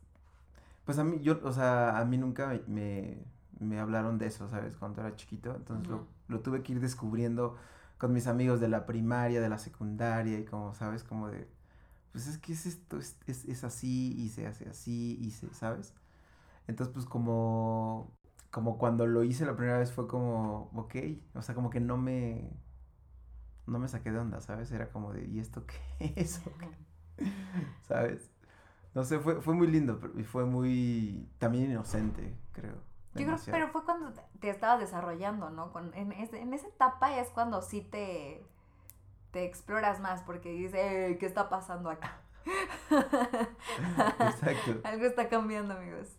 pues 0.85 0.99
a 0.99 1.03
mí, 1.03 1.19
yo, 1.21 1.39
o 1.43 1.51
sea, 1.51 1.97
a 1.97 2.05
mí 2.05 2.17
nunca 2.17 2.59
me, 2.67 3.23
me 3.59 3.79
hablaron 3.79 4.17
de 4.17 4.27
eso, 4.27 4.47
¿sabes? 4.49 4.75
Cuando 4.75 5.01
era 5.01 5.15
chiquito. 5.15 5.55
Entonces 5.55 5.87
lo, 5.87 6.07
lo, 6.27 6.39
tuve 6.41 6.63
que 6.63 6.73
ir 6.73 6.79
descubriendo 6.79 7.55
con 7.97 8.13
mis 8.13 8.27
amigos 8.27 8.59
de 8.59 8.67
la 8.67 8.85
primaria, 8.85 9.41
de 9.41 9.49
la 9.49 9.57
secundaria 9.57 10.39
y 10.39 10.45
como, 10.45 10.73
¿sabes? 10.73 11.03
Como 11.03 11.29
de, 11.29 11.47
pues 12.11 12.27
es 12.27 12.37
que 12.37 12.53
es 12.53 12.65
esto, 12.65 12.97
es, 12.97 13.17
es, 13.27 13.45
es 13.45 13.63
así 13.63 14.13
y 14.17 14.29
se 14.29 14.47
hace 14.47 14.69
así 14.69 15.17
y 15.21 15.31
se, 15.31 15.53
¿sabes? 15.53 15.93
Entonces 16.67 16.93
pues 16.93 17.05
como, 17.05 18.11
como 18.51 18.77
cuando 18.77 19.07
lo 19.07 19.23
hice 19.23 19.45
la 19.45 19.55
primera 19.55 19.79
vez 19.79 19.91
fue 19.91 20.07
como, 20.07 20.69
ok, 20.75 20.95
o 21.33 21.41
sea, 21.41 21.55
como 21.55 21.69
que 21.69 21.79
no 21.79 21.97
me, 21.97 22.51
no 23.67 23.79
me 23.79 23.87
saqué 23.87 24.11
de 24.11 24.19
onda, 24.19 24.41
¿sabes? 24.41 24.71
Era 24.71 24.89
como 24.89 25.13
de, 25.13 25.25
¿y 25.25 25.39
esto 25.39 25.65
qué 25.65 26.13
es? 26.15 26.41
¿Sabes? 27.81 28.29
No 28.93 29.03
sé, 29.03 29.19
fue, 29.19 29.41
fue 29.41 29.55
muy 29.55 29.67
lindo 29.67 29.99
y 30.17 30.23
fue 30.23 30.45
muy, 30.45 31.27
también 31.39 31.71
inocente, 31.71 32.35
creo. 32.51 32.92
Yo 33.15 33.26
creo, 33.26 33.39
pero 33.49 33.67
fue 33.69 33.84
cuando 33.86 34.13
te 34.39 34.49
estabas 34.49 34.80
desarrollando, 34.80 35.49
¿no? 35.49 35.71
Con, 35.71 35.93
en, 35.93 36.12
en 36.12 36.54
esa 36.54 36.67
etapa 36.67 37.17
es 37.19 37.30
cuando 37.30 37.62
sí 37.62 37.82
te, 37.82 38.45
te 39.32 39.45
exploras 39.45 39.99
más 39.99 40.21
porque 40.23 40.49
dices, 40.52 41.17
¿qué 41.19 41.26
está 41.26 41.49
pasando 41.49 41.89
acá? 41.89 42.21
Exacto. 44.19 44.80
Algo 44.84 45.06
está 45.06 45.30
cambiando, 45.30 45.76
amigos. 45.76 46.17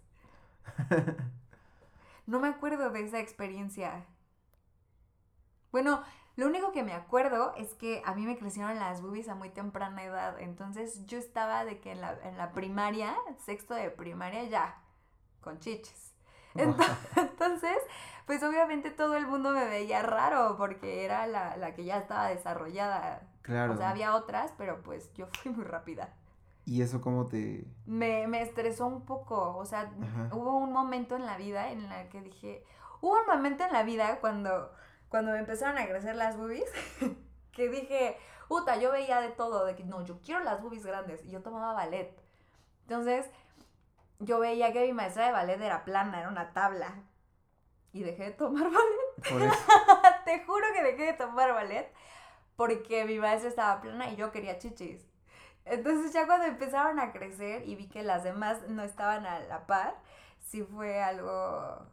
No 2.26 2.40
me 2.40 2.48
acuerdo 2.48 2.90
de 2.90 3.04
esa 3.04 3.20
experiencia. 3.20 4.06
Bueno, 5.72 6.02
lo 6.36 6.46
único 6.46 6.72
que 6.72 6.82
me 6.82 6.94
acuerdo 6.94 7.54
es 7.56 7.74
que 7.74 8.02
a 8.06 8.14
mí 8.14 8.24
me 8.26 8.38
crecieron 8.38 8.76
las 8.78 9.02
boobies 9.02 9.28
a 9.28 9.34
muy 9.34 9.50
temprana 9.50 10.02
edad. 10.04 10.40
Entonces 10.40 11.04
yo 11.06 11.18
estaba 11.18 11.64
de 11.66 11.80
que 11.80 11.92
en 11.92 12.00
la, 12.00 12.18
en 12.22 12.38
la 12.38 12.52
primaria, 12.54 13.14
sexto 13.44 13.74
de 13.74 13.90
primaria, 13.90 14.44
ya, 14.44 14.82
con 15.42 15.60
chiches. 15.60 16.13
Entonces, 17.16 17.76
pues 18.26 18.42
obviamente 18.42 18.90
todo 18.90 19.16
el 19.16 19.26
mundo 19.26 19.50
me 19.50 19.64
veía 19.66 20.02
raro 20.02 20.56
porque 20.56 21.04
era 21.04 21.26
la, 21.26 21.74
que 21.74 21.84
ya 21.84 21.98
estaba 21.98 22.28
desarrollada. 22.28 23.22
Claro. 23.42 23.74
O 23.74 23.76
sea, 23.76 23.90
había 23.90 24.14
otras, 24.14 24.52
pero 24.56 24.82
pues 24.82 25.12
yo 25.14 25.26
fui 25.26 25.50
muy 25.50 25.64
rápida. 25.64 26.14
¿Y 26.66 26.80
eso 26.80 27.02
cómo 27.02 27.26
te...? 27.26 27.66
Me, 27.84 28.26
me 28.26 28.40
estresó 28.40 28.86
un 28.86 29.04
poco, 29.04 29.56
o 29.56 29.66
sea, 29.66 29.92
hubo 30.32 30.56
un 30.56 30.72
momento 30.72 31.14
en 31.14 31.26
la 31.26 31.36
vida 31.36 31.70
en 31.70 31.88
la 31.88 32.08
que 32.08 32.22
dije... 32.22 32.64
Hubo 33.02 33.20
un 33.20 33.26
momento 33.26 33.64
en 33.64 33.72
la 33.74 33.82
vida 33.82 34.18
cuando, 34.20 34.72
cuando 35.10 35.32
me 35.32 35.38
empezaron 35.38 35.76
a 35.76 35.86
crecer 35.86 36.16
las 36.16 36.38
boobies 36.38 36.64
que 37.52 37.68
dije, 37.68 38.16
puta, 38.48 38.76
yo 38.78 38.90
veía 38.92 39.20
de 39.20 39.28
todo, 39.28 39.66
de 39.66 39.74
que 39.74 39.84
no, 39.84 40.02
yo 40.02 40.20
quiero 40.24 40.42
las 40.42 40.62
boobies 40.62 40.86
grandes, 40.86 41.22
y 41.22 41.30
yo 41.30 41.42
tomaba 41.42 41.74
ballet. 41.74 42.16
Entonces, 42.88 43.26
yo 44.24 44.40
veía 44.40 44.72
que 44.72 44.86
mi 44.86 44.92
maestra 44.92 45.26
de 45.26 45.32
ballet 45.32 45.60
era 45.60 45.84
plana, 45.84 46.20
era 46.20 46.28
una 46.28 46.52
tabla. 46.52 46.94
Y 47.92 48.02
dejé 48.02 48.24
de 48.24 48.30
tomar 48.32 48.64
ballet. 48.70 49.54
Te 50.24 50.44
juro 50.44 50.66
que 50.74 50.82
dejé 50.82 51.04
de 51.04 51.12
tomar 51.14 51.52
ballet 51.52 51.92
porque 52.56 53.04
mi 53.04 53.18
maestra 53.18 53.48
estaba 53.48 53.80
plana 53.80 54.10
y 54.10 54.16
yo 54.16 54.30
quería 54.30 54.58
chichis. 54.58 55.04
Entonces 55.64 56.12
ya 56.12 56.26
cuando 56.26 56.46
empezaron 56.46 56.98
a 57.00 57.12
crecer 57.12 57.66
y 57.66 57.74
vi 57.74 57.88
que 57.88 58.02
las 58.02 58.22
demás 58.22 58.68
no 58.68 58.82
estaban 58.82 59.26
a 59.26 59.40
la 59.40 59.66
par, 59.66 59.94
sí 60.40 60.62
fue 60.62 61.02
algo... 61.02 61.86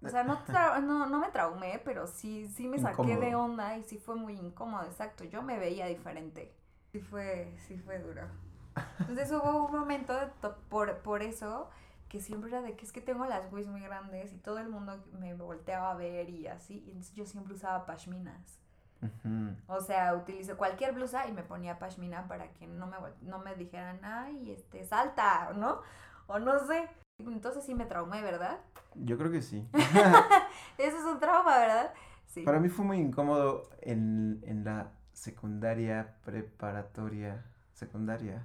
O 0.00 0.08
sea, 0.08 0.22
no, 0.22 0.38
no, 0.82 1.06
no 1.06 1.18
me 1.18 1.28
traumé, 1.30 1.80
pero 1.84 2.06
sí, 2.06 2.46
sí 2.48 2.68
me 2.68 2.78
saqué 2.78 3.16
de 3.16 3.34
onda 3.34 3.76
y 3.76 3.82
sí 3.82 3.98
fue 3.98 4.14
muy 4.14 4.34
incómodo, 4.34 4.84
exacto. 4.84 5.24
Yo 5.24 5.42
me 5.42 5.58
veía 5.58 5.86
diferente. 5.86 6.54
Sí 6.92 7.00
fue, 7.00 7.52
sí 7.66 7.76
fue 7.78 7.98
duro. 7.98 8.22
Entonces 9.00 9.30
hubo 9.32 9.66
un 9.66 9.72
momento 9.72 10.14
por, 10.68 10.98
por 10.98 11.22
eso 11.22 11.70
que 12.08 12.20
siempre 12.20 12.50
era 12.50 12.62
de 12.62 12.74
que 12.74 12.84
es 12.84 12.92
que 12.92 13.00
tengo 13.00 13.26
las 13.26 13.50
boobies 13.50 13.68
muy 13.68 13.82
grandes 13.82 14.32
y 14.32 14.38
todo 14.38 14.58
el 14.58 14.68
mundo 14.68 15.04
me 15.18 15.34
volteaba 15.34 15.90
a 15.90 15.94
ver 15.94 16.30
y 16.30 16.46
así. 16.46 16.82
Y 16.86 16.90
entonces 16.90 17.14
yo 17.14 17.26
siempre 17.26 17.54
usaba 17.54 17.86
pashminas. 17.86 18.58
O 19.68 19.80
sea, 19.80 20.14
utilicé 20.14 20.54
cualquier 20.54 20.92
blusa 20.92 21.28
y 21.28 21.32
me 21.32 21.42
ponía 21.42 21.78
pashmina 21.78 22.26
para 22.26 22.52
que 22.54 22.66
no 22.66 22.86
me, 22.88 22.96
no 23.22 23.38
me 23.38 23.54
dijeran, 23.54 24.00
ay, 24.02 24.50
este, 24.50 24.84
salta, 24.84 25.52
¿no? 25.54 25.82
O 26.26 26.38
no 26.38 26.58
sé. 26.66 26.88
Entonces 27.18 27.64
sí 27.64 27.74
me 27.74 27.86
traumé, 27.86 28.22
¿verdad? 28.22 28.58
Yo 28.94 29.16
creo 29.16 29.30
que 29.30 29.42
sí. 29.42 29.68
Eso 30.78 30.96
es 30.96 31.04
un 31.04 31.20
trauma, 31.20 31.58
¿verdad? 31.58 31.94
Sí. 32.26 32.42
Para 32.42 32.58
mí 32.58 32.68
fue 32.68 32.84
muy 32.84 32.98
incómodo 32.98 33.68
en, 33.82 34.42
en 34.44 34.64
la 34.64 34.90
secundaria 35.12 36.16
preparatoria 36.24 37.44
secundaria, 37.78 38.44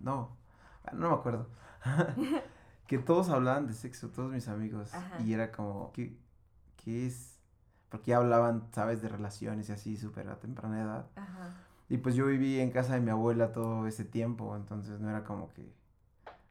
no, 0.00 0.36
ah, 0.84 0.92
no 0.94 1.08
me 1.08 1.14
acuerdo. 1.14 1.48
que 2.86 2.98
todos 2.98 3.28
hablaban 3.28 3.66
de 3.66 3.74
sexo, 3.74 4.08
todos 4.08 4.32
mis 4.32 4.48
amigos. 4.48 4.92
Y 5.24 5.32
era 5.32 5.52
como, 5.52 5.92
¿qué, 5.92 6.16
¿qué, 6.82 7.06
es? 7.06 7.38
Porque 7.90 8.12
ya 8.12 8.18
hablaban, 8.18 8.68
¿sabes? 8.72 9.02
De 9.02 9.08
relaciones 9.08 9.68
y 9.68 9.72
así, 9.72 9.96
súper 9.96 10.28
a 10.28 10.38
temprana 10.38 10.82
edad. 10.82 11.06
Y 11.88 11.98
pues 11.98 12.14
yo 12.14 12.26
viví 12.26 12.60
en 12.60 12.70
casa 12.70 12.94
de 12.94 13.00
mi 13.00 13.10
abuela 13.10 13.52
todo 13.52 13.86
ese 13.86 14.04
tiempo, 14.04 14.54
entonces 14.56 15.00
no 15.00 15.08
era 15.10 15.24
como 15.24 15.48
que 15.50 15.72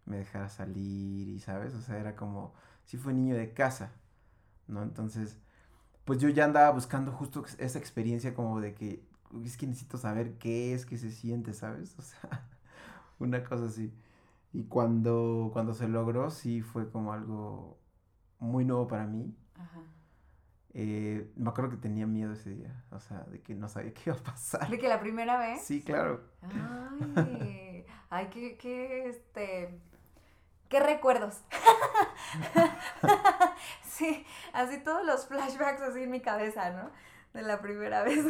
me 0.05 0.17
dejara 0.17 0.49
salir 0.49 1.27
y, 1.27 1.39
¿sabes? 1.39 1.73
O 1.75 1.81
sea, 1.81 1.97
era 1.97 2.15
como, 2.15 2.53
sí 2.85 2.97
fue 2.97 3.13
niño 3.13 3.35
de 3.35 3.53
casa, 3.53 3.91
¿no? 4.67 4.83
Entonces, 4.83 5.39
pues 6.05 6.19
yo 6.19 6.29
ya 6.29 6.45
andaba 6.45 6.71
buscando 6.71 7.11
justo 7.11 7.45
esa 7.59 7.79
experiencia 7.79 8.33
como 8.33 8.59
de 8.61 8.73
que 8.73 9.03
es 9.43 9.57
que 9.57 9.67
necesito 9.67 9.97
saber 9.97 10.37
qué 10.37 10.73
es, 10.73 10.85
qué 10.85 10.97
se 10.97 11.11
siente, 11.11 11.53
¿sabes? 11.53 11.95
O 11.99 12.01
sea, 12.01 12.47
una 13.19 13.43
cosa 13.43 13.65
así. 13.65 13.93
Y 14.53 14.63
cuando, 14.65 15.49
cuando 15.53 15.73
se 15.73 15.87
logró, 15.87 16.29
sí 16.29 16.61
fue 16.61 16.89
como 16.89 17.13
algo 17.13 17.77
muy 18.39 18.65
nuevo 18.65 18.87
para 18.87 19.05
mí. 19.05 19.35
Ajá. 19.55 19.81
eh, 20.73 21.31
me 21.35 21.49
acuerdo 21.49 21.71
que 21.71 21.77
tenía 21.77 22.05
miedo 22.07 22.33
ese 22.33 22.51
día, 22.51 22.83
o 22.91 22.99
sea, 22.99 23.21
de 23.25 23.41
que 23.41 23.55
no 23.55 23.67
sabía 23.67 23.93
qué 23.93 24.01
iba 24.07 24.15
a 24.15 24.23
pasar. 24.23 24.69
¿De 24.69 24.77
que 24.79 24.87
la 24.87 24.99
primera 24.99 25.37
vez? 25.39 25.61
Sí, 25.63 25.81
claro. 25.83 26.21
Ay, 27.15 27.85
ay, 28.09 28.27
qué, 28.31 28.57
qué, 28.57 29.09
este, 29.09 29.79
qué 30.69 30.79
recuerdos. 30.79 31.41
sí, 33.83 34.25
así 34.53 34.79
todos 34.83 35.05
los 35.05 35.27
flashbacks 35.27 35.81
así 35.81 36.03
en 36.03 36.11
mi 36.11 36.21
cabeza, 36.21 36.71
¿no? 36.71 36.91
De 37.33 37.41
la 37.41 37.59
primera 37.61 38.03
vez. 38.03 38.25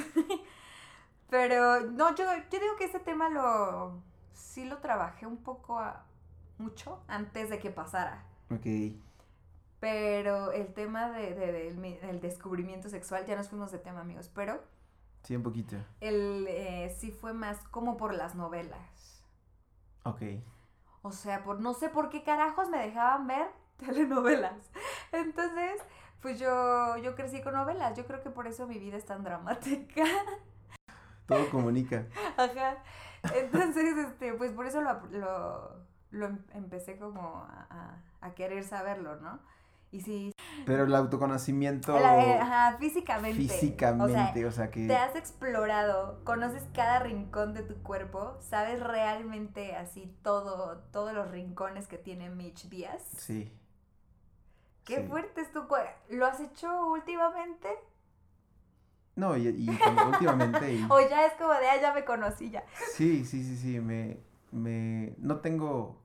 Pero, 1.30 1.82
no, 1.82 2.16
yo, 2.16 2.26
yo 2.50 2.60
digo 2.60 2.76
que 2.78 2.86
ese 2.86 3.00
tema 3.00 3.30
lo, 3.30 4.02
sí 4.34 4.66
lo 4.66 4.78
trabajé 4.78 5.26
un 5.26 5.38
poco, 5.38 5.82
mucho 6.58 7.04
antes 7.08 7.50
de 7.50 7.60
que 7.60 7.70
pasara. 7.70 8.24
Ok. 8.50 8.96
Pero 9.80 10.52
el 10.52 10.74
tema 10.74 11.12
de, 11.12 11.36
del 11.36 12.22
descubrimiento 12.22 12.90
sexual, 12.90 13.26
ya 13.26 13.36
nos 13.36 13.50
fuimos 13.50 13.72
de 13.72 13.78
tema, 13.78 14.02
amigos, 14.02 14.32
pero... 14.34 14.64
Sí, 15.24 15.36
un 15.36 15.44
poquito. 15.44 15.76
El, 16.00 16.46
eh, 16.48 16.96
sí 16.98 17.12
fue 17.12 17.34
más 17.34 17.60
como 17.70 17.98
por 17.98 18.14
las 18.14 18.34
novelas. 18.34 19.24
Ok. 20.04 20.22
O 21.02 21.12
sea, 21.12 21.44
por 21.44 21.60
no 21.60 21.74
sé 21.74 21.90
por 21.90 22.10
qué 22.10 22.24
carajos 22.24 22.70
me 22.70 22.78
dejaban 22.78 23.28
ver 23.28 23.48
telenovelas. 23.78 24.72
Entonces, 25.12 25.82
pues 26.22 26.40
yo, 26.40 26.98
yo 26.98 27.16
crecí 27.16 27.42
con 27.42 27.54
novelas. 27.54 27.96
Yo 27.98 28.06
creo 28.08 28.22
que 28.22 28.30
por 28.30 28.48
eso 28.48 28.68
mi 28.68 28.80
vida 28.80 28.98
es 28.98 29.06
tan 29.06 29.24
dramática. 29.24 30.04
Todo 31.28 31.50
comunica. 31.50 32.06
Ajá. 32.38 32.78
Entonces, 33.36 33.98
este, 33.98 34.34
pues 34.34 34.52
por 34.52 34.66
eso 34.66 34.82
lo, 34.82 35.02
lo, 36.12 36.26
em, 36.26 36.40
empecé 36.54 36.98
como 36.98 37.46
a, 37.50 38.02
a 38.22 38.34
querer 38.34 38.64
saberlo, 38.64 39.18
¿no? 39.18 39.40
Y 39.92 40.02
sí. 40.02 40.32
Pero 40.66 40.84
el 40.84 40.96
autoconocimiento. 40.96 41.98
Eh, 41.98 42.40
ajá, 42.40 42.78
físicamente. 42.78 43.38
Físicamente, 43.38 44.46
o 44.46 44.52
sea, 44.52 44.70
que. 44.70 44.86
Te 44.86 44.96
has 44.96 45.16
explorado, 45.16 46.24
conoces 46.24 46.64
cada 46.74 47.00
rincón 47.00 47.54
de 47.54 47.64
tu 47.64 47.76
cuerpo, 47.84 48.38
sabes 48.42 48.82
realmente 48.82 49.76
así 49.76 50.14
todo, 50.24 50.80
todos 50.92 51.14
los 51.14 51.32
rincones 51.32 51.88
que 51.88 51.98
tiene 51.98 52.30
Mitch 52.30 52.68
Díaz. 52.70 53.02
Sí. 53.18 53.52
Qué 54.84 55.04
fuerte 55.04 55.42
es 55.42 55.52
tu 55.52 55.68
¿Lo 56.10 56.26
has 56.26 56.40
hecho 56.40 56.88
últimamente? 56.88 57.68
No, 59.18 59.36
y, 59.36 59.48
y 59.48 59.68
últimamente. 60.08 60.80
o 60.90 61.00
ya 61.02 61.26
es 61.26 61.34
como 61.34 61.52
de, 61.54 61.68
ah, 61.68 61.82
ya 61.82 61.92
me 61.94 62.06
conocí 62.06 62.52
ya. 62.52 62.64
Sí, 62.94 63.26
sí, 63.26 63.44
sí, 63.44 63.58
sí. 63.58 63.80
Me, 63.80 64.20
me. 64.52 65.16
No 65.18 65.38
tengo 65.40 66.00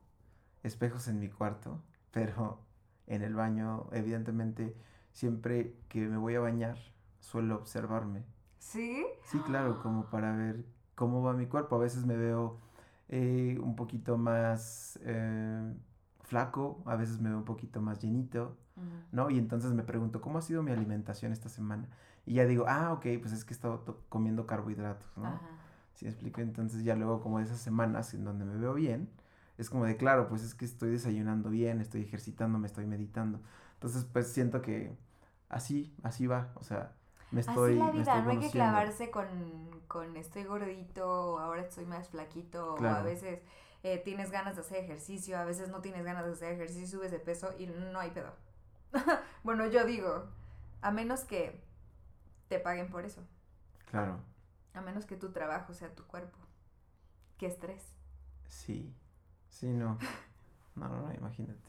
espejos 0.63 1.07
en 1.09 1.21
mi 1.21 1.29
cuarto, 1.29 1.83
pero 2.11 2.59
en 3.07 3.23
el 3.23 3.35
baño, 3.35 3.87
evidentemente, 3.93 4.75
siempre 5.13 5.77
que 5.91 6.01
me 6.09 6.17
voy 6.17 6.37
a 6.37 6.41
bañar, 6.41 6.79
suelo 7.21 7.57
observarme. 7.57 8.25
¿Sí? 8.59 9.05
Sí, 9.25 9.39
claro, 9.41 9.83
como 9.83 10.07
para 10.07 10.35
ver 10.35 10.65
cómo 10.95 11.23
va 11.23 11.35
mi 11.35 11.47
cuerpo. 11.47 11.77
A 11.77 11.81
veces 11.81 12.07
me 12.07 12.17
veo 12.17 12.61
eh, 13.11 13.59
un 13.61 13.77
poquito 13.77 14.17
más 14.17 14.99
eh, 15.03 15.75
flaco, 16.23 16.83
a 16.87 16.97
veces 16.97 17.21
me 17.21 17.29
veo 17.29 17.39
un 17.39 17.45
poquito 17.45 17.83
más 17.83 18.01
llenito, 18.01 18.57
¿no? 19.11 19.29
Y 19.29 19.37
entonces 19.37 19.73
me 19.73 19.83
pregunto, 19.83 20.23
¿cómo 20.23 20.39
ha 20.39 20.43
sido 20.43 20.63
mi 20.63 20.73
alimentación 20.73 21.31
esta 21.31 21.51
semana? 21.51 21.89
Y 22.25 22.35
ya 22.35 22.45
digo, 22.45 22.67
ah, 22.69 22.93
ok, 22.93 23.07
pues 23.21 23.33
es 23.33 23.45
que 23.45 23.53
he 23.53 23.57
estado 23.57 23.85
comiendo 24.09 24.47
carbohidratos, 24.47 25.11
¿no? 25.17 25.41
¿Sí 25.95 26.05
me 26.05 26.11
explico? 26.11 26.41
Entonces 26.41 26.85
ya 26.85 26.95
luego 26.95 27.21
como 27.21 27.41
esas 27.41 27.59
semanas 27.59 28.15
en 28.15 28.25
donde 28.25 28.45
me 28.45 28.57
veo 28.57 28.75
bien, 28.75 29.09
es 29.59 29.69
como 29.69 29.85
de, 29.85 29.97
claro, 29.97 30.29
pues 30.29 30.43
es 30.43 30.55
que 30.55 30.65
estoy 30.65 30.91
desayunando 30.91 31.51
bien, 31.51 31.81
estoy 31.81 32.03
ejercitándome, 32.03 32.67
estoy 32.67 32.87
meditando. 32.87 33.41
Entonces, 33.75 34.05
pues 34.05 34.29
siento 34.29 34.63
que 34.63 34.97
así, 35.49 35.95
así 36.03 36.27
va, 36.27 36.53
o 36.55 36.65
sea, 36.65 36.93
me 37.31 37.41
estoy... 37.41 37.73
Así 37.73 37.79
la 37.79 37.91
vida, 37.91 38.23
no 38.23 38.31
hay 38.31 38.39
que 38.39 38.51
clavarse 38.51 39.11
con, 39.11 39.27
con 39.89 40.17
estoy 40.17 40.45
gordito, 40.45 41.39
ahora 41.39 41.63
estoy 41.63 41.85
más 41.87 42.09
flaquito, 42.09 42.75
o 42.75 42.85
a 42.85 43.03
veces 43.03 43.41
eh, 43.83 43.99
tienes 43.99 44.31
ganas 44.31 44.55
de 44.55 44.63
hacer 44.63 44.79
ejercicio, 44.85 45.39
a 45.39 45.45
veces 45.45 45.69
no 45.69 45.81
tienes 45.81 46.05
ganas 46.05 46.25
de 46.27 46.33
hacer 46.33 46.53
ejercicio, 46.53 46.99
subes 46.99 47.11
de 47.11 47.19
peso 47.19 47.51
y 47.59 47.67
no 47.67 47.99
hay 47.99 48.11
pedo. 48.11 48.33
bueno, 49.43 49.67
yo 49.67 49.85
digo, 49.85 50.27
a 50.81 50.91
menos 50.91 51.25
que 51.25 51.61
te 52.53 52.59
paguen 52.59 52.91
por 52.91 53.07
eso. 53.07 53.23
Claro. 53.91 54.19
A 54.75 54.83
menos 54.83 55.07
que 55.07 55.17
tu 55.17 55.31
trabajo 55.31 55.73
sea 55.73 55.95
tu 55.95 56.05
cuerpo. 56.05 56.37
Qué 57.39 57.47
estrés. 57.47 57.83
Sí. 58.47 58.95
Sí, 59.49 59.69
no. 59.73 59.99
No, 60.75 60.89
no, 60.89 61.03
no, 61.03 61.13
imagínate. 61.13 61.61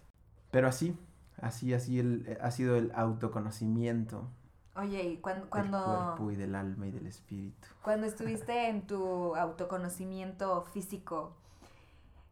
Pero 0.49 0.69
así, 0.69 0.97
así, 1.41 1.73
así 1.73 1.99
el, 1.99 2.37
ha 2.39 2.51
sido 2.51 2.77
el 2.77 2.93
autoconocimiento. 2.95 4.29
Oye, 4.77 5.03
y 5.03 5.17
cuando, 5.17 5.49
cuando... 5.49 5.77
Del 5.77 6.05
cuerpo 6.05 6.31
y 6.31 6.35
del 6.37 6.55
alma 6.55 6.87
y 6.87 6.91
del 6.91 7.07
espíritu. 7.07 7.67
Cuando 7.81 8.07
estuviste 8.07 8.69
en 8.69 8.87
tu 8.87 9.35
autoconocimiento 9.35 10.61
físico, 10.61 11.35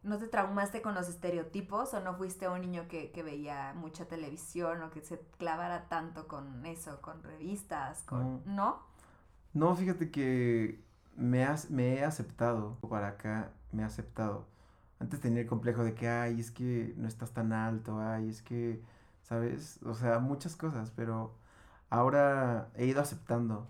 ¿no 0.02 0.18
te 0.18 0.26
traumaste 0.28 0.82
con 0.82 0.94
los 0.94 1.08
estereotipos 1.08 1.94
o 1.94 2.00
no 2.00 2.14
fuiste 2.14 2.48
un 2.48 2.60
niño 2.60 2.88
que, 2.88 3.12
que 3.12 3.22
veía 3.22 3.72
mucha 3.74 4.06
televisión 4.06 4.82
o 4.82 4.90
que 4.90 5.00
se 5.02 5.18
clavara 5.38 5.88
tanto 5.88 6.28
con 6.28 6.66
eso, 6.66 7.00
con 7.00 7.22
revistas, 7.22 8.02
con... 8.02 8.42
¿No? 8.44 8.80
No, 9.54 9.76
fíjate 9.76 10.10
que 10.10 10.82
me, 11.14 11.44
has, 11.44 11.70
me 11.70 11.94
he 11.94 12.04
aceptado, 12.04 12.78
para 12.88 13.08
acá 13.08 13.52
me 13.70 13.82
he 13.82 13.84
aceptado 13.84 14.46
antes 15.02 15.20
tenía 15.20 15.40
el 15.40 15.48
complejo 15.48 15.82
de 15.82 15.94
que, 15.94 16.08
ay, 16.08 16.38
es 16.38 16.52
que 16.52 16.94
no 16.96 17.08
estás 17.08 17.32
tan 17.32 17.52
alto, 17.52 17.98
ay, 17.98 18.28
es 18.28 18.40
que, 18.40 18.80
¿sabes? 19.22 19.80
O 19.84 19.94
sea, 19.94 20.20
muchas 20.20 20.54
cosas, 20.54 20.92
pero 20.94 21.34
ahora 21.90 22.70
he 22.76 22.86
ido 22.86 23.00
aceptando 23.00 23.68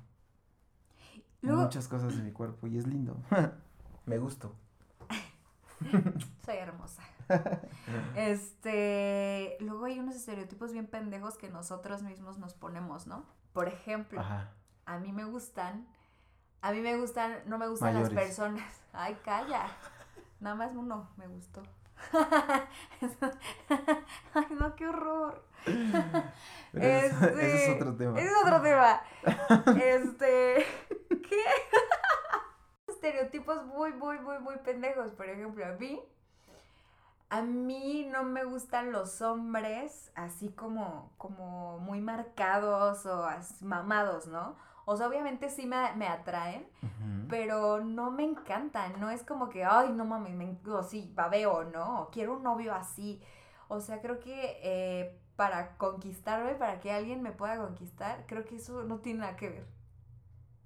muchas 1.41 1.89
cosas 1.89 2.15
de 2.17 2.23
mi 2.23 2.33
cuerpo 2.33 2.67
y 2.67 2.77
es 2.77 2.87
lindo. 2.87 3.17
Me 4.07 4.19
gusto. 4.19 4.55
Soy 6.45 6.57
hermosa. 6.57 7.03
este, 8.17 9.57
luego 9.61 9.85
hay 9.87 9.99
unos 9.99 10.17
estereotipos 10.17 10.73
bien 10.73 10.87
pendejos 10.87 11.37
que 11.37 11.49
nosotros 11.49 12.03
mismos 12.03 12.39
nos 12.39 12.55
ponemos, 12.55 13.07
¿no? 13.07 13.25
Por 13.53 13.69
ejemplo, 13.69 14.23
a 14.87 14.99
mí 14.99 15.13
me 15.13 15.25
gustan, 15.25 15.87
a 16.61 16.73
mí 16.73 16.81
me 16.81 16.97
gustan, 16.97 17.39
no 17.47 17.59
me 17.59 17.69
gustan 17.69 17.95
las 17.95 18.11
personas. 18.11 18.65
Ay, 18.93 19.17
calla. 19.25 19.67
Nada 20.41 20.57
más 20.57 20.75
uno 20.75 21.09
me 21.17 21.27
gustó. 21.29 21.63
Ay, 24.35 24.47
no, 24.59 24.75
qué 24.75 24.89
horror. 24.89 25.45
este, 26.73 27.27
ese 27.29 27.65
es 27.65 27.77
otro 27.77 27.97
tema. 27.97 28.19
Ese 28.19 28.29
es 28.29 28.35
otro 28.43 28.61
tema. 28.61 29.03
Este. 29.81 30.67
¿Qué? 31.09 31.45
Estereotipos 32.89 33.65
muy, 33.67 33.93
muy, 33.93 34.19
muy, 34.19 34.39
muy 34.39 34.52
pendejos. 34.63 35.13
Por 35.13 35.29
ejemplo, 35.29 35.65
a 35.65 35.73
mí. 35.73 36.01
A 37.31 37.41
mí 37.41 38.07
no 38.13 38.25
me 38.25 38.45
gustan 38.45 38.93
los 38.93 39.23
hombres 39.23 40.13
así 40.15 40.51
como, 40.51 41.11
como 41.17 41.79
muy 41.79 42.01
marcados 42.03 43.07
o 43.07 43.27
mamados, 43.63 44.27
¿no? 44.27 44.55
O 44.85 44.97
sea, 44.97 45.09
obviamente 45.09 45.49
sí 45.49 45.67
me, 45.67 45.95
me 45.97 46.09
atraen, 46.09 46.67
pero 47.31 47.83
no 47.83 48.11
me 48.11 48.25
encantan. 48.25 49.01
No 49.01 49.11
es 49.11 49.23
como 49.23 49.49
que, 49.49 49.65
ay, 49.65 49.93
no 49.93 50.05
mames, 50.05 50.35
me, 50.35 50.59
o 50.71 50.83
sí, 50.83 51.11
babeo, 51.15 51.65
¿no? 51.65 52.11
Quiero 52.13 52.37
un 52.37 52.43
novio 52.43 52.75
así. 52.75 53.23
O 53.69 53.81
sea, 53.81 54.03
creo 54.03 54.19
que 54.21 54.59
eh, 54.63 55.19
para 55.37 55.77
conquistarme, 55.77 56.55
para 56.55 56.81
que 56.81 56.93
alguien 56.93 57.23
me 57.23 57.33
pueda 57.33 57.57
conquistar, 57.57 58.25
creo 58.27 58.45
que 58.45 58.57
eso 58.57 58.83
no 58.83 58.99
tiene 58.99 59.21
nada 59.21 59.37
que 59.37 59.49
ver. 59.49 59.67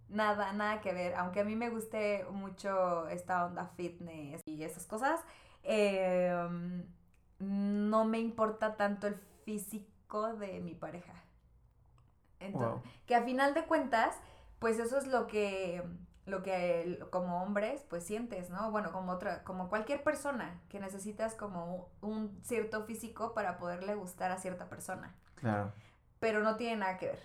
Nada, 0.09 0.53
nada 0.53 0.81
que 0.81 0.93
ver. 0.93 1.15
Aunque 1.17 1.41
a 1.41 1.45
mí 1.45 1.57
me 1.57 1.69
guste 1.71 2.25
mucho 2.31 3.09
esta 3.09 3.47
onda 3.47 3.67
fitness 3.77 4.41
y 4.47 4.63
esas 4.63 4.87
cosas, 4.87 5.21
em, 5.63 6.85
no 7.39 8.05
me 8.05 8.19
importa 8.19 8.77
tanto 8.77 9.07
el 9.07 9.17
físico 9.45 10.35
de 10.35 10.61
mi 10.61 10.75
pareja. 10.75 11.15
Entonces, 12.39 12.83
que 13.07 13.15
a 13.15 13.23
final 13.23 13.55
de 13.55 13.65
cuentas, 13.65 14.17
pues 14.59 14.79
eso 14.79 14.99
es 14.99 15.07
lo 15.07 15.27
que 15.27 15.83
lo 16.27 16.43
que 16.43 17.07
como 17.11 17.43
hombres 17.43 17.85
pues 17.89 18.05
sientes, 18.05 18.51
¿no? 18.51 18.71
Bueno, 18.73 18.91
como 18.93 19.13
otra 19.13 19.45
como 19.45 19.69
cualquier 19.69 20.03
persona 20.03 20.61
que 20.69 20.81
necesitas 20.81 21.35
como 21.35 21.89
un 22.01 22.41
cierto 22.43 22.83
físico 22.85 23.33
para 23.33 23.59
poderle 23.59 23.95
gustar 23.95 24.33
a 24.33 24.39
cierta 24.39 24.69
persona. 24.69 25.15
Claro. 25.37 25.73
Pero 26.19 26.43
no 26.43 26.57
tiene 26.57 26.77
nada 26.79 26.99
que 26.99 27.07
ver. 27.07 27.21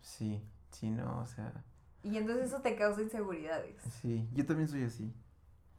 Sí, 0.00 0.42
sí, 0.70 0.90
no, 0.90 1.20
o 1.20 1.26
sea. 1.26 1.52
Y 2.04 2.18
entonces 2.18 2.46
eso 2.48 2.60
te 2.60 2.76
causa 2.76 3.02
inseguridades. 3.02 3.82
Sí, 4.00 4.28
yo 4.34 4.44
también 4.46 4.68
soy 4.68 4.84
así. 4.84 5.12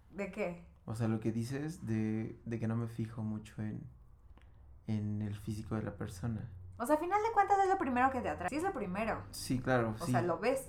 ¿De 0.09 0.31
qué? 0.31 0.65
O 0.85 0.95
sea, 0.95 1.07
lo 1.07 1.19
que 1.19 1.31
dices 1.31 1.85
de, 1.85 2.41
de 2.45 2.59
que 2.59 2.67
no 2.67 2.75
me 2.75 2.87
fijo 2.87 3.21
mucho 3.21 3.61
en, 3.61 3.87
en 4.87 5.21
el 5.21 5.35
físico 5.35 5.75
de 5.75 5.83
la 5.83 5.95
persona. 5.95 6.49
O 6.77 6.85
sea, 6.85 6.95
a 6.95 6.99
final 6.99 7.21
de 7.21 7.31
cuentas 7.31 7.57
es 7.63 7.69
lo 7.69 7.77
primero 7.77 8.11
que 8.11 8.21
te 8.21 8.29
atrae. 8.29 8.49
Sí, 8.49 8.55
es 8.55 8.63
lo 8.63 8.73
primero. 8.73 9.23
Sí, 9.31 9.59
claro. 9.59 9.95
O 9.99 10.05
sea, 10.05 10.21
lo 10.21 10.39
ves. 10.39 10.67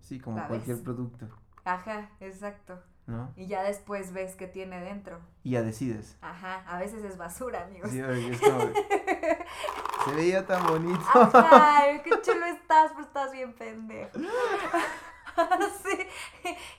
Sí, 0.00 0.18
como 0.20 0.44
cualquier 0.46 0.82
producto. 0.82 1.28
Ajá, 1.64 2.10
exacto. 2.20 2.82
¿No? 3.08 3.32
Y 3.36 3.46
ya 3.46 3.62
después 3.62 4.12
ves 4.12 4.36
qué 4.36 4.46
tiene 4.46 4.82
dentro. 4.82 5.18
Y 5.42 5.52
ya 5.52 5.62
decides. 5.62 6.18
Ajá, 6.20 6.62
a 6.66 6.78
veces 6.78 7.02
es 7.04 7.16
basura, 7.16 7.64
amigos. 7.64 7.90
Sí, 7.90 8.00
es 8.00 8.40
como... 8.40 8.60
Se 10.04 10.14
veía 10.14 10.46
tan 10.46 10.66
bonito. 10.66 11.02
Ay, 11.32 12.02
qué 12.04 12.10
chulo 12.22 12.44
estás, 12.44 12.92
pero 12.92 13.06
estás 13.06 13.32
bien 13.32 13.54
pendejo. 13.54 14.10
sí, 15.82 16.06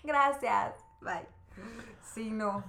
gracias. 0.03 0.75
Bye. 1.01 1.27
Sí, 2.13 2.29
no. 2.29 2.63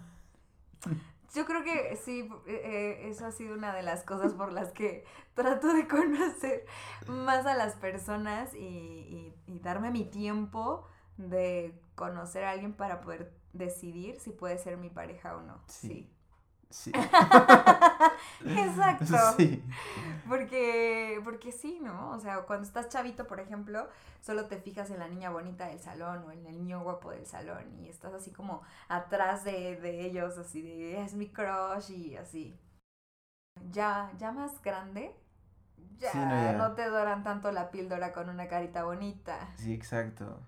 Yo 1.34 1.44
creo 1.44 1.62
que 1.62 1.96
sí, 1.96 2.30
eh, 2.46 2.62
eh, 2.64 3.08
eso 3.10 3.26
ha 3.26 3.30
sido 3.30 3.54
una 3.54 3.74
de 3.74 3.82
las 3.82 4.04
cosas 4.04 4.32
por 4.32 4.52
las 4.52 4.72
que 4.72 5.04
trato 5.34 5.74
de 5.74 5.86
conocer 5.86 6.64
más 7.06 7.44
a 7.44 7.54
las 7.54 7.74
personas 7.74 8.54
y, 8.54 9.34
darme 9.46 9.90
mi 9.90 10.06
tiempo 10.06 10.88
de 11.18 11.78
conocer 11.94 12.44
a 12.44 12.52
alguien 12.52 12.72
para 12.72 13.02
poder 13.02 13.30
decidir 13.52 14.20
si 14.20 14.30
puede 14.30 14.58
ser 14.58 14.76
mi 14.76 14.90
pareja 14.90 15.36
o 15.36 15.42
no. 15.42 15.60
sí. 15.66 16.10
Sí. 16.70 16.92
Exacto. 18.44 19.16
Sí. 19.36 19.62
Porque, 20.28 21.20
porque 21.24 21.52
sí, 21.52 21.80
¿no? 21.82 22.10
O 22.10 22.20
sea, 22.20 22.42
cuando 22.42 22.66
estás 22.66 22.88
chavito, 22.88 23.26
por 23.26 23.40
ejemplo, 23.40 23.88
solo 24.20 24.46
te 24.46 24.58
fijas 24.58 24.90
en 24.90 25.00
la 25.00 25.08
niña 25.08 25.30
bonita 25.30 25.66
del 25.66 25.80
salón 25.80 26.24
o 26.24 26.30
en 26.30 26.46
el 26.46 26.58
niño 26.58 26.82
guapo 26.82 27.10
del 27.10 27.26
salón 27.26 27.74
y 27.80 27.88
estás 27.88 28.14
así 28.14 28.30
como 28.30 28.62
atrás 28.88 29.44
de, 29.44 30.06
ellos, 30.06 30.38
así 30.38 30.62
de, 30.62 31.02
es 31.02 31.14
mi 31.14 31.28
crush 31.28 31.90
y 31.90 32.16
así. 32.16 32.58
Ya, 33.70 34.12
ya 34.16 34.32
más 34.32 34.62
grande, 34.62 35.14
ya, 35.98 36.52
no, 36.52 36.72
te 36.74 36.88
doran 36.88 37.24
tanto 37.24 37.52
la 37.52 37.70
píldora 37.70 38.12
con 38.12 38.28
una 38.28 38.48
carita 38.48 38.84
bonita. 38.84 39.52
Sí, 39.56 39.74
exacto. 39.74 40.40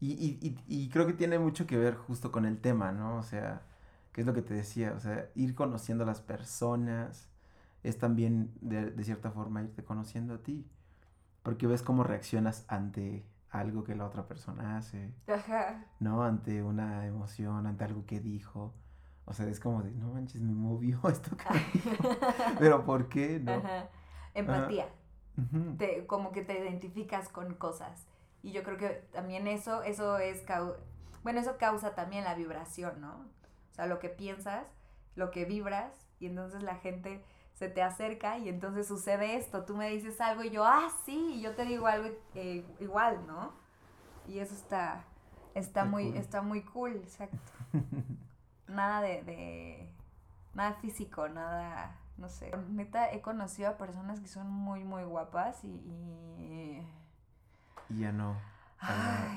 Y, 0.00 0.12
y, 0.12 0.38
y, 0.66 0.84
y 0.84 0.88
creo 0.88 1.06
que 1.06 1.12
tiene 1.12 1.38
mucho 1.38 1.66
que 1.66 1.76
ver 1.76 1.94
justo 1.94 2.32
con 2.32 2.46
el 2.46 2.60
tema, 2.60 2.92
¿no? 2.92 3.16
O 3.18 3.22
sea, 3.22 3.62
que 4.12 4.22
es 4.22 4.26
lo 4.26 4.32
que 4.34 4.42
te 4.42 4.54
decía, 4.54 4.94
o 4.96 5.00
sea, 5.00 5.28
ir 5.34 5.54
conociendo 5.54 6.04
a 6.04 6.06
las 6.06 6.20
personas 6.20 7.28
es 7.82 7.98
también 7.98 8.52
de, 8.60 8.90
de 8.90 9.04
cierta 9.04 9.30
forma 9.30 9.62
irte 9.62 9.84
conociendo 9.84 10.34
a 10.34 10.38
ti, 10.38 10.66
porque 11.42 11.66
ves 11.66 11.82
cómo 11.82 12.02
reaccionas 12.04 12.64
ante 12.68 13.24
algo 13.50 13.84
que 13.84 13.94
la 13.94 14.06
otra 14.06 14.26
persona 14.26 14.76
hace, 14.76 15.12
Ajá. 15.26 15.84
¿no? 15.98 16.22
Ante 16.22 16.62
una 16.62 17.06
emoción, 17.06 17.66
ante 17.66 17.84
algo 17.84 18.06
que 18.06 18.20
dijo. 18.20 18.72
O 19.26 19.32
sea, 19.32 19.46
es 19.46 19.60
como 19.60 19.82
de, 19.82 19.92
no 19.92 20.12
manches, 20.12 20.40
me 20.40 20.52
movió 20.52 21.00
esto 21.08 21.36
que 21.36 21.78
dijo. 21.78 22.16
Pero 22.58 22.84
¿por 22.84 23.08
qué? 23.08 23.40
¿No? 23.40 23.52
Ajá. 23.52 23.88
Empatía. 24.34 24.88
te, 25.78 26.06
como 26.06 26.32
que 26.32 26.42
te 26.42 26.58
identificas 26.58 27.28
con 27.28 27.54
cosas. 27.54 28.06
Y 28.42 28.52
yo 28.52 28.62
creo 28.62 28.78
que 28.78 28.88
también 29.12 29.46
eso, 29.46 29.82
eso 29.82 30.18
es, 30.18 30.42
bueno, 31.22 31.40
eso 31.40 31.56
causa 31.58 31.94
también 31.94 32.24
la 32.24 32.34
vibración, 32.34 33.00
¿no? 33.00 33.12
O 33.70 33.74
sea, 33.74 33.86
lo 33.86 33.98
que 33.98 34.08
piensas, 34.08 34.66
lo 35.14 35.30
que 35.30 35.44
vibras, 35.44 35.92
y 36.18 36.26
entonces 36.26 36.62
la 36.62 36.76
gente 36.76 37.22
se 37.54 37.68
te 37.68 37.82
acerca 37.82 38.38
y 38.38 38.48
entonces 38.48 38.86
sucede 38.86 39.36
esto. 39.36 39.64
Tú 39.64 39.76
me 39.76 39.90
dices 39.90 40.20
algo 40.20 40.42
y 40.42 40.50
yo, 40.50 40.64
ah, 40.64 40.88
sí, 41.04 41.34
y 41.34 41.40
yo 41.42 41.54
te 41.54 41.64
digo 41.64 41.86
algo 41.86 42.08
eh, 42.34 42.64
igual, 42.78 43.26
¿no? 43.26 43.52
Y 44.26 44.38
eso 44.38 44.54
está, 44.54 45.04
está, 45.54 45.84
muy, 45.84 46.10
cool. 46.10 46.16
está 46.16 46.42
muy 46.42 46.62
cool, 46.62 46.96
exacto. 46.96 47.52
nada 48.68 49.02
de, 49.02 49.22
de, 49.24 49.90
nada 50.54 50.74
físico, 50.74 51.28
nada, 51.28 51.98
no 52.16 52.28
sé. 52.28 52.50
Neta, 52.70 53.12
he 53.12 53.20
conocido 53.20 53.68
a 53.68 53.76
personas 53.76 54.20
que 54.20 54.28
son 54.28 54.48
muy, 54.48 54.84
muy 54.84 55.04
guapas 55.04 55.62
y... 55.64 55.68
Y, 55.68 56.86
y 57.90 58.00
ya 58.00 58.12
no. 58.12 58.36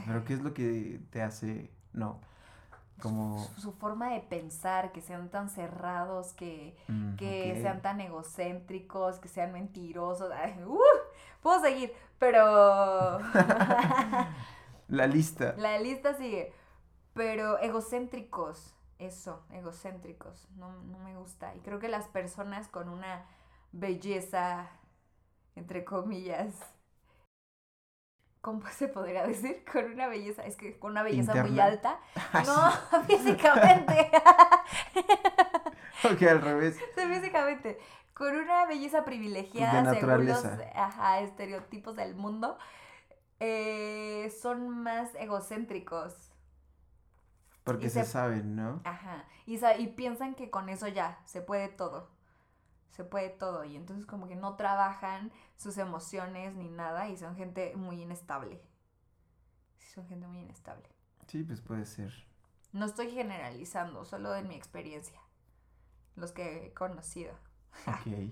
Pero 0.06 0.24
¿qué 0.24 0.34
es 0.34 0.42
lo 0.42 0.54
que 0.54 1.02
te 1.12 1.22
hace, 1.22 1.70
no? 1.92 2.20
Como... 3.02 3.44
Su, 3.58 3.74
forma 3.74 4.12
de 4.12 4.22
pensar, 4.22 4.92
que 4.92 5.02
sean 5.02 5.30
tan 5.30 5.50
cerrados, 5.50 6.32
que, 6.34 6.78
mm, 6.88 7.16
que 7.16 7.60
sean 7.62 7.82
tan 7.82 8.00
egocéntricos, 8.00 9.20
que 9.20 9.28
sean 9.28 9.52
mentirosos. 9.52 10.32
Uh, 10.66 10.80
puedo 11.42 11.60
seguir, 11.62 11.92
pero... 12.20 13.20
La 14.88 15.08
lista. 15.08 15.56
La 15.58 15.80
lista 15.80 16.14
sigue. 16.14 16.54
Pero 17.14 17.60
egocéntricos, 17.60 18.76
eso, 19.00 19.44
egocéntricos, 19.52 20.48
no, 20.56 20.72
no 20.84 21.00
me 21.00 21.18
gusta. 21.18 21.56
Y 21.56 21.60
creo 21.60 21.80
que 21.80 21.90
las 21.90 22.08
personas 22.08 22.68
con 22.68 22.90
una 22.90 23.26
belleza, 23.72 24.70
entre 25.56 25.84
comillas, 25.84 26.56
¿cómo 28.44 28.62
se 28.78 28.90
podría 28.90 29.26
decir? 29.26 29.64
Con 29.72 29.86
una 29.86 30.08
belleza, 30.08 30.46
es 30.46 30.56
que 30.56 30.78
con 30.78 30.92
una 30.92 31.02
belleza 31.02 31.34
muy 31.44 31.60
alta. 31.60 32.00
No, 32.46 33.02
físicamente. 33.08 34.12
ok, 36.04 36.22
al 36.24 36.42
revés. 36.42 36.78
Sí, 36.96 37.02
físicamente. 37.08 37.80
Con 38.14 38.36
una 38.36 38.66
belleza 38.66 39.06
privilegiada, 39.06 39.92
según 39.94 40.28
los 40.28 40.46
ajá, 40.76 41.22
estereotipos 41.22 41.96
del 41.96 42.16
mundo, 42.16 42.58
eh, 43.40 44.32
son 44.42 44.70
más 44.70 45.16
egocéntricos. 45.16 46.14
Porque 47.64 47.90
se, 47.90 48.04
saben, 48.04 48.56
¿no? 48.56 48.82
Ajá. 48.84 49.26
Y, 49.46 49.58
y 49.66 49.88
piensan 49.88 50.36
que 50.36 50.50
con 50.52 50.70
eso 50.70 50.88
ya 50.88 51.18
se 51.24 51.42
puede 51.42 51.70
todo 51.70 52.10
se 52.94 53.04
puede 53.04 53.30
todo 53.30 53.64
y 53.64 53.76
entonces 53.76 54.06
como 54.06 54.28
que 54.28 54.36
no 54.36 54.56
trabajan 54.56 55.32
sus 55.58 55.80
emociones 55.80 56.56
ni 56.56 56.70
nada 56.70 57.10
y 57.10 57.18
son 57.18 57.36
gente 57.36 57.76
muy 57.76 58.02
inestable. 58.02 58.62
Son 59.96 60.08
gente 60.08 60.28
muy 60.28 60.40
inestable. 60.40 60.88
Sí, 61.28 61.44
pues 61.44 61.60
puede 61.60 61.86
ser. 61.86 62.14
No 62.72 62.86
estoy 62.86 63.10
generalizando, 63.10 64.06
solo 64.06 64.36
en 64.36 64.48
mi 64.48 64.56
experiencia. 64.56 65.20
Los 66.16 66.32
que 66.32 66.68
he 66.68 66.74
conocido. 66.74 67.34
Ok. 67.88 68.32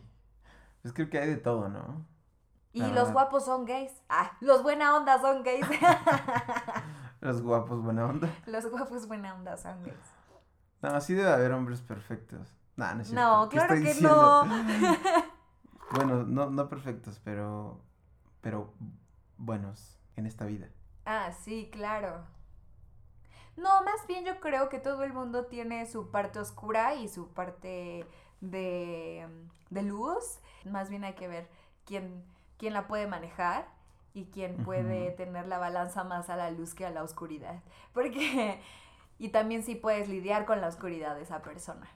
Pues 0.83 0.93
creo 0.93 1.09
que 1.09 1.19
hay 1.19 1.29
de 1.29 1.37
todo, 1.37 1.69
¿no? 1.69 2.05
Y 2.73 2.81
los 2.81 3.11
guapos 3.11 3.45
son 3.45 3.65
gays. 3.65 3.91
Ah, 4.09 4.37
los 4.39 4.63
buena 4.63 4.95
onda 4.95 5.19
son 5.19 5.43
gays. 5.43 5.65
los 7.21 7.41
guapos 7.41 7.83
buena 7.83 8.05
onda. 8.05 8.33
Los 8.45 8.65
guapos 8.69 9.07
buena 9.07 9.35
onda 9.35 9.57
son 9.57 9.83
gays. 9.83 9.95
No, 10.81 10.99
sí 11.01 11.13
debe 11.13 11.31
haber 11.31 11.51
hombres 11.51 11.81
perfectos 11.81 12.55
no, 13.11 13.49
claro 13.49 13.75
que 13.75 13.93
no. 14.01 14.45
bueno, 15.91 16.23
no, 16.23 16.49
no 16.49 16.69
perfectos, 16.69 17.19
pero, 17.23 17.81
pero 18.41 18.73
buenos 19.37 19.99
en 20.15 20.25
esta 20.25 20.45
vida. 20.45 20.67
Ah, 21.05 21.31
sí, 21.31 21.69
claro. 21.71 22.23
No, 23.57 23.83
más 23.83 24.07
bien 24.07 24.25
yo 24.25 24.39
creo 24.39 24.69
que 24.69 24.79
todo 24.79 25.03
el 25.03 25.13
mundo 25.13 25.45
tiene 25.45 25.85
su 25.85 26.09
parte 26.09 26.39
oscura 26.39 26.95
y 26.95 27.07
su 27.07 27.27
parte 27.29 28.05
de, 28.39 29.27
de 29.69 29.81
luz. 29.83 30.39
Más 30.65 30.89
bien 30.89 31.03
hay 31.03 31.13
que 31.13 31.27
ver 31.27 31.49
quién, 31.85 32.23
quién 32.57 32.73
la 32.73 32.87
puede 32.87 33.07
manejar 33.07 33.67
y 34.13 34.25
quién 34.25 34.57
puede 34.63 35.11
tener 35.11 35.47
la 35.47 35.57
balanza 35.57 36.03
más 36.03 36.29
a 36.29 36.35
la 36.35 36.51
luz 36.51 36.73
que 36.73 36.85
a 36.85 36.89
la 36.89 37.03
oscuridad. 37.03 37.61
Porque, 37.93 38.61
y 39.19 39.29
también 39.29 39.63
si 39.63 39.75
puedes 39.75 40.07
lidiar 40.07 40.45
con 40.45 40.61
la 40.61 40.67
oscuridad 40.67 41.15
de 41.15 41.23
esa 41.23 41.41
persona. 41.41 41.89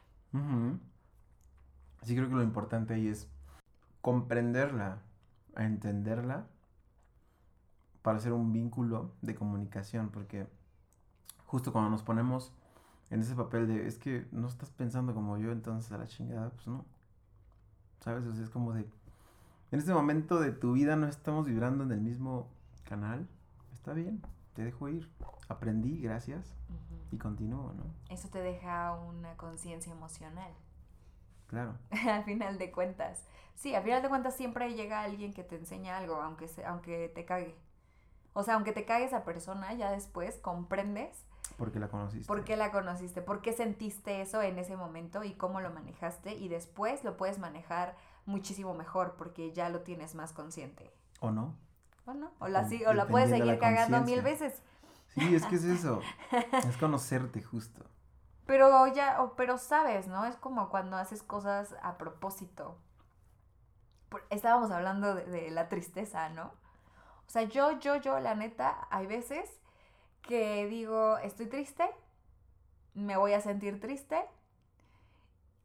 Así 2.02 2.16
creo 2.16 2.30
que 2.30 2.36
lo 2.36 2.44
importante 2.44 2.94
ahí 2.94 3.08
es 3.08 3.30
comprenderla, 4.02 5.02
entenderla, 5.56 6.48
para 8.02 8.20
hacer 8.20 8.34
un 8.34 8.54
vínculo 8.54 9.16
de 9.24 9.34
comunicación, 9.34 10.10
porque 10.10 10.48
justo 11.48 11.72
cuando 11.72 11.90
nos 11.90 12.04
ponemos 12.04 12.54
en 13.10 13.22
ese 13.22 13.34
papel 13.34 13.68
de, 13.68 13.88
es 13.88 13.98
que 13.98 14.28
no 14.32 14.48
estás 14.48 14.70
pensando 14.70 15.16
como 15.16 15.38
yo, 15.38 15.52
entonces 15.52 15.92
a 15.92 15.98
la 15.98 16.06
chingada, 16.06 16.52
pues 16.52 16.68
no. 16.68 16.86
¿Sabes? 18.02 18.26
Es 18.38 18.52
como 18.52 18.74
de, 18.74 18.82
en 19.72 19.80
este 19.80 19.92
momento 19.92 20.40
de 20.40 20.52
tu 20.52 20.74
vida 20.74 20.96
no 20.96 21.08
estamos 21.08 21.48
vibrando 21.48 21.84
en 21.84 21.92
el 21.92 22.02
mismo 22.02 22.48
canal, 22.84 23.28
está 23.74 23.94
bien, 23.94 24.22
te 24.54 24.64
dejo 24.64 24.88
ir, 24.90 25.10
aprendí, 25.48 26.00
gracias, 26.00 26.54
y 27.12 27.18
continúo, 27.18 27.74
¿no? 27.74 27.84
Eso 28.10 28.28
te 28.30 28.42
deja 28.42 28.94
una 28.94 29.36
conciencia 29.38 29.92
emocional. 29.92 30.52
Claro. 31.48 31.78
al 32.10 32.24
final 32.24 32.58
de 32.58 32.72
cuentas. 32.72 33.26
Sí, 33.56 33.74
al 33.76 33.84
final 33.84 34.02
de 34.02 34.10
cuentas 34.10 34.36
siempre 34.36 34.74
llega 34.74 35.02
alguien 35.02 35.34
que 35.34 35.44
te 35.44 35.56
enseña 35.56 35.98
algo, 35.98 36.16
aunque, 36.16 36.48
se, 36.48 36.66
aunque 36.66 37.10
te 37.14 37.26
cague. 37.26 37.56
O 38.34 38.44
sea, 38.44 38.56
aunque 38.56 38.74
te 38.74 38.86
cague 38.86 39.06
esa 39.06 39.24
persona, 39.24 39.74
ya 39.74 39.92
después 39.92 40.38
comprendes. 40.40 41.26
¿Por 41.58 41.72
qué 41.72 41.80
la 41.80 41.88
conociste? 41.88 42.28
¿Por 42.28 42.44
qué 42.44 42.58
la 42.58 42.72
conociste? 42.72 43.22
¿Por 43.22 43.42
qué 43.42 43.54
sentiste 43.54 44.22
eso 44.22 44.42
en 44.42 44.60
ese 44.60 44.76
momento 44.76 45.24
y 45.24 45.34
cómo 45.34 45.62
lo 45.62 45.70
manejaste? 45.70 46.34
Y 46.34 46.50
después 46.50 47.04
lo 47.06 47.16
puedes 47.16 47.40
manejar 47.40 47.96
muchísimo 48.26 48.74
mejor 48.74 49.16
porque 49.18 49.54
ya 49.54 49.70
lo 49.70 49.82
tienes 49.82 50.16
más 50.16 50.34
consciente. 50.34 50.92
¿O 51.22 51.32
no? 51.32 51.56
¿O 52.06 52.14
no? 52.14 52.32
O 52.40 52.48
la, 52.48 52.68
o 52.88 52.94
la 52.94 53.08
puedes 53.08 53.30
seguir 53.30 53.58
cagando 53.58 54.02
mil 54.02 54.22
veces. 54.22 54.62
Sí, 55.16 55.34
es 55.34 55.46
que 55.46 55.56
es 55.56 55.64
eso. 55.64 56.02
es 56.32 56.78
conocerte 56.78 57.42
justo. 57.42 57.86
Pero 58.46 58.88
ya, 58.88 59.18
pero 59.38 59.58
sabes, 59.58 60.08
¿no? 60.08 60.26
Es 60.26 60.36
como 60.36 60.70
cuando 60.70 60.98
haces 60.98 61.24
cosas 61.24 61.76
a 61.82 61.98
propósito. 61.98 62.78
Estábamos 64.30 64.72
hablando 64.72 65.16
de, 65.16 65.50
la 65.52 65.68
tristeza, 65.68 66.30
¿no? 66.30 66.54
O 67.28 67.30
sea, 67.30 67.44
yo, 67.44 67.80
yo, 67.80 67.96
yo, 67.96 68.20
la 68.20 68.36
neta, 68.36 68.88
hay 68.92 69.08
veces 69.08 69.50
que 70.22 70.68
digo, 70.68 71.18
estoy 71.18 71.48
triste, 71.48 71.90
me 72.94 73.18
voy 73.18 73.34
a 73.34 73.42
sentir 73.42 73.80
triste 73.80 74.24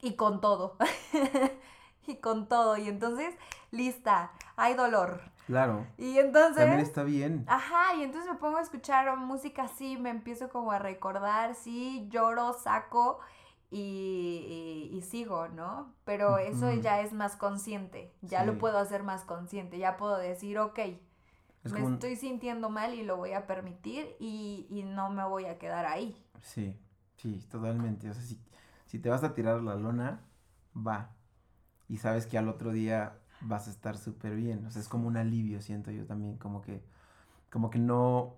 y 0.01 0.17
con 0.17 0.41
todo. 0.41 0.77
y 2.07 2.17
con 2.17 2.49
todo. 2.49 2.77
Y 2.79 2.89
entonces, 2.89 3.35
lista, 3.71 4.33
hay 4.57 4.75
dolor. 4.75 5.21
Claro. 5.51 5.85
Y 5.99 6.17
entonces... 6.19 6.59
También 6.59 6.79
está 6.79 7.03
bien. 7.03 7.45
Ajá, 7.49 7.97
y 7.97 8.05
entonces 8.05 8.31
me 8.31 8.39
pongo 8.39 8.59
a 8.59 8.63
escuchar 8.63 9.17
música 9.17 9.65
así, 9.65 9.97
me 9.97 10.11
empiezo 10.11 10.49
como 10.49 10.71
a 10.71 10.79
recordar, 10.79 11.57
sí, 11.57 12.07
lloro, 12.09 12.53
saco 12.53 13.19
y, 13.69 14.91
y, 14.93 15.03
sigo, 15.03 15.49
¿no? 15.49 15.93
Pero 16.05 16.39
eso 16.39 16.73
ya 16.75 17.01
es 17.01 17.13
más 17.13 17.35
consciente, 17.35 18.15
ya 18.23 18.45
lo 18.45 18.59
puedo 18.59 18.79
hacer 18.79 19.03
más 19.03 19.25
consciente, 19.25 19.77
ya 19.77 19.97
puedo 19.97 20.19
decir, 20.19 20.57
ok, 20.57 20.79
me 21.65 21.95
estoy 21.95 22.15
sintiendo 22.15 22.71
mal 22.71 22.95
y 22.95 23.03
lo 23.03 23.17
voy 23.17 23.33
a 23.33 23.49
permitir 23.49 24.15
y, 24.21 24.69
y, 24.71 24.85
no 24.85 25.11
me 25.11 25.25
voy 25.25 25.47
a 25.47 25.59
quedar 25.59 25.85
ahí. 25.85 26.25
Sí, 26.43 26.79
sí, 27.17 27.45
totalmente. 27.51 28.09
O 28.09 28.15
sea, 28.15 28.23
si, 28.23 28.41
si 28.87 29.01
te 29.01 29.09
vas 29.09 29.25
a 29.25 29.35
tirar 29.35 29.61
la 29.63 29.75
lona, 29.75 30.21
va. 30.77 31.11
Y 31.89 31.97
sabes 31.97 32.29
que 32.29 32.39
al 32.39 32.49
otro 32.49 32.71
día 32.71 33.20
vas 33.43 33.69
a 33.69 33.71
estar 33.71 33.97
súper 33.97 34.37
bien. 34.37 34.65
O 34.67 34.71
sea, 34.71 34.83
es 34.83 34.89
como 34.89 35.09
un 35.09 35.17
alivio, 35.17 35.61
siento 35.63 35.91
yo 35.91 36.07
también, 36.07 36.37
como 36.39 36.63
que, 36.63 36.83
como 37.51 37.71
que 37.71 37.79
no, 37.79 38.35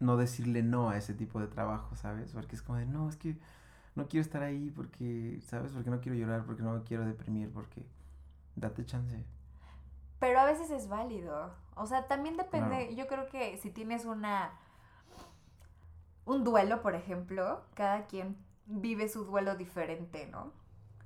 no 0.00 0.16
decirle 0.16 0.62
no 0.62 0.90
a 0.90 0.96
ese 0.96 1.14
tipo 1.14 1.40
de 1.40 1.48
trabajo, 1.48 1.96
¿sabes? 1.96 2.32
Porque 2.32 2.56
es 2.56 2.62
como 2.62 2.78
de, 2.78 2.86
no, 2.86 3.08
es 3.08 3.16
que 3.16 3.36
no 3.94 4.08
quiero 4.08 4.22
estar 4.22 4.42
ahí 4.42 4.70
porque, 4.70 5.40
¿sabes? 5.46 5.72
Porque 5.72 5.90
no 5.90 6.00
quiero 6.00 6.16
llorar, 6.16 6.44
porque 6.44 6.62
no 6.62 6.74
me 6.74 6.82
quiero 6.82 7.04
deprimir, 7.04 7.50
porque 7.52 7.84
date 8.56 8.84
chance. 8.84 9.24
Pero 10.18 10.40
a 10.40 10.44
veces 10.44 10.70
es 10.70 10.88
válido. 10.88 11.52
O 11.74 11.86
sea, 11.86 12.06
también 12.06 12.36
depende, 12.36 12.94
yo 12.94 13.06
creo 13.06 13.28
que 13.28 13.56
si 13.58 13.70
tienes 13.70 14.04
una 14.04 14.52
un 16.24 16.44
duelo, 16.44 16.82
por 16.82 16.94
ejemplo, 16.94 17.62
cada 17.74 18.06
quien 18.06 18.36
vive 18.66 19.08
su 19.08 19.24
duelo 19.24 19.56
diferente, 19.56 20.26
¿no? 20.28 20.52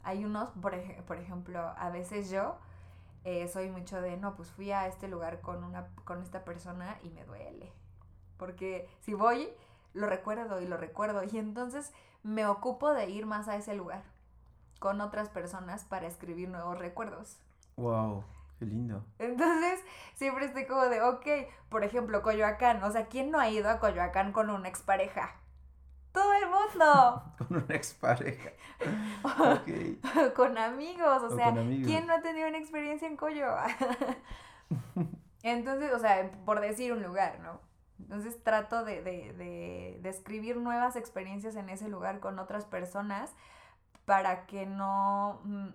Hay 0.03 0.25
unos, 0.25 0.51
por, 0.51 0.75
por 1.05 1.19
ejemplo, 1.19 1.59
a 1.59 1.91
veces 1.91 2.31
yo 2.31 2.59
eh, 3.27 3.49
soy 3.49 3.69
mucho 3.69 4.01
de, 4.01 4.17
no, 4.17 4.37
pues 4.37 4.53
fui 4.53 4.71
a 4.71 4.87
este 4.87 5.09
lugar 5.09 5.41
con, 5.41 5.65
una, 5.65 5.89
con 6.05 6.23
esta 6.23 6.45
persona 6.45 6.97
y 7.03 7.11
me 7.11 7.25
duele. 7.25 7.73
Porque 8.37 8.89
si 9.01 9.15
voy, 9.15 9.49
lo 9.95 10.07
recuerdo 10.07 10.61
y 10.61 10.67
lo 10.67 10.77
recuerdo. 10.77 11.25
Y 11.25 11.37
entonces 11.37 11.93
me 12.23 12.47
ocupo 12.47 12.95
de 12.95 13.11
ir 13.11 13.27
más 13.27 13.49
a 13.49 13.57
ese 13.57 13.75
lugar 13.75 14.05
con 14.79 15.01
otras 15.01 15.29
personas 15.29 15.85
para 15.85 16.07
escribir 16.07 16.49
nuevos 16.49 16.79
recuerdos. 16.79 17.41
Wow. 17.77 18.23
Qué 18.61 18.65
lindo. 18.65 19.05
Entonces, 19.19 19.81
siempre 20.15 20.45
estoy 20.45 20.67
como 20.67 20.85
de, 20.85 21.03
ok, 21.03 21.27
por 21.69 21.83
ejemplo, 21.83 22.23
Coyoacán. 22.23 22.85
O 22.85 22.93
sea, 22.93 23.07
¿quién 23.07 23.33
no 23.33 23.41
ha 23.41 23.51
ido 23.51 23.69
a 23.69 23.81
Coyoacán 23.81 24.31
con 24.31 24.51
una 24.51 24.69
expareja? 24.69 25.35
Todo 26.17 26.33
el 26.33 26.47
mundo. 26.47 27.23
con 27.39 27.63
una 27.63 27.75
expareja. 27.75 28.53
con 30.35 30.57
amigos. 30.57 31.23
O, 31.25 31.37
sea, 31.37 31.53
¿quién 31.53 32.07
no 32.07 32.15
ha 32.15 32.23
tenido 32.23 32.49
una 32.49 32.57
experiencia 32.57 33.07
en 33.07 33.19
Coyo? 33.19 33.49
Entonces, 35.43 35.93
o 35.93 35.99
sea, 35.99 36.31
por 36.47 36.61
decir 36.61 36.95
un 36.95 37.03
lugar, 37.03 37.41
¿no? 37.41 37.61
Entonces 37.99 38.43
trato 38.43 38.83
de, 38.83 39.03
de, 39.03 39.35
de, 39.35 39.99
de 40.01 40.09
escribir 40.09 40.57
nuevas 40.57 40.97
experiencias 40.97 41.55
en 41.55 41.69
ese 41.69 41.91
lugar 41.91 42.19
con 42.21 42.39
otras 42.39 42.65
personas 42.65 43.35
para 44.07 44.47
que 44.47 44.65
no 44.65 45.43
mm, 45.45 45.69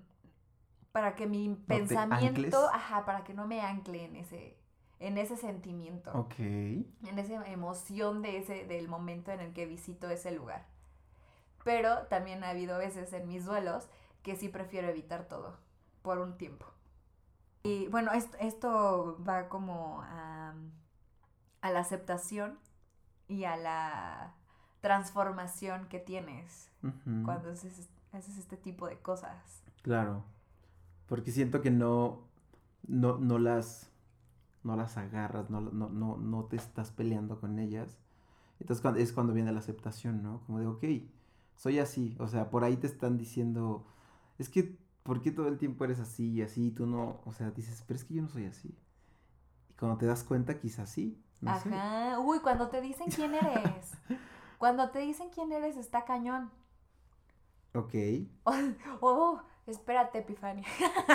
para 0.92 1.16
que 1.16 1.28
mi 1.28 1.56
pensamiento, 1.68 2.68
ajá, 2.74 3.06
para 3.06 3.24
que 3.24 3.36
no 3.36 3.46
me 3.46 3.62
ancle 3.62 4.06
en 4.06 4.16
ese, 4.16 4.58
en 5.02 5.18
ese 5.18 5.36
sentimiento. 5.36 6.12
Ok. 6.14 6.40
En 6.40 7.18
esa 7.18 7.46
emoción 7.48 8.22
de 8.22 8.38
ese, 8.38 8.66
del 8.66 8.88
momento 8.88 9.32
en 9.32 9.40
el 9.40 9.52
que 9.52 9.66
visito 9.66 10.10
ese 10.10 10.32
lugar. 10.32 10.66
Pero 11.64 12.08
también 12.08 12.44
ha 12.44 12.50
habido 12.50 12.78
veces 12.78 13.12
en 13.14 13.28
mis 13.28 13.46
duelos 13.46 13.90
que 14.24 14.36
sí 14.36 14.48
prefiero 14.48 14.88
evitar 14.88 15.28
todo 15.28 15.58
por 16.02 16.20
un 16.20 16.38
tiempo. 16.38 16.66
Y 17.64 17.88
bueno, 17.90 18.12
esto, 18.12 18.38
esto 18.40 19.18
va 19.28 19.50
como 19.50 20.02
a, 20.04 20.54
a 21.62 21.72
la 21.72 21.80
aceptación 21.80 22.60
y 23.28 23.44
a 23.44 23.58
la 23.58 24.34
transformación 24.82 25.88
que 25.88 26.00
tienes 26.00 26.70
cuando 27.24 27.52
haces, 27.52 27.90
haces 28.12 28.38
este 28.38 28.58
tipo 28.58 28.88
de 28.88 28.98
cosas. 29.00 29.64
Claro. 29.84 30.24
Porque 31.06 31.32
siento 31.32 31.62
que 31.62 31.70
no, 31.70 32.24
no, 32.88 33.20
no 33.20 33.38
las, 33.38 33.91
no 34.64 34.76
las 34.76 34.98
agarras, 34.98 35.50
no, 35.50 35.62
no, 35.62 35.90
no, 35.90 36.18
no 36.18 36.46
te 36.46 36.56
estás 36.56 36.92
peleando 36.92 37.40
con 37.40 37.60
ellas. 37.60 37.98
Entonces 38.60 38.86
es 38.98 39.12
cuando 39.12 39.34
viene 39.34 39.52
la 39.52 39.60
aceptación, 39.60 40.22
¿no? 40.22 40.42
Como 40.46 40.60
de, 40.60 40.68
ok, 40.68 40.84
soy 41.56 41.80
así. 41.80 42.16
O 42.20 42.28
sea, 42.28 42.50
por 42.50 42.64
ahí 42.64 42.78
te 42.78 42.88
están 42.88 43.18
diciendo, 43.18 43.86
es 44.38 44.50
que, 44.50 44.78
¿por 45.04 45.22
qué 45.22 45.32
todo 45.32 45.48
el 45.48 45.58
tiempo 45.58 45.84
eres 45.86 46.00
así 46.00 46.30
y 46.30 46.42
así? 46.42 46.68
Y 46.68 46.72
tú 46.72 46.86
no, 46.86 47.22
o 47.26 47.34
sea, 47.34 47.52
dices, 47.52 47.84
pero 47.88 47.98
es 47.98 48.06
que 48.06 48.14
yo 48.14 48.22
no 48.22 48.30
soy 48.30 48.46
así. 48.46 48.76
Y 49.70 49.74
cuando 49.74 49.98
te 49.98 50.06
das 50.06 50.24
cuenta, 50.24 50.60
quizás 50.60 50.90
sí. 50.90 51.20
Ajá. 51.46 52.20
Uy, 52.20 52.40
cuando 52.40 52.70
te 52.70 52.82
dicen 52.82 53.08
quién 53.10 53.34
eres. 53.34 53.94
cuando 54.60 54.90
te 54.92 55.00
dicen 55.00 55.30
quién 55.34 55.52
eres, 55.52 55.76
está 55.76 56.06
cañón. 56.06 56.52
Ok. 57.74 57.94
oh, 59.02 59.42
Espérate, 59.68 60.20
Epifania. 60.20 60.66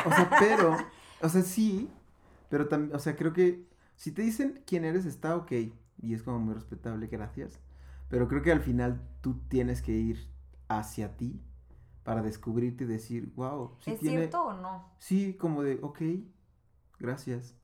O 0.04 0.10
sea, 0.10 0.30
pero, 0.38 0.76
o 1.20 1.28
sea, 1.28 1.42
sí, 1.42 1.90
pero 2.48 2.68
también, 2.68 2.94
o 2.94 2.98
sea, 2.98 3.16
creo 3.16 3.32
que 3.32 3.66
si 3.96 4.12
te 4.12 4.22
dicen 4.22 4.62
quién 4.66 4.84
eres, 4.84 5.06
está 5.06 5.36
ok. 5.36 5.52
Y 6.02 6.14
es 6.14 6.22
como 6.22 6.38
muy 6.38 6.54
respetable, 6.54 7.06
gracias. 7.06 7.58
Pero 8.08 8.28
creo 8.28 8.42
que 8.42 8.52
al 8.52 8.60
final 8.60 9.00
tú 9.20 9.40
tienes 9.48 9.82
que 9.82 9.92
ir 9.92 10.28
hacia 10.68 11.16
ti 11.16 11.40
para 12.04 12.22
descubrirte 12.22 12.84
y 12.84 12.86
decir, 12.86 13.32
wow. 13.34 13.72
¿Es 13.84 14.00
cierto 14.00 14.44
o 14.44 14.52
no? 14.54 14.90
Sí, 14.98 15.34
como 15.34 15.62
de, 15.62 15.78
ok, 15.82 16.02
gracias. 16.98 17.54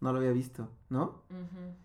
No 0.00 0.12
lo 0.12 0.18
había 0.18 0.32
visto, 0.32 0.70
¿no? 0.90 1.22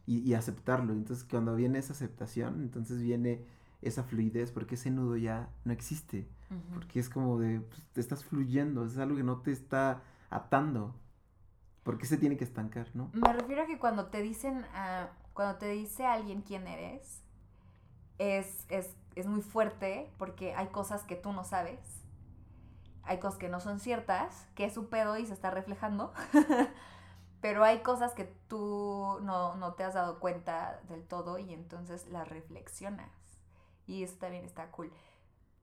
y, 0.05 0.19
y 0.19 0.33
aceptarlo. 0.33 0.93
Entonces, 0.93 1.25
cuando 1.25 1.55
viene 1.55 1.79
esa 1.79 1.93
aceptación, 1.93 2.61
entonces 2.61 3.01
viene 3.01 3.45
esa 3.81 4.03
fluidez, 4.03 4.51
porque 4.51 4.75
ese 4.75 4.91
nudo 4.91 5.17
ya 5.17 5.49
no 5.65 5.73
existe. 5.73 6.27
Porque 6.73 6.99
es 6.99 7.09
como 7.09 7.39
de, 7.39 7.61
pues, 7.61 7.81
te 7.93 8.01
estás 8.01 8.23
fluyendo, 8.23 8.85
es 8.85 8.97
algo 8.99 9.15
que 9.15 9.23
no 9.23 9.37
te 9.37 9.51
está 9.51 10.03
atando. 10.29 10.93
Porque 11.83 12.05
se 12.05 12.17
tiene 12.17 12.37
que 12.37 12.43
estancar, 12.43 12.87
¿no? 12.93 13.09
Me 13.13 13.33
refiero 13.33 13.63
a 13.63 13.65
que 13.65 13.77
cuando 13.77 14.07
te 14.07 14.21
dicen, 14.21 14.59
uh, 14.59 15.07
cuando 15.33 15.57
te 15.57 15.67
dice 15.67 16.05
alguien 16.05 16.41
quién 16.41 16.67
eres, 16.67 17.21
es, 18.17 18.65
es, 18.69 18.95
es 19.15 19.27
muy 19.27 19.41
fuerte 19.41 20.09
porque 20.17 20.53
hay 20.55 20.67
cosas 20.67 21.03
que 21.03 21.15
tú 21.15 21.33
no 21.33 21.43
sabes. 21.43 21.79
Hay 23.03 23.19
cosas 23.19 23.37
que 23.37 23.49
no 23.49 23.59
son 23.59 23.79
ciertas, 23.79 24.47
que 24.55 24.65
es 24.65 24.73
su 24.73 24.87
pedo 24.87 25.17
y 25.17 25.25
se 25.25 25.33
está 25.33 25.51
reflejando. 25.51 26.13
Pero 27.41 27.65
hay 27.65 27.79
cosas 27.79 28.13
que 28.13 28.33
tú 28.47 29.19
no, 29.21 29.55
no 29.57 29.73
te 29.73 29.83
has 29.83 29.95
dado 29.95 30.19
cuenta 30.19 30.79
del 30.87 31.03
todo 31.03 31.37
y 31.37 31.53
entonces 31.53 32.07
las 32.07 32.29
reflexionas. 32.29 33.11
Y 33.85 34.03
eso 34.03 34.15
también 34.17 34.45
está 34.45 34.71
cool. 34.71 34.89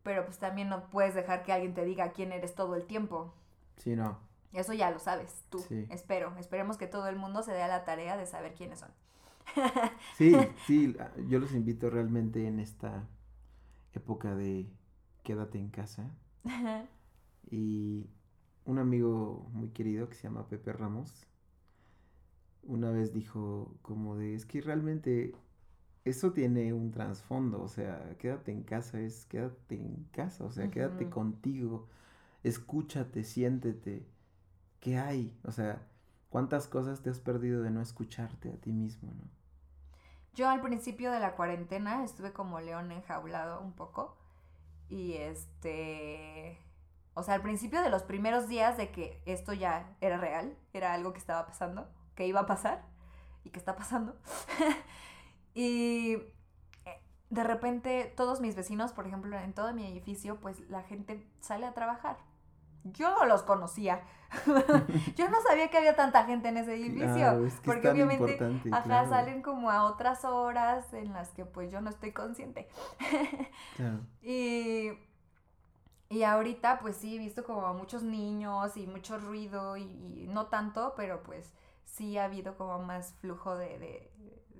Pero 0.02 0.26
pues 0.26 0.38
también 0.38 0.68
no 0.68 0.90
puedes 0.90 1.14
dejar 1.14 1.42
que 1.42 1.54
alguien 1.54 1.72
te 1.72 1.86
diga 1.86 2.12
quién 2.12 2.32
eres 2.32 2.54
todo 2.54 2.74
el 2.74 2.84
tiempo. 2.84 3.32
Sí, 3.78 3.96
no. 3.96 4.18
Eso 4.52 4.72
ya 4.72 4.90
lo 4.90 4.98
sabes 4.98 5.44
tú. 5.48 5.60
Sí. 5.60 5.86
Espero. 5.90 6.34
Esperemos 6.38 6.76
que 6.76 6.86
todo 6.86 7.08
el 7.08 7.16
mundo 7.16 7.42
se 7.42 7.52
dé 7.52 7.62
a 7.62 7.68
la 7.68 7.84
tarea 7.84 8.16
de 8.16 8.26
saber 8.26 8.54
quiénes 8.54 8.80
son. 8.80 8.90
sí, 10.16 10.34
sí. 10.66 10.96
Yo 11.28 11.38
los 11.38 11.52
invito 11.52 11.90
realmente 11.90 12.46
en 12.46 12.58
esta 12.60 13.08
época 13.92 14.34
de 14.34 14.66
quédate 15.22 15.58
en 15.58 15.70
casa. 15.70 16.10
y 17.50 18.08
un 18.64 18.78
amigo 18.78 19.48
muy 19.52 19.70
querido 19.70 20.08
que 20.08 20.14
se 20.14 20.24
llama 20.24 20.48
Pepe 20.48 20.72
Ramos 20.72 21.26
una 22.62 22.90
vez 22.90 23.12
dijo 23.12 23.74
como 23.82 24.16
de 24.16 24.34
es 24.34 24.46
que 24.46 24.60
realmente 24.60 25.34
eso 26.04 26.32
tiene 26.32 26.72
un 26.72 26.90
trasfondo, 26.90 27.62
o 27.62 27.68
sea, 27.68 28.16
quédate 28.18 28.52
en 28.52 28.62
casa, 28.62 29.00
es 29.00 29.26
quédate 29.26 29.76
en 29.76 30.08
casa, 30.12 30.44
o 30.44 30.50
sea, 30.50 30.70
quédate 30.70 31.10
contigo, 31.10 31.88
escúchate, 32.42 33.22
siéntete, 33.22 34.06
¿qué 34.80 34.98
hay? 34.98 35.38
O 35.44 35.52
sea, 35.52 35.86
¿cuántas 36.28 36.66
cosas 36.66 37.02
te 37.02 37.10
has 37.10 37.20
perdido 37.20 37.62
de 37.62 37.70
no 37.70 37.80
escucharte 37.80 38.50
a 38.50 38.56
ti 38.56 38.72
mismo, 38.72 39.12
no? 39.12 39.24
Yo 40.34 40.48
al 40.48 40.60
principio 40.60 41.10
de 41.10 41.20
la 41.20 41.34
cuarentena 41.34 42.04
estuve 42.04 42.32
como 42.32 42.60
león 42.60 42.92
enjaulado 42.92 43.60
un 43.60 43.72
poco 43.72 44.16
y 44.88 45.14
este, 45.14 46.58
o 47.14 47.22
sea, 47.22 47.34
al 47.34 47.42
principio 47.42 47.82
de 47.82 47.90
los 47.90 48.04
primeros 48.04 48.48
días 48.48 48.76
de 48.76 48.90
que 48.90 49.22
esto 49.26 49.52
ya 49.52 49.96
era 50.00 50.18
real, 50.18 50.56
era 50.72 50.94
algo 50.94 51.12
que 51.12 51.18
estaba 51.18 51.46
pasando, 51.46 51.88
que 52.14 52.26
iba 52.26 52.40
a 52.40 52.46
pasar 52.46 52.84
y 53.44 53.50
que 53.50 53.58
está 53.58 53.76
pasando. 53.76 54.16
Y 55.52 56.12
eh, 56.14 57.02
de 57.28 57.44
repente 57.44 58.12
todos 58.16 58.40
mis 58.40 58.54
vecinos, 58.54 58.92
por 58.92 59.06
ejemplo, 59.06 59.36
en 59.36 59.52
todo 59.52 59.74
mi 59.74 59.84
edificio, 59.84 60.38
pues 60.40 60.60
la 60.70 60.82
gente 60.84 61.28
sale 61.40 61.66
a 61.66 61.74
trabajar. 61.74 62.18
Yo 62.84 63.10
no 63.14 63.26
los 63.26 63.42
conocía. 63.42 64.02
Yo 65.16 65.28
no 65.28 65.40
sabía 65.42 65.68
que 65.70 65.78
había 65.78 65.96
tanta 65.96 66.24
gente 66.24 66.48
en 66.48 66.56
ese 66.56 66.74
edificio. 66.74 67.48
porque 67.64 67.88
obviamente 67.88 68.38
ajá, 68.70 69.08
salen 69.08 69.42
como 69.42 69.70
a 69.70 69.84
otras 69.84 70.24
horas 70.24 70.92
en 70.94 71.12
las 71.12 71.30
que 71.30 71.44
pues 71.44 71.72
yo 71.72 71.80
no 71.80 71.90
estoy 71.90 72.12
consciente. 72.12 72.68
Y 74.22 74.90
Y 76.08 76.22
ahorita, 76.24 76.80
pues 76.80 76.96
sí, 76.96 77.16
he 77.16 77.18
visto 77.18 77.44
como 77.44 77.72
muchos 77.74 78.02
niños 78.02 78.76
y 78.76 78.86
mucho 78.86 79.18
ruido 79.18 79.76
y, 79.76 80.26
no 80.28 80.46
tanto, 80.46 80.94
pero 80.96 81.22
pues 81.22 81.52
sí 81.84 82.18
ha 82.18 82.24
habido 82.24 82.56
como 82.56 82.80
más 82.80 83.14
flujo 83.20 83.56
de... 83.56 83.78
De, 83.78 84.12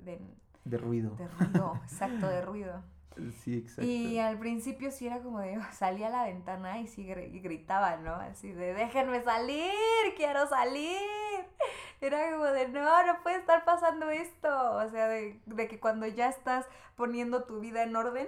de, 0.05 0.21
de 0.65 0.79
ruido. 0.79 1.17
De 1.17 1.27
ruido, 1.27 1.75
exacto, 1.83 2.29
de 2.29 2.43
ruido. 2.43 2.83
Sí, 3.45 3.59
exacto. 3.59 3.83
Y 3.83 4.19
al 4.19 4.39
principio 4.39 4.91
sí 4.91 5.07
era 5.07 5.21
como 5.21 5.41
de, 5.41 5.59
salía 5.73 6.09
a 6.09 6.11
la 6.11 6.25
ventana 6.25 6.81
y 6.81 6.87
sí 6.87 7.05
gritaba, 7.05 7.97
¿no? 7.97 8.15
Así 8.15 8.53
de, 8.53 8.75
déjenme 8.75 9.23
salir, 9.23 9.73
quiero 10.17 10.49
salir. 10.49 10.99
Era 12.01 12.33
como 12.33 12.45
de, 12.45 12.69
no, 12.69 13.07
no 13.07 13.23
puede 13.23 13.37
estar 13.37 13.65
pasando 13.67 14.09
esto. 14.09 14.49
O 14.49 14.89
sea, 14.89 15.07
de, 15.09 15.39
que 15.69 15.79
cuando 15.79 16.07
ya 16.07 16.29
estás 16.31 16.65
poniendo 16.97 17.45
tu 17.45 17.61
vida 17.61 17.83
en 17.83 17.95
orden 17.95 18.27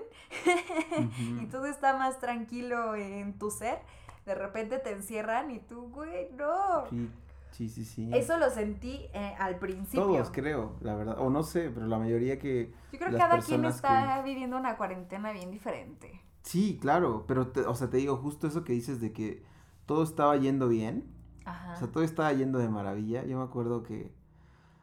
y 1.40 1.46
todo 1.46 1.64
está 1.66 1.96
más 1.96 2.18
tranquilo 2.18 2.94
en 2.94 3.38
tu 3.38 3.50
ser, 3.50 3.78
de 4.26 4.34
repente 4.34 4.78
te 4.78 4.90
encierran 4.90 5.50
y 5.50 5.58
tú, 5.58 5.88
güey, 5.90 6.30
no. 6.32 6.86
Sí, 6.90 7.10
sí, 7.52 7.84
sí. 7.84 8.10
Eso 8.12 8.38
lo 8.38 8.50
sentí 8.50 9.06
eh, 9.12 9.34
al 9.38 9.58
principio. 9.58 10.04
Todos, 10.04 10.30
creo, 10.30 10.76
la 10.80 10.94
verdad. 10.94 11.16
O 11.18 11.30
no 11.30 11.42
sé, 11.42 11.70
pero 11.70 11.86
la 11.86 11.98
mayoría 11.98 12.38
que. 12.38 12.72
Yo 12.92 12.98
creo 12.98 13.10
que 13.10 13.16
cada 13.16 13.38
quien 13.38 13.64
está 13.64 14.22
viviendo 14.22 14.56
una 14.56 14.76
cuarentena 14.76 15.32
bien 15.32 15.50
diferente. 15.50 16.20
Sí, 16.42 16.78
claro, 16.80 17.24
pero, 17.28 17.52
o 17.68 17.74
sea, 17.74 17.88
te 17.88 17.98
digo, 17.98 18.16
justo 18.16 18.46
eso 18.46 18.64
que 18.64 18.72
dices 18.72 19.00
de 19.00 19.12
que 19.12 19.44
todo 19.86 20.02
estaba 20.02 20.36
yendo 20.36 20.68
bien. 20.68 21.12
Ajá. 21.44 21.74
O 21.74 21.76
sea, 21.76 21.88
todo 21.88 22.02
estaba 22.02 22.32
yendo 22.32 22.58
de 22.58 22.68
maravilla. 22.68 23.24
Yo 23.24 23.38
me 23.38 23.44
acuerdo 23.44 23.82
que 23.82 24.12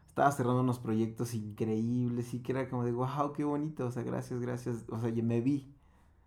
estaba 0.07 0.31
cerrando 0.31 0.61
unos 0.61 0.79
proyectos 0.79 1.33
increíbles 1.33 2.33
y 2.33 2.41
que 2.41 2.51
era 2.51 2.69
como 2.69 2.83
de, 2.83 2.91
wow, 2.91 3.33
qué 3.33 3.43
bonito. 3.43 3.85
O 3.85 3.91
sea, 3.91 4.03
gracias, 4.03 4.39
gracias. 4.39 4.85
O 4.89 4.99
sea, 4.99 5.11
me 5.11 5.41
vi. 5.41 5.73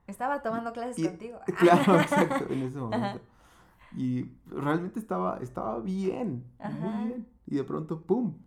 Estaba 0.06 0.42
tomando 0.42 0.72
clases 0.72 1.06
contigo. 1.06 1.38
Claro, 1.58 1.96
exacto, 2.00 2.52
en 2.52 2.62
ese 2.62 2.78
momento. 2.78 3.20
Y 3.96 4.30
realmente 4.46 4.98
estaba, 4.98 5.38
estaba 5.38 5.80
bien, 5.80 6.44
muy 6.80 7.06
bien. 7.06 7.28
Y 7.46 7.56
de 7.56 7.64
pronto, 7.64 8.02
¡pum! 8.02 8.38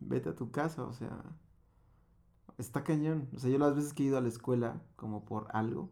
Vete 0.00 0.28
a 0.28 0.34
tu 0.34 0.50
casa, 0.50 0.84
o 0.84 0.92
sea, 0.92 1.24
está 2.58 2.84
cañón. 2.84 3.28
O 3.34 3.38
sea, 3.38 3.50
yo 3.50 3.58
las 3.58 3.74
veces 3.74 3.92
que 3.92 4.04
he 4.04 4.06
ido 4.06 4.18
a 4.18 4.20
la 4.20 4.28
escuela, 4.28 4.82
como 4.96 5.24
por 5.24 5.48
algo, 5.52 5.90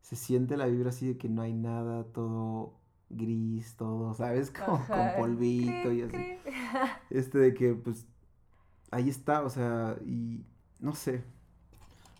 se 0.00 0.16
siente 0.16 0.56
la 0.56 0.66
vibra 0.66 0.90
así 0.90 1.06
de 1.06 1.16
que 1.16 1.28
no 1.28 1.40
hay 1.42 1.54
nada, 1.54 2.04
todo 2.04 2.78
gris, 3.08 3.76
todo, 3.76 4.14
¿sabes? 4.14 4.50
Como 4.66 4.86
con 4.86 5.08
polvito 5.18 5.92
y 5.92 6.02
así. 6.02 6.16
Este 7.10 7.38
de 7.38 7.54
que, 7.54 7.74
pues, 7.74 8.06
ahí 8.90 9.08
está, 9.08 9.42
o 9.42 9.50
sea, 9.50 9.96
y 10.04 10.44
no 10.80 10.94
sé, 10.94 11.24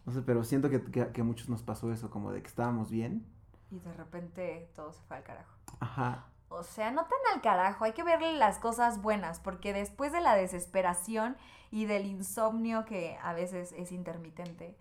no 0.07 0.13
sé, 0.13 0.23
pero 0.23 0.45
siento 0.45 0.71
que, 0.71 0.81
que 0.83 1.21
a 1.21 1.25
muchos 1.25 1.49
nos 1.49 1.63
pasó 1.63 1.93
eso, 1.93 2.11
como 2.11 2.33
de 2.33 2.41
que 2.41 2.49
estábamos 2.49 2.91
bien. 2.91 3.27
Y 3.75 3.81
de 3.81 3.93
repente 3.95 4.71
todo 4.77 4.93
se 4.93 5.03
fue 5.03 5.17
al 5.17 5.25
carajo. 5.25 5.53
Ajá. 5.81 6.27
O 6.49 6.63
sea, 6.63 6.93
no 6.93 7.03
tan 7.03 7.19
al 7.35 7.41
carajo, 7.41 7.85
hay 7.85 7.93
que 7.93 8.05
verle 8.05 8.33
las 8.35 8.59
cosas 8.59 9.03
buenas, 9.03 9.41
porque 9.41 9.73
después 9.73 10.13
de 10.13 10.21
la 10.21 10.37
desesperación 10.37 11.37
y 11.73 11.87
del 11.87 12.07
insomnio 12.07 12.85
que 12.85 13.19
a 13.23 13.33
veces 13.33 13.73
es 13.73 13.91
intermitente, 13.91 14.77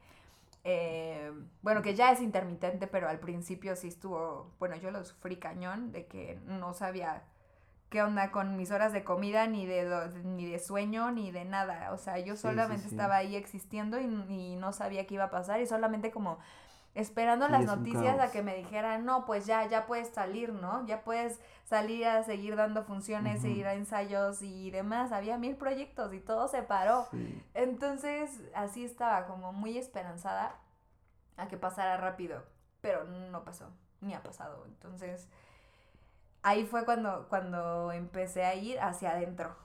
eh, 0.63 1.31
bueno, 1.63 1.81
que 1.81 1.95
ya 1.95 2.11
es 2.11 2.21
intermitente, 2.21 2.85
pero 2.85 3.09
al 3.09 3.19
principio 3.19 3.75
sí 3.75 3.87
estuvo, 3.87 4.51
bueno, 4.59 4.75
yo 4.75 4.91
lo 4.91 5.03
sufrí 5.03 5.37
cañón, 5.37 5.91
de 5.91 6.05
que 6.05 6.39
no 6.45 6.73
sabía 6.73 7.23
qué 7.89 8.03
onda 8.03 8.31
con 8.31 8.55
mis 8.55 8.71
horas 8.71 8.93
de 8.93 9.03
comida, 9.03 9.47
ni 9.47 9.65
de, 9.65 10.09
ni 10.23 10.49
de 10.49 10.59
sueño, 10.59 11.11
ni 11.11 11.31
de 11.31 11.45
nada. 11.45 11.91
O 11.91 11.97
sea, 11.97 12.19
yo 12.19 12.35
solamente 12.35 12.87
estaba 12.87 13.17
ahí 13.17 13.35
existiendo 13.35 13.99
y, 13.99 14.05
y 14.05 14.55
no 14.55 14.73
sabía 14.73 15.05
qué 15.05 15.15
iba 15.15 15.25
a 15.25 15.29
pasar 15.29 15.59
y 15.59 15.67
solamente 15.67 16.11
como 16.11 16.39
esperando 16.95 17.47
las 17.47 17.65
noticias 17.65 18.19
a 18.19 18.31
que 18.31 18.43
me 18.43 18.55
dijeran, 18.55 19.05
no, 19.05 19.25
pues 19.25 19.45
ya, 19.45 19.67
ya 19.67 19.85
puedes 19.85 20.09
salir, 20.09 20.53
¿no? 20.53 20.85
Ya 20.85 21.03
puedes 21.03 21.39
salir 21.63 22.05
a 22.05 22.23
seguir 22.23 22.55
dando 22.55 22.83
funciones, 22.83 23.41
seguir 23.41 23.65
a 23.65 23.73
ensayos 23.73 24.41
y 24.41 24.69
demás. 24.69 25.11
Había 25.11 25.37
mil 25.37 25.55
proyectos 25.55 26.13
y 26.13 26.19
todo 26.19 26.47
se 26.47 26.61
paró. 26.61 27.07
Entonces, 27.53 28.41
así 28.55 28.83
estaba 28.83 29.25
como 29.25 29.53
muy 29.53 29.77
esperanzada 29.77 30.55
a 31.37 31.47
que 31.47 31.57
pasara 31.57 31.97
rápido, 31.97 32.43
pero 32.81 33.05
no 33.05 33.43
pasó, 33.43 33.71
ni 34.01 34.13
ha 34.13 34.21
pasado. 34.21 34.65
Entonces, 34.67 35.27
ahí 36.43 36.65
fue 36.65 36.85
cuando, 36.85 37.27
cuando 37.27 37.91
empecé 37.91 38.45
a 38.45 38.53
ir 38.53 38.79
hacia 38.79 39.11
adentro. 39.11 39.55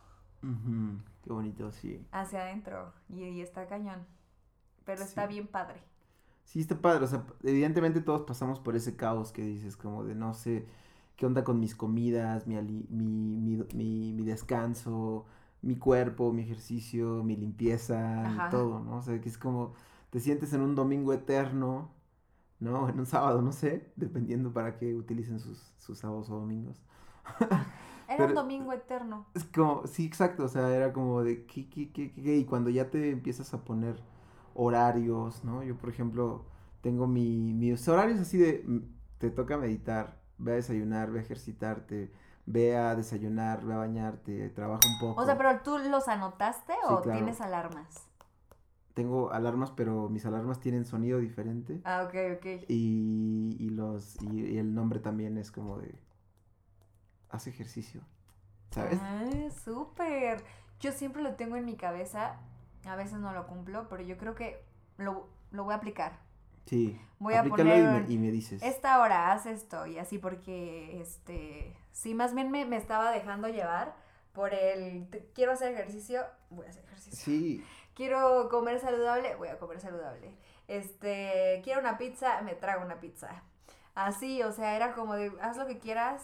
Qué 0.40 1.32
bonito, 1.32 1.70
sí. 1.72 2.06
Hacia 2.10 2.40
adentro. 2.40 2.94
Y, 3.10 3.24
y 3.24 3.42
está 3.42 3.66
cañón. 3.66 4.06
Pero 4.86 5.02
está 5.02 5.26
bien 5.26 5.46
padre. 5.46 5.82
Sí, 6.48 6.60
está 6.60 6.80
padre. 6.80 7.04
O 7.04 7.08
sea, 7.08 7.24
evidentemente 7.42 8.00
todos 8.00 8.22
pasamos 8.22 8.58
por 8.58 8.74
ese 8.74 8.96
caos 8.96 9.32
que 9.32 9.42
dices, 9.42 9.76
como 9.76 10.04
de 10.04 10.14
no 10.14 10.32
sé 10.32 10.66
qué 11.16 11.26
onda 11.26 11.44
con 11.44 11.60
mis 11.60 11.74
comidas, 11.74 12.46
mi, 12.46 12.56
mi, 12.56 12.86
mi, 13.74 14.12
mi, 14.14 14.24
descanso, 14.24 15.26
mi 15.60 15.76
cuerpo, 15.76 16.32
mi 16.32 16.42
ejercicio, 16.42 17.22
mi 17.22 17.36
limpieza, 17.36 18.46
y 18.46 18.50
todo, 18.50 18.80
¿no? 18.80 18.96
O 18.96 19.02
sea, 19.02 19.20
que 19.20 19.28
es 19.28 19.36
como 19.36 19.74
te 20.08 20.20
sientes 20.20 20.54
en 20.54 20.62
un 20.62 20.74
domingo 20.74 21.12
eterno, 21.12 21.90
¿no? 22.60 22.88
En 22.88 22.98
un 22.98 23.04
sábado, 23.04 23.42
no 23.42 23.52
sé, 23.52 23.92
dependiendo 23.96 24.50
para 24.54 24.78
qué 24.78 24.94
utilicen 24.94 25.40
sus, 25.40 25.74
sus 25.76 25.98
sábados 25.98 26.30
o 26.30 26.36
domingos. 26.36 26.80
Era 28.08 28.24
un 28.24 28.34
domingo 28.34 28.72
eterno. 28.72 29.26
Es 29.34 29.44
como, 29.44 29.86
sí, 29.86 30.06
exacto, 30.06 30.44
o 30.44 30.48
sea, 30.48 30.74
era 30.74 30.94
como 30.94 31.22
de, 31.22 31.44
¿qué, 31.44 31.68
qué, 31.68 31.92
qué, 31.92 32.10
qué? 32.14 32.38
Y 32.38 32.46
cuando 32.46 32.70
ya 32.70 32.88
te 32.88 33.10
empiezas 33.10 33.52
a 33.52 33.64
poner 33.64 34.02
horarios, 34.58 35.44
¿no? 35.44 35.62
Yo, 35.62 35.76
por 35.76 35.88
ejemplo, 35.88 36.44
tengo 36.80 37.06
mi, 37.06 37.54
mis 37.54 37.86
horarios 37.88 38.18
así 38.18 38.36
de, 38.38 38.82
te 39.18 39.30
toca 39.30 39.56
meditar, 39.56 40.20
ve 40.36 40.52
a 40.52 40.54
desayunar, 40.56 41.12
ve 41.12 41.20
a 41.20 41.22
ejercitarte, 41.22 42.12
ve 42.44 42.76
a 42.76 42.96
desayunar, 42.96 43.64
ve 43.64 43.74
a 43.74 43.76
bañarte, 43.76 44.48
trabaja 44.50 44.80
un 44.88 44.98
poco. 44.98 45.22
O 45.22 45.24
sea, 45.24 45.38
pero 45.38 45.60
tú 45.60 45.78
los 45.78 46.08
anotaste 46.08 46.72
o 46.88 47.00
tienes 47.02 47.40
alarmas? 47.40 48.04
Tengo 48.94 49.30
alarmas, 49.30 49.70
pero 49.70 50.08
mis 50.08 50.26
alarmas 50.26 50.58
tienen 50.58 50.84
sonido 50.84 51.20
diferente. 51.20 51.80
Ah, 51.84 52.02
ok, 52.08 52.38
ok. 52.38 52.46
Y, 52.66 53.56
y 53.60 53.70
los, 53.70 54.20
y, 54.22 54.58
el 54.58 54.74
nombre 54.74 54.98
también 54.98 55.38
es 55.38 55.52
como 55.52 55.78
de, 55.78 55.94
haz 57.30 57.46
ejercicio, 57.46 58.00
¿sabes? 58.70 58.98
Ah, 59.00 59.24
súper. 59.64 60.42
Yo 60.80 60.90
siempre 60.90 61.22
lo 61.22 61.36
tengo 61.36 61.54
en 61.54 61.64
mi 61.64 61.76
cabeza 61.76 62.40
a 62.84 62.96
veces 62.96 63.18
no 63.18 63.32
lo 63.32 63.46
cumplo, 63.46 63.88
pero 63.88 64.02
yo 64.02 64.16
creo 64.16 64.34
que 64.34 64.64
lo, 64.96 65.28
voy 65.50 65.72
a 65.72 65.76
aplicar. 65.76 66.18
Sí. 66.66 67.00
Voy 67.18 67.34
a 67.34 67.44
poner. 67.44 68.10
Y 68.10 68.18
me, 68.18 68.30
dices. 68.30 68.62
Esta 68.62 69.00
hora 69.00 69.32
haz 69.32 69.46
esto 69.46 69.86
y 69.86 69.98
así 69.98 70.18
porque, 70.18 71.00
este. 71.00 71.76
Sí, 71.92 72.14
más 72.14 72.34
bien 72.34 72.50
me, 72.50 72.76
estaba 72.76 73.10
dejando 73.10 73.48
llevar 73.48 73.96
por 74.32 74.54
el. 74.54 75.08
quiero 75.34 75.52
hacer 75.52 75.72
ejercicio, 75.72 76.22
voy 76.50 76.66
a 76.66 76.70
hacer 76.70 76.84
ejercicio. 76.84 77.18
Sí. 77.18 77.64
Quiero 77.94 78.48
comer 78.48 78.78
saludable, 78.78 79.34
voy 79.34 79.48
a 79.48 79.58
comer 79.58 79.80
saludable. 79.80 80.32
Este. 80.68 81.60
Quiero 81.64 81.80
una 81.80 81.98
pizza, 81.98 82.42
me 82.42 82.54
trago 82.54 82.84
una 82.84 83.00
pizza. 83.00 83.42
Así, 83.96 84.44
o 84.44 84.52
sea, 84.52 84.76
era 84.76 84.94
como 84.94 85.14
de 85.14 85.32
haz 85.40 85.56
lo 85.56 85.66
que 85.66 85.78
quieras, 85.78 86.22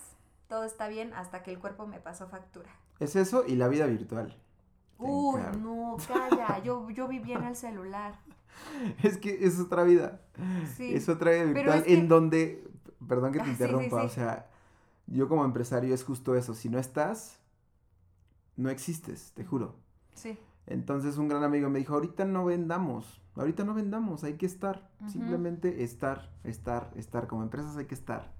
todo 0.48 0.62
está 0.62 0.86
bien 0.86 1.12
hasta 1.14 1.42
que 1.42 1.50
el 1.50 1.58
cuerpo 1.58 1.88
me 1.88 1.98
pasó 1.98 2.28
factura. 2.28 2.70
Es 3.00 3.16
eso 3.16 3.44
y 3.44 3.56
la 3.56 3.66
vida 3.66 3.86
virtual. 3.86 4.36
Uy, 5.08 5.40
no, 5.60 5.96
calla, 6.06 6.62
yo, 6.62 6.90
yo 6.90 7.08
vivía 7.08 7.36
en 7.36 7.44
el 7.44 7.56
celular. 7.56 8.14
Es 9.02 9.18
que 9.18 9.46
es 9.46 9.58
otra 9.58 9.84
vida. 9.84 10.20
Sí. 10.76 10.94
Es 10.94 11.08
otra 11.08 11.32
vida 11.32 11.44
virtual 11.44 11.84
en 11.86 12.08
donde, 12.08 12.64
perdón 13.06 13.32
que 13.32 13.40
te 13.40 13.44
ah, 13.44 13.50
interrumpa, 13.50 14.02
o 14.02 14.08
sea, 14.08 14.48
yo 15.06 15.28
como 15.28 15.44
empresario 15.44 15.94
es 15.94 16.04
justo 16.04 16.34
eso, 16.34 16.54
si 16.54 16.68
no 16.68 16.78
estás, 16.78 17.38
no 18.56 18.70
existes, 18.70 19.32
te 19.34 19.44
juro. 19.44 19.76
Sí. 20.14 20.38
Entonces 20.66 21.18
un 21.18 21.28
gran 21.28 21.44
amigo 21.44 21.68
me 21.68 21.78
dijo, 21.78 21.94
ahorita 21.94 22.24
no 22.24 22.44
vendamos, 22.44 23.20
ahorita 23.36 23.64
no 23.64 23.74
vendamos, 23.74 24.24
hay 24.24 24.34
que 24.34 24.46
estar, 24.46 24.90
simplemente 25.06 25.84
estar, 25.84 26.30
estar, 26.42 26.90
estar, 26.96 27.26
como 27.26 27.42
empresas 27.42 27.76
hay 27.76 27.86
que 27.86 27.94
estar. 27.94 28.33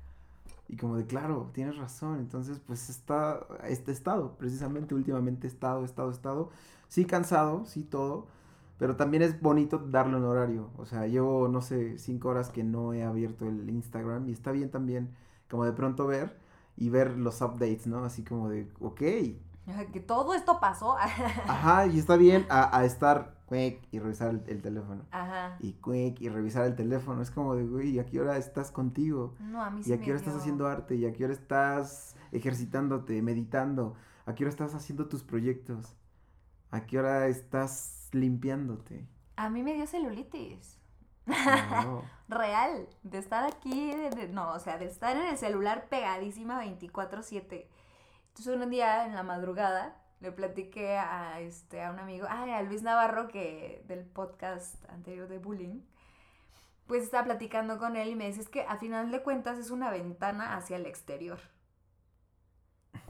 Y 0.68 0.76
como 0.76 0.96
de, 0.96 1.06
claro, 1.06 1.50
tienes 1.52 1.76
razón. 1.76 2.18
Entonces, 2.20 2.60
pues 2.66 2.88
está, 2.90 3.46
este 3.64 3.92
estado, 3.92 4.36
precisamente 4.38 4.94
últimamente 4.94 5.46
estado, 5.46 5.84
estado, 5.84 6.10
estado. 6.10 6.50
Sí 6.88 7.04
cansado, 7.04 7.64
sí 7.66 7.84
todo. 7.84 8.26
Pero 8.78 8.96
también 8.96 9.22
es 9.22 9.40
bonito 9.40 9.78
darle 9.78 10.16
un 10.16 10.24
horario. 10.24 10.70
O 10.78 10.86
sea, 10.86 11.06
llevo, 11.06 11.48
no 11.48 11.62
sé, 11.62 11.98
cinco 11.98 12.28
horas 12.30 12.50
que 12.50 12.64
no 12.64 12.92
he 12.94 13.02
abierto 13.04 13.46
el 13.48 13.68
Instagram. 13.70 14.28
Y 14.28 14.32
está 14.32 14.52
bien 14.52 14.70
también, 14.70 15.14
como 15.50 15.64
de 15.64 15.72
pronto 15.72 16.06
ver 16.06 16.36
y 16.76 16.90
ver 16.90 17.16
los 17.16 17.40
updates, 17.42 17.86
¿no? 17.86 18.04
Así 18.04 18.24
como 18.24 18.48
de, 18.48 18.68
ok. 18.80 19.02
Que 19.92 20.00
todo 20.00 20.34
esto 20.34 20.60
pasó. 20.60 20.96
Ajá, 21.48 21.86
y 21.86 21.98
está 21.98 22.16
bien 22.16 22.46
a, 22.50 22.76
a 22.76 22.84
estar 22.84 23.34
y 23.90 23.98
revisar 23.98 24.30
el, 24.46 24.62
teléfono. 24.62 25.04
Ajá. 25.12 25.56
Y 25.60 25.74
quick 25.74 26.20
y 26.20 26.28
revisar 26.28 26.64
el 26.66 26.74
teléfono. 26.74 27.22
Es 27.22 27.30
como 27.30 27.54
de, 27.54 27.64
güey, 27.64 27.98
¿a 27.98 28.06
qué 28.06 28.20
hora 28.20 28.36
estás 28.36 28.70
contigo? 28.70 29.34
No, 29.38 29.62
a 29.62 29.70
mí 29.70 29.82
sí 29.82 29.90
¿Y 29.90 29.92
a 29.92 30.00
qué 30.00 30.10
hora 30.10 30.18
estás 30.18 30.34
haciendo 30.34 30.66
arte? 30.66 30.96
¿Y 30.96 31.06
a 31.06 31.12
qué 31.12 31.24
hora 31.24 31.34
estás 31.34 32.16
ejercitándote, 32.32 33.20
meditando? 33.22 33.94
¿A 34.26 34.34
qué 34.34 34.44
hora 34.44 34.50
estás 34.50 34.74
haciendo 34.74 35.06
tus 35.06 35.22
proyectos? 35.22 35.94
¿A 36.70 36.86
qué 36.86 36.98
hora 36.98 37.28
estás 37.28 38.08
limpiándote? 38.12 39.06
A 39.36 39.50
mí 39.50 39.62
me 39.62 39.74
dio 39.74 39.86
celulitis. 39.86 40.78
Real, 42.28 42.88
de 43.02 43.18
estar 43.18 43.44
aquí, 43.44 43.92
no, 44.30 44.52
o 44.52 44.58
sea, 44.58 44.78
de 44.78 44.86
estar 44.86 45.16
en 45.16 45.26
el 45.26 45.38
celular 45.38 45.88
pegadísima 45.88 46.62
24/7. 46.64 47.66
Entonces 48.36 48.60
un 48.60 48.68
día 48.68 49.06
en 49.06 49.14
la 49.14 49.22
madrugada 49.22 49.96
le 50.18 50.32
platiqué 50.32 50.96
a, 50.96 51.38
este, 51.38 51.84
a 51.84 51.92
un 51.92 52.00
amigo, 52.00 52.26
ay, 52.28 52.50
a 52.50 52.62
Luis 52.62 52.82
Navarro, 52.82 53.28
que 53.28 53.84
del 53.86 54.04
podcast 54.04 54.84
anterior 54.90 55.28
de 55.28 55.38
Bullying, 55.38 55.82
pues 56.88 57.04
estaba 57.04 57.22
platicando 57.22 57.78
con 57.78 57.94
él 57.94 58.08
y 58.08 58.16
me 58.16 58.26
dice, 58.26 58.40
es 58.40 58.48
que 58.48 58.62
a 58.62 58.76
final 58.76 59.12
de 59.12 59.22
cuentas 59.22 59.56
es 59.58 59.70
una 59.70 59.88
ventana 59.88 60.56
hacia 60.56 60.78
el 60.78 60.86
exterior. 60.86 61.38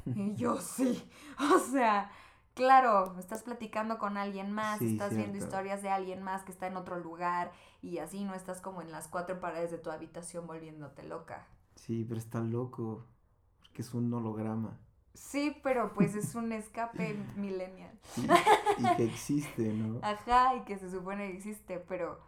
Y 0.05 0.35
yo 0.37 0.61
sí, 0.61 1.11
o 1.55 1.59
sea, 1.59 2.11
claro, 2.53 3.19
estás 3.19 3.45
platicando 3.45 3.97
con 3.97 4.19
alguien 4.19 4.53
más, 4.53 4.83
estás 4.83 5.17
viendo 5.17 5.39
historias 5.39 5.81
de 5.81 5.89
alguien 5.89 6.23
más 6.23 6.43
que 6.43 6.53
está 6.53 6.67
en 6.67 6.77
otro 6.77 6.99
lugar 6.99 7.51
y 7.81 7.97
así 7.97 8.25
no 8.25 8.35
estás 8.35 8.61
como 8.61 8.83
en 8.83 8.93
las 8.93 9.09
cuatro 9.09 9.41
paredes 9.41 9.71
de 9.71 9.79
tu 9.79 9.91
habitación 9.91 10.47
volviéndote 10.47 11.03
loca. 11.03 11.47
Sí, 11.77 12.05
pero 12.07 12.21
está 12.21 12.41
loco, 12.41 13.07
porque 13.61 13.81
es 13.81 13.95
un 13.95 14.13
holograma. 14.13 14.79
Sí, 15.15 15.57
pero 15.63 15.95
pues 15.95 16.15
es 16.17 16.35
un 16.35 16.53
escape 16.53 17.17
millennial. 17.37 17.93
y 18.79 18.97
que 18.97 19.05
existe, 19.05 19.73
¿no? 19.73 20.01
Ajá, 20.03 20.57
y 20.57 20.65
que 20.65 20.77
se 20.79 20.91
supone 20.91 21.31
que 21.31 21.37
existe, 21.39 21.79
pero... 21.89 22.21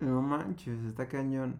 No 0.00 0.20
manches, 0.22 0.84
está 0.84 1.08
cañón. 1.08 1.58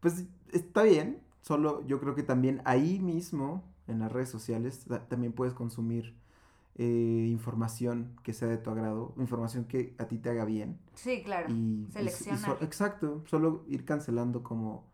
Pues 0.00 0.24
está 0.52 0.82
bien, 0.82 1.22
solo 1.40 1.86
yo 1.86 2.00
creo 2.00 2.14
que 2.14 2.22
también 2.22 2.60
ahí 2.64 2.98
mismo, 2.98 3.64
en 3.86 4.00
las 4.00 4.12
redes 4.12 4.28
sociales, 4.28 4.86
también 5.08 5.32
puedes 5.32 5.54
consumir 5.54 6.14
eh, 6.76 7.26
información 7.30 8.16
que 8.22 8.32
sea 8.32 8.48
de 8.48 8.58
tu 8.58 8.70
agrado, 8.70 9.14
información 9.16 9.64
que 9.64 9.94
a 9.98 10.06
ti 10.06 10.18
te 10.18 10.30
haga 10.30 10.44
bien. 10.44 10.78
Sí, 10.94 11.22
claro. 11.22 11.50
Y, 11.50 11.86
Seleccionar. 11.92 12.58
exacto, 12.60 13.22
solo 13.26 13.64
ir 13.68 13.84
cancelando 13.84 14.42
como, 14.42 14.84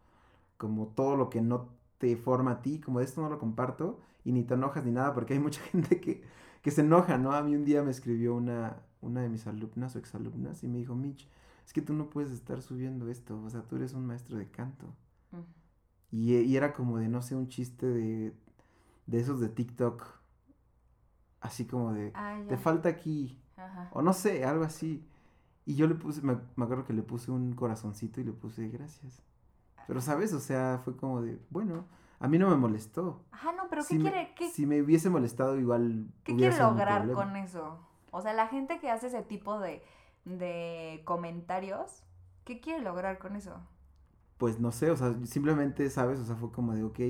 como 0.59 0.89
todo 0.89 1.17
lo 1.17 1.31
que 1.31 1.41
no 1.41 1.80
te 2.01 2.17
forma 2.17 2.53
a 2.53 2.63
ti, 2.63 2.81
como 2.81 2.99
esto 3.01 3.21
no 3.21 3.29
lo 3.29 3.39
comparto 3.39 4.01
y 4.25 4.33
ni 4.33 4.43
te 4.43 4.55
enojas 4.55 4.85
ni 4.85 4.91
nada, 4.91 5.15
porque 5.15 5.35
hay 5.35 5.39
mucha 5.39 5.61
gente 5.71 6.01
que, 6.01 6.25
que 6.63 6.71
se 6.71 6.81
enoja, 6.81 7.19
¿no? 7.19 7.33
A 7.33 7.43
mí 7.43 7.55
un 7.55 7.65
día 7.65 7.83
me 7.83 7.91
escribió 7.91 8.35
una, 8.35 8.79
una 9.03 9.21
de 9.21 9.29
mis 9.29 9.47
alumnas 9.47 9.95
o 9.95 9.99
exalumnas 9.99 10.65
y 10.65 10.69
me 10.69 10.79
dijo, 10.79 10.97
Mitch, 10.97 11.29
es 11.65 11.73
que 11.73 11.83
tú 11.83 11.93
no 11.93 12.11
puedes 12.11 12.33
estar 12.33 12.63
subiendo 12.63 13.09
esto, 13.09 13.41
o 13.41 13.51
sea, 13.51 13.63
tú 13.63 13.77
eres 13.77 13.93
un 13.93 14.07
maestro 14.07 14.39
de 14.39 14.51
canto. 14.51 14.87
y, 16.11 16.35
y, 16.35 16.57
era 16.57 16.73
como 16.73 16.99
de, 16.99 17.09
no 17.09 17.23
sé, 17.23 17.37
un 17.37 17.49
chiste 17.49 17.87
de, 17.87 18.35
de 19.07 19.21
esos 19.21 19.39
de 19.39 19.51
TikTok 19.51 20.21
así 21.41 21.67
como 21.67 21.93
de, 21.93 22.13
ah, 22.15 22.41
te 22.49 22.57
falta 22.57 22.89
aquí, 22.89 23.39
o 23.93 24.03
no 24.03 24.13
sé, 24.13 24.45
algo 24.45 24.65
así. 24.65 25.07
Y 25.67 25.75
yo 25.75 25.87
le 25.87 25.95
puse, 25.95 26.23
me, 26.23 26.33
acuerdo 26.33 26.85
que 26.85 26.93
le 26.93 27.03
puse 27.03 27.31
un 27.31 27.53
corazoncito 27.55 28.21
y 28.21 28.25
le 28.25 28.33
puse 28.33 28.69
gracias. 28.69 29.23
Pero, 29.91 30.01
¿sabes? 30.01 30.33
O 30.35 30.39
sea, 30.39 30.81
fue 30.85 30.97
como 30.97 31.21
de, 31.21 31.37
bueno, 31.51 31.85
a 32.21 32.29
mí 32.29 32.39
no 32.39 32.49
me 32.49 32.55
molestó. 32.55 33.25
Ajá, 33.33 33.51
no, 33.51 33.65
pero 33.69 33.83
¿qué 33.83 33.99
quiere? 33.99 34.33
Si 34.53 34.65
me 34.65 34.81
hubiese 34.81 35.11
molestado, 35.11 35.59
igual. 35.59 36.07
¿Qué 36.23 36.37
quiere 36.37 36.57
lograr 36.57 37.11
con 37.11 37.35
eso? 37.35 37.77
O 38.13 38.23
sea, 38.23 38.33
la 38.33 38.47
gente 38.47 38.79
que 38.79 38.89
hace 38.89 39.09
ese 39.09 39.23
tipo 39.23 39.59
de, 39.59 39.83
de 40.25 41.03
comentarios, 41.05 42.05
¿qué 42.45 42.61
quiere 42.61 42.85
lograr 42.85 43.19
con 43.19 43.35
eso? 43.35 43.57
Pues 44.39 44.61
no 44.61 44.71
sé, 44.71 44.93
o 44.93 44.97
sea, 44.97 45.13
simplemente, 45.25 45.91
¿sabes? 45.91 46.21
O 46.21 46.25
sea, 46.25 46.37
fue 46.37 46.53
como 46.53 46.73
de, 46.73 46.85
ok, 46.85 47.01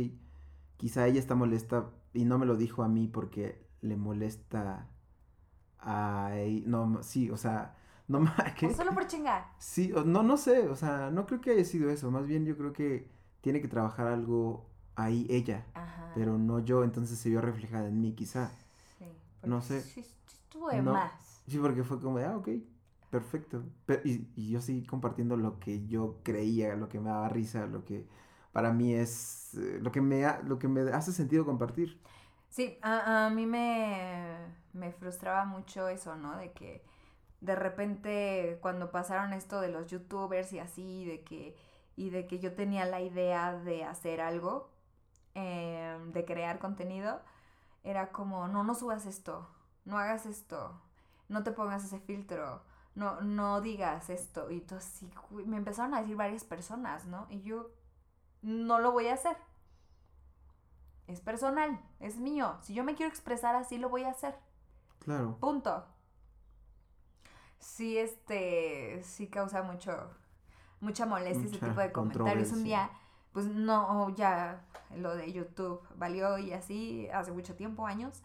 quizá 0.78 1.06
ella 1.06 1.20
está 1.20 1.34
molesta 1.34 1.90
y 2.14 2.24
no 2.24 2.38
me 2.38 2.46
lo 2.46 2.56
dijo 2.56 2.82
a 2.82 2.88
mí 2.88 3.08
porque 3.08 3.68
le 3.82 3.98
molesta 3.98 4.88
a... 5.80 6.32
No, 6.64 7.02
sí, 7.02 7.30
o 7.30 7.36
sea, 7.36 7.76
no 8.18 8.32
¿qué? 8.56 8.72
solo 8.74 8.92
por 8.92 9.06
chingar. 9.06 9.46
Sí, 9.58 9.92
no, 10.04 10.22
no 10.22 10.36
sé, 10.36 10.68
o 10.68 10.76
sea, 10.76 11.11
no 11.11 11.26
creo 11.26 11.40
que 11.40 11.52
haya 11.52 11.64
sido 11.64 11.90
eso, 11.90 12.11
más 12.11 12.26
bien 12.26 12.44
yo 12.44 12.56
creo 12.56 12.72
que 12.72 13.08
tiene 13.40 13.61
que 13.61 13.68
trabajar 13.68 14.06
algo 14.08 14.66
ahí 14.96 15.26
ella, 15.30 15.64
pero 16.14 16.36
no 16.36 16.58
yo, 16.58 16.84
entonces 16.84 17.18
se 17.18 17.30
vio 17.30 17.40
reflejada 17.40 17.88
en 17.88 18.00
mí 18.00 18.12
quizá. 18.14 18.50
Sí. 18.98 19.06
No 19.44 19.62
sé. 19.62 19.80
Sí, 19.80 20.04
estuvo 20.26 20.68
de 20.68 20.82
más. 20.82 21.12
Sí, 21.46 21.58
porque 21.58 21.82
fue 21.84 22.00
como 22.00 22.18
de, 22.18 22.26
ah, 22.26 22.36
ok, 22.36 22.48
perfecto. 23.11 23.62
y, 24.04 24.28
y, 24.36 24.50
yo 24.50 24.61
sí 24.61 24.84
compartiendo 24.84 25.36
lo 25.36 25.58
que 25.58 25.86
yo 25.86 26.18
creía, 26.22 26.76
lo 26.76 26.88
que 26.88 27.00
me 27.00 27.11
daba 27.11 27.28
risa, 27.28 27.66
lo 27.66 27.84
que 27.84 28.06
para 28.52 28.72
mí 28.72 28.94
es, 28.94 29.54
eh, 29.54 29.78
lo 29.80 29.92
que 29.92 30.00
me, 30.00 30.24
lo 30.44 30.58
que 30.58 30.68
me 30.68 30.90
hace 30.92 31.12
sentido 31.12 31.44
compartir. 31.44 32.00
Sí, 32.48 32.78
a, 32.82 33.30
mí 33.32 33.46
me, 33.46 34.92
frustraba 34.98 35.44
mucho 35.44 35.88
eso, 35.88 36.16
¿no? 36.16 36.36
De 36.36 36.52
que 36.52 36.82
de 37.41 37.55
repente 37.55 38.59
cuando 38.61 38.91
pasaron 38.91 39.32
esto 39.32 39.61
de 39.61 39.68
los 39.68 39.86
youtubers 39.86 40.53
y 40.53 40.59
así, 40.59 41.05
de 41.05 41.22
que, 41.24 41.57
y 41.97 42.11
de 42.11 42.26
que 42.26 42.38
yo 42.38 42.55
tenía 42.55 42.84
la 42.84 43.01
idea 43.01 43.55
de 43.55 43.84
hacer 43.84 44.20
algo, 44.20 44.70
em, 45.34 46.12
de 46.12 46.24
crear 46.24 46.59
contenido, 46.59 47.20
era 47.84 48.12
como, 48.12 48.49
no, 48.49 48.64
no 48.64 48.74
subas 48.74 49.07
esto, 49.07 49.49
no 49.84 49.99
hagas 49.99 50.26
esto, 50.26 50.80
no 51.28 51.43
te 51.43 51.53
pongas 51.53 51.84
ese 51.84 52.01
filtro, 52.01 52.62
no, 52.95 53.20
no 53.22 53.61
digas 53.61 54.11
esto. 54.11 54.51
Y 54.51 54.66
así, 54.76 55.11
me 55.47 55.57
empezaron 55.57 55.95
a 55.95 56.01
decir 56.03 56.16
varias 56.16 56.45
personas, 56.45 57.07
¿no? 57.07 57.26
Y 57.30 57.43
yo 57.43 57.70
no 58.43 58.78
lo 58.80 58.93
voy 58.93 59.09
a 59.09 59.14
hacer 59.14 59.36
es 61.11 61.20
personal, 61.20 61.80
es 61.99 62.16
mío. 62.16 62.57
Si 62.62 62.72
yo 62.72 62.84
me 62.84 62.95
quiero 62.95 63.11
expresar 63.11 63.55
así, 63.57 63.78
lo 63.78 63.88
voy 63.88 64.05
a 64.05 64.11
hacer. 64.11 64.36
Claro. 65.01 65.36
Punto. 65.41 65.84
Sí, 67.61 67.98
este, 67.98 69.02
sí 69.02 69.28
causa 69.28 69.62
mucho, 69.62 70.11
mucha 70.80 71.06
molestia 71.06 71.46
ese 71.46 71.58
tipo 71.58 71.80
de 71.80 71.92
comentarios. 71.92 72.50
Un 72.52 72.64
día, 72.64 72.90
pues 73.32 73.46
no, 73.46 74.08
ya 74.16 74.64
lo 74.96 75.14
de 75.14 75.32
YouTube 75.32 75.80
valió 75.96 76.38
y 76.38 76.52
así 76.52 77.08
hace 77.11 77.32
mucho 77.32 77.54
tiempo, 77.54 77.86
años. 77.86 78.22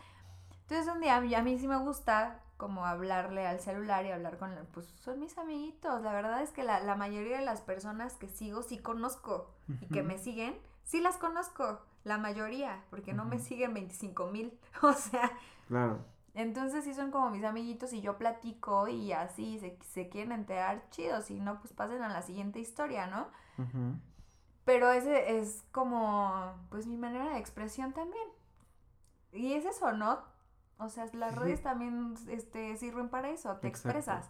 Entonces 0.62 0.92
un 0.92 1.02
día, 1.02 1.18
a 1.18 1.22
mí 1.22 1.60
sí 1.60 1.68
me 1.68 1.78
gusta 1.78 2.42
como 2.58 2.86
hablarle 2.86 3.46
al 3.46 3.60
celular 3.60 4.06
y 4.06 4.12
hablar 4.12 4.38
con, 4.38 4.52
pues 4.74 4.86
son 4.86 5.20
mis 5.20 5.38
amiguitos. 5.38 6.02
La 6.02 6.14
verdad 6.14 6.42
es 6.42 6.52
que 6.52 6.64
la, 6.64 6.80
la 6.80 6.96
mayoría 6.96 7.38
de 7.38 7.46
las 7.46 7.62
personas 7.62 8.16
que 8.16 8.30
sigo 8.30 8.64
sí 8.64 8.78
conozco 8.78 9.52
y 9.82 9.88
que 9.88 10.04
me 10.04 10.18
siguen, 10.18 10.58
sí 10.84 11.02
las 11.02 11.18
conozco 11.18 11.82
la 12.04 12.18
mayoría, 12.18 12.84
porque 12.90 13.14
no 13.14 13.26
me 13.26 13.40
siguen 13.40 13.74
25 13.74 14.28
mil, 14.28 14.58
o 14.82 14.94
sea. 14.94 15.32
Claro. 15.68 16.00
Entonces 16.36 16.84
sí 16.84 16.94
son 16.94 17.12
como 17.12 17.30
mis 17.30 17.46
amiguitos 17.46 17.94
y 17.94 18.02
yo 18.02 18.18
platico 18.18 18.90
y 18.90 19.14
así 19.14 19.58
se, 19.58 19.80
se 19.82 20.10
quieren 20.10 20.34
enterar 20.34 20.90
chido, 20.90 21.22
si 21.22 21.40
no, 21.40 21.60
pues 21.60 21.72
pasen 21.72 22.04
a 22.04 22.10
la 22.10 22.22
siguiente 22.22 22.60
historia, 22.60 23.08
¿no? 23.08 23.28
Pero 24.66 24.92
ese 24.92 25.40
es 25.40 25.64
como, 25.72 26.54
pues 26.70 26.88
mi 26.88 26.98
manera 26.98 27.30
de 27.30 27.38
expresión 27.38 27.94
también. 27.94 28.28
Y 29.32 29.54
es 29.54 29.64
eso, 29.64 29.94
¿no? 29.94 30.20
O 30.78 30.90
sea, 30.90 31.06
las 31.14 31.36
redes 31.36 31.64
también 31.64 32.16
este, 32.28 32.76
sirven 32.76 33.08
para 33.08 33.30
eso, 33.30 33.56
te 33.58 33.70
expresas. 33.70 34.30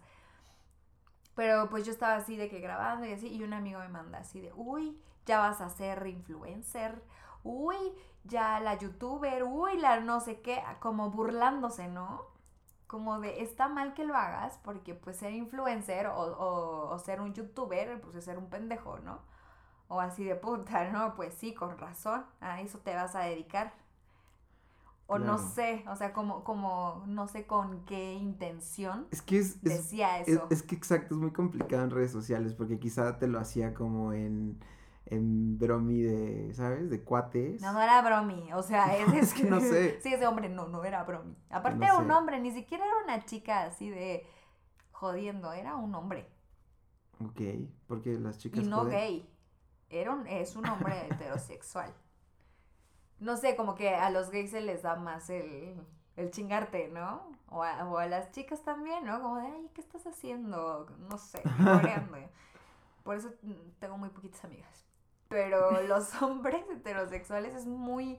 Pero 1.33 1.69
pues 1.69 1.85
yo 1.85 1.91
estaba 1.91 2.15
así 2.15 2.37
de 2.37 2.49
que 2.49 2.59
grabando 2.59 3.07
y 3.07 3.13
así, 3.13 3.27
y 3.27 3.43
un 3.43 3.53
amigo 3.53 3.79
me 3.79 3.89
manda 3.89 4.19
así 4.19 4.41
de, 4.41 4.53
uy, 4.53 5.01
ya 5.25 5.39
vas 5.39 5.59
a 5.59 5.69
ser 5.69 6.05
influencer, 6.05 7.01
uy, 7.45 7.77
ya 8.25 8.59
la 8.59 8.77
youtuber, 8.77 9.43
uy, 9.43 9.77
la 9.77 10.01
no 10.01 10.19
sé 10.19 10.41
qué, 10.41 10.61
como 10.79 11.11
burlándose, 11.11 11.87
¿no? 11.87 12.23
Como 12.87 13.19
de, 13.19 13.41
está 13.41 13.67
mal 13.69 13.93
que 13.93 14.03
lo 14.03 14.15
hagas 14.15 14.59
porque 14.63 14.93
pues 14.93 15.17
ser 15.17 15.33
influencer 15.33 16.07
o, 16.07 16.97
ser 16.99 17.21
un 17.21 17.33
youtuber, 17.33 18.01
pues 18.01 18.15
es 18.15 18.25
ser 18.25 18.37
un 18.37 18.49
pendejo, 18.49 18.99
¿no? 18.99 19.19
O 19.87 20.01
así 20.01 20.23
de 20.23 20.35
puta, 20.35 20.89
¿no? 20.91 21.15
Pues 21.15 21.33
sí, 21.35 21.53
con 21.53 21.77
razón, 21.77 22.25
a 22.41 22.61
eso 22.61 22.79
te 22.79 22.93
vas 22.95 23.15
a 23.15 23.21
dedicar. 23.21 23.73
O 25.07 25.19
no 25.19 25.37
sé, 25.37 25.85
o 25.87 25.95
sea, 25.95 26.13
como, 26.13 26.43
como, 26.43 27.03
no 27.05 27.27
sé 27.27 27.45
con 27.45 27.85
qué 27.85 28.13
intención 28.13 29.07
es 29.11 29.21
que 29.21 29.37
es, 29.37 29.61
decía 29.61 30.17
eso. 30.19 30.47
es, 30.49 30.63
que 30.63 30.73
exacto, 30.73 31.13
es 31.13 31.21
muy 31.21 31.29
complicado 31.29 31.83
en 31.83 31.91
redes 31.91 32.11
sociales 32.11 32.55
porque 32.55 32.79
quizá 32.79 33.19
te 33.19 33.27
lo 33.27 33.39
hacía 33.39 33.75
como 33.75 34.13
en 34.13 34.59
en 35.05 35.57
bromi 35.57 36.01
de, 36.01 36.53
¿sabes? 36.53 36.89
De 36.89 37.03
cuates. 37.03 37.61
No, 37.61 37.73
no 37.73 37.81
era 37.81 38.01
bromi, 38.01 38.51
o 38.53 38.63
sea, 38.63 38.97
es, 38.97 39.13
es 39.13 39.33
que 39.33 39.43
no 39.43 39.59
sé. 39.59 39.99
Sí, 40.01 40.13
ese 40.13 40.27
hombre 40.27 40.49
no, 40.49 40.67
no 40.67 40.83
era 40.83 41.03
bromi. 41.03 41.35
Aparte 41.49 41.83
era 41.85 41.97
un 41.97 42.09
hombre, 42.11 42.39
ni 42.39 42.51
siquiera 42.51 42.85
era 42.85 42.97
una 43.03 43.25
chica 43.25 43.63
así 43.63 43.89
de 43.89 44.25
jodiendo, 44.91 45.51
era 45.53 45.75
un 45.75 45.93
hombre. 45.95 46.27
Ok, 47.23 47.41
porque 47.87 48.19
las 48.19 48.37
chicas 48.39 48.63
Y 48.63 48.67
no 48.67 48.85
gay, 48.85 49.29
era 49.89 50.11
un, 50.11 50.27
es 50.27 50.55
un 50.55 50.67
hombre 50.67 51.07
heterosexual. 51.11 51.93
No 53.19 53.37
sé, 53.37 53.55
como 53.55 53.75
que 53.75 53.95
a 53.95 54.09
los 54.09 54.29
gays 54.29 54.51
se 54.51 54.61
les 54.61 54.81
da 54.81 54.95
más 54.95 55.29
el, 55.29 55.81
el 56.17 56.31
chingarte, 56.31 56.89
¿no? 56.89 57.31
O 57.47 57.63
a, 57.63 57.87
o 57.87 57.97
a 57.97 58.07
las 58.07 58.31
chicas 58.31 58.63
también, 58.63 59.05
¿no? 59.05 59.21
Como 59.21 59.37
de, 59.37 59.47
ay, 59.47 59.69
¿qué 59.73 59.79
estás 59.81 60.05
haciendo? 60.07 60.87
No 61.09 61.17
sé, 61.17 61.41
Por 63.03 63.15
eso 63.15 63.29
mm, 63.43 63.79
tengo 63.79 63.97
muy 63.97 64.09
poquitas 64.09 64.43
amigas 64.43 64.84
pero 65.35 65.81
los 65.81 66.13
hombres 66.21 66.63
heterosexuales 66.69 67.53
es 67.53 67.65
muy, 67.65 68.17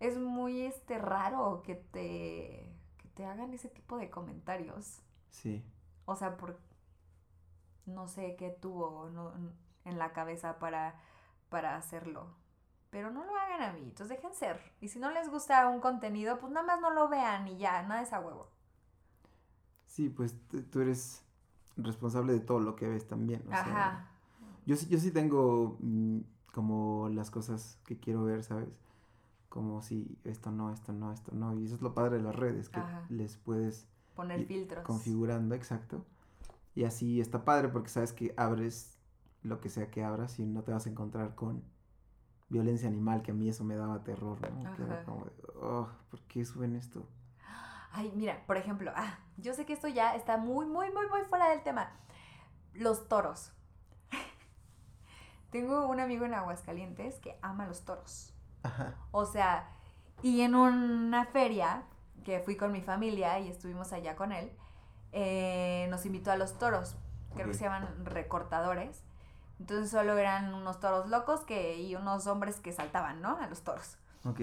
es 0.00 0.16
muy 0.16 0.62
este, 0.62 0.96
raro 0.96 1.62
que 1.62 1.74
te, 1.74 2.74
que 2.96 3.08
te 3.14 3.26
hagan 3.26 3.52
ese 3.52 3.68
tipo 3.68 3.98
de 3.98 4.08
comentarios. 4.08 5.02
Sí. 5.28 5.62
O 6.06 6.16
sea, 6.16 6.38
por, 6.38 6.58
no 7.84 8.08
sé 8.08 8.36
qué 8.36 8.48
tuvo 8.48 9.10
no, 9.10 9.34
en 9.84 9.98
la 9.98 10.14
cabeza 10.14 10.58
para, 10.58 10.98
para 11.50 11.76
hacerlo. 11.76 12.34
Pero 12.88 13.10
no 13.10 13.22
lo 13.26 13.36
hagan 13.36 13.60
amiguitos, 13.60 14.08
dejen 14.08 14.32
ser. 14.32 14.58
Y 14.80 14.88
si 14.88 14.98
no 14.98 15.10
les 15.10 15.28
gusta 15.28 15.68
un 15.68 15.80
contenido, 15.80 16.38
pues 16.38 16.50
nada 16.54 16.66
más 16.66 16.80
no 16.80 16.90
lo 16.90 17.10
vean 17.10 17.48
y 17.48 17.58
ya, 17.58 17.82
nada 17.82 18.00
es 18.00 18.14
a 18.14 18.20
huevo. 18.20 18.48
Sí, 19.84 20.08
pues 20.08 20.34
tú 20.70 20.80
eres 20.80 21.22
responsable 21.76 22.32
de 22.32 22.40
todo 22.40 22.60
lo 22.60 22.76
que 22.76 22.88
ves 22.88 23.06
también. 23.06 23.44
Ajá. 23.52 24.08
yo, 24.64 24.74
sí, 24.74 24.86
yo 24.88 24.98
sí 24.98 25.10
tengo 25.10 25.76
mm, 25.80 26.20
como 26.56 27.10
las 27.10 27.30
cosas 27.30 27.78
que 27.84 27.98
quiero 27.98 28.24
ver, 28.24 28.42
¿sabes? 28.42 28.70
Como 29.50 29.82
si 29.82 30.16
esto 30.24 30.50
no, 30.50 30.72
esto 30.72 30.94
no, 30.94 31.12
esto 31.12 31.32
no. 31.34 31.54
Y 31.54 31.66
eso 31.66 31.74
es 31.74 31.82
lo 31.82 31.92
padre 31.92 32.16
de 32.16 32.22
las 32.22 32.34
redes, 32.34 32.70
que 32.70 32.80
les 33.10 33.36
puedes 33.36 33.86
poner 34.14 34.46
filtros. 34.46 34.82
Configurando, 34.82 35.54
exacto. 35.54 36.06
Y 36.74 36.84
así 36.84 37.20
está 37.20 37.44
padre 37.44 37.68
porque 37.68 37.90
sabes 37.90 38.14
que 38.14 38.32
abres 38.38 38.96
lo 39.42 39.60
que 39.60 39.68
sea 39.68 39.90
que 39.90 40.02
abras 40.02 40.38
y 40.38 40.46
no 40.46 40.62
te 40.62 40.72
vas 40.72 40.86
a 40.86 40.88
encontrar 40.88 41.34
con 41.34 41.62
violencia 42.48 42.88
animal, 42.88 43.20
que 43.20 43.32
a 43.32 43.34
mí 43.34 43.50
eso 43.50 43.62
me 43.62 43.76
daba 43.76 44.02
terror, 44.02 44.40
¿no? 44.50 44.74
Que 44.76 44.82
era 44.82 45.04
como 45.04 45.26
de, 45.26 45.32
oh, 45.60 45.90
¿por 46.10 46.22
qué 46.22 46.42
suben 46.46 46.74
esto? 46.74 47.06
Ay, 47.92 48.10
mira, 48.16 48.46
por 48.46 48.56
ejemplo, 48.56 48.92
ah, 48.96 49.18
yo 49.36 49.52
sé 49.52 49.66
que 49.66 49.74
esto 49.74 49.88
ya 49.88 50.16
está 50.16 50.38
muy, 50.38 50.64
muy, 50.64 50.90
muy, 50.90 51.06
muy 51.10 51.20
fuera 51.28 51.50
del 51.50 51.62
tema. 51.62 51.90
Los 52.72 53.08
toros. 53.08 53.52
Tengo 55.50 55.86
un 55.86 56.00
amigo 56.00 56.24
en 56.24 56.34
Aguascalientes 56.34 57.18
que 57.18 57.38
ama 57.42 57.66
los 57.66 57.84
toros. 57.84 58.34
Ajá. 58.62 58.94
O 59.10 59.24
sea, 59.24 59.68
y 60.22 60.40
en 60.42 60.54
una 60.54 61.24
feria 61.26 61.84
que 62.24 62.40
fui 62.40 62.56
con 62.56 62.72
mi 62.72 62.80
familia 62.80 63.38
y 63.38 63.48
estuvimos 63.48 63.92
allá 63.92 64.16
con 64.16 64.32
él, 64.32 64.52
eh, 65.12 65.86
nos 65.90 66.04
invitó 66.06 66.30
a 66.30 66.36
los 66.36 66.58
toros. 66.58 66.96
Creo 67.34 67.46
que 67.48 67.54
se 67.54 67.64
llaman 67.64 68.04
recortadores. 68.04 69.02
Entonces 69.60 69.90
solo 69.90 70.16
eran 70.18 70.52
unos 70.54 70.80
toros 70.80 71.08
locos 71.08 71.40
que, 71.40 71.80
y 71.80 71.94
unos 71.94 72.26
hombres 72.26 72.60
que 72.60 72.72
saltaban, 72.72 73.22
¿no? 73.22 73.38
A 73.38 73.46
los 73.46 73.62
toros. 73.62 73.96
Ok. 74.24 74.40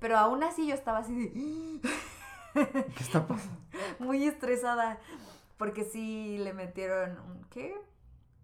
Pero 0.00 0.18
aún 0.18 0.42
así 0.42 0.66
yo 0.66 0.74
estaba 0.74 0.98
así 0.98 1.14
de... 1.14 1.80
¿Qué 2.54 3.02
está 3.02 3.26
pasando? 3.26 3.58
Muy 3.98 4.24
estresada. 4.26 4.98
Porque 5.56 5.84
sí 5.84 6.38
le 6.38 6.52
metieron 6.52 7.18
un. 7.18 7.44
¿Qué? 7.50 7.74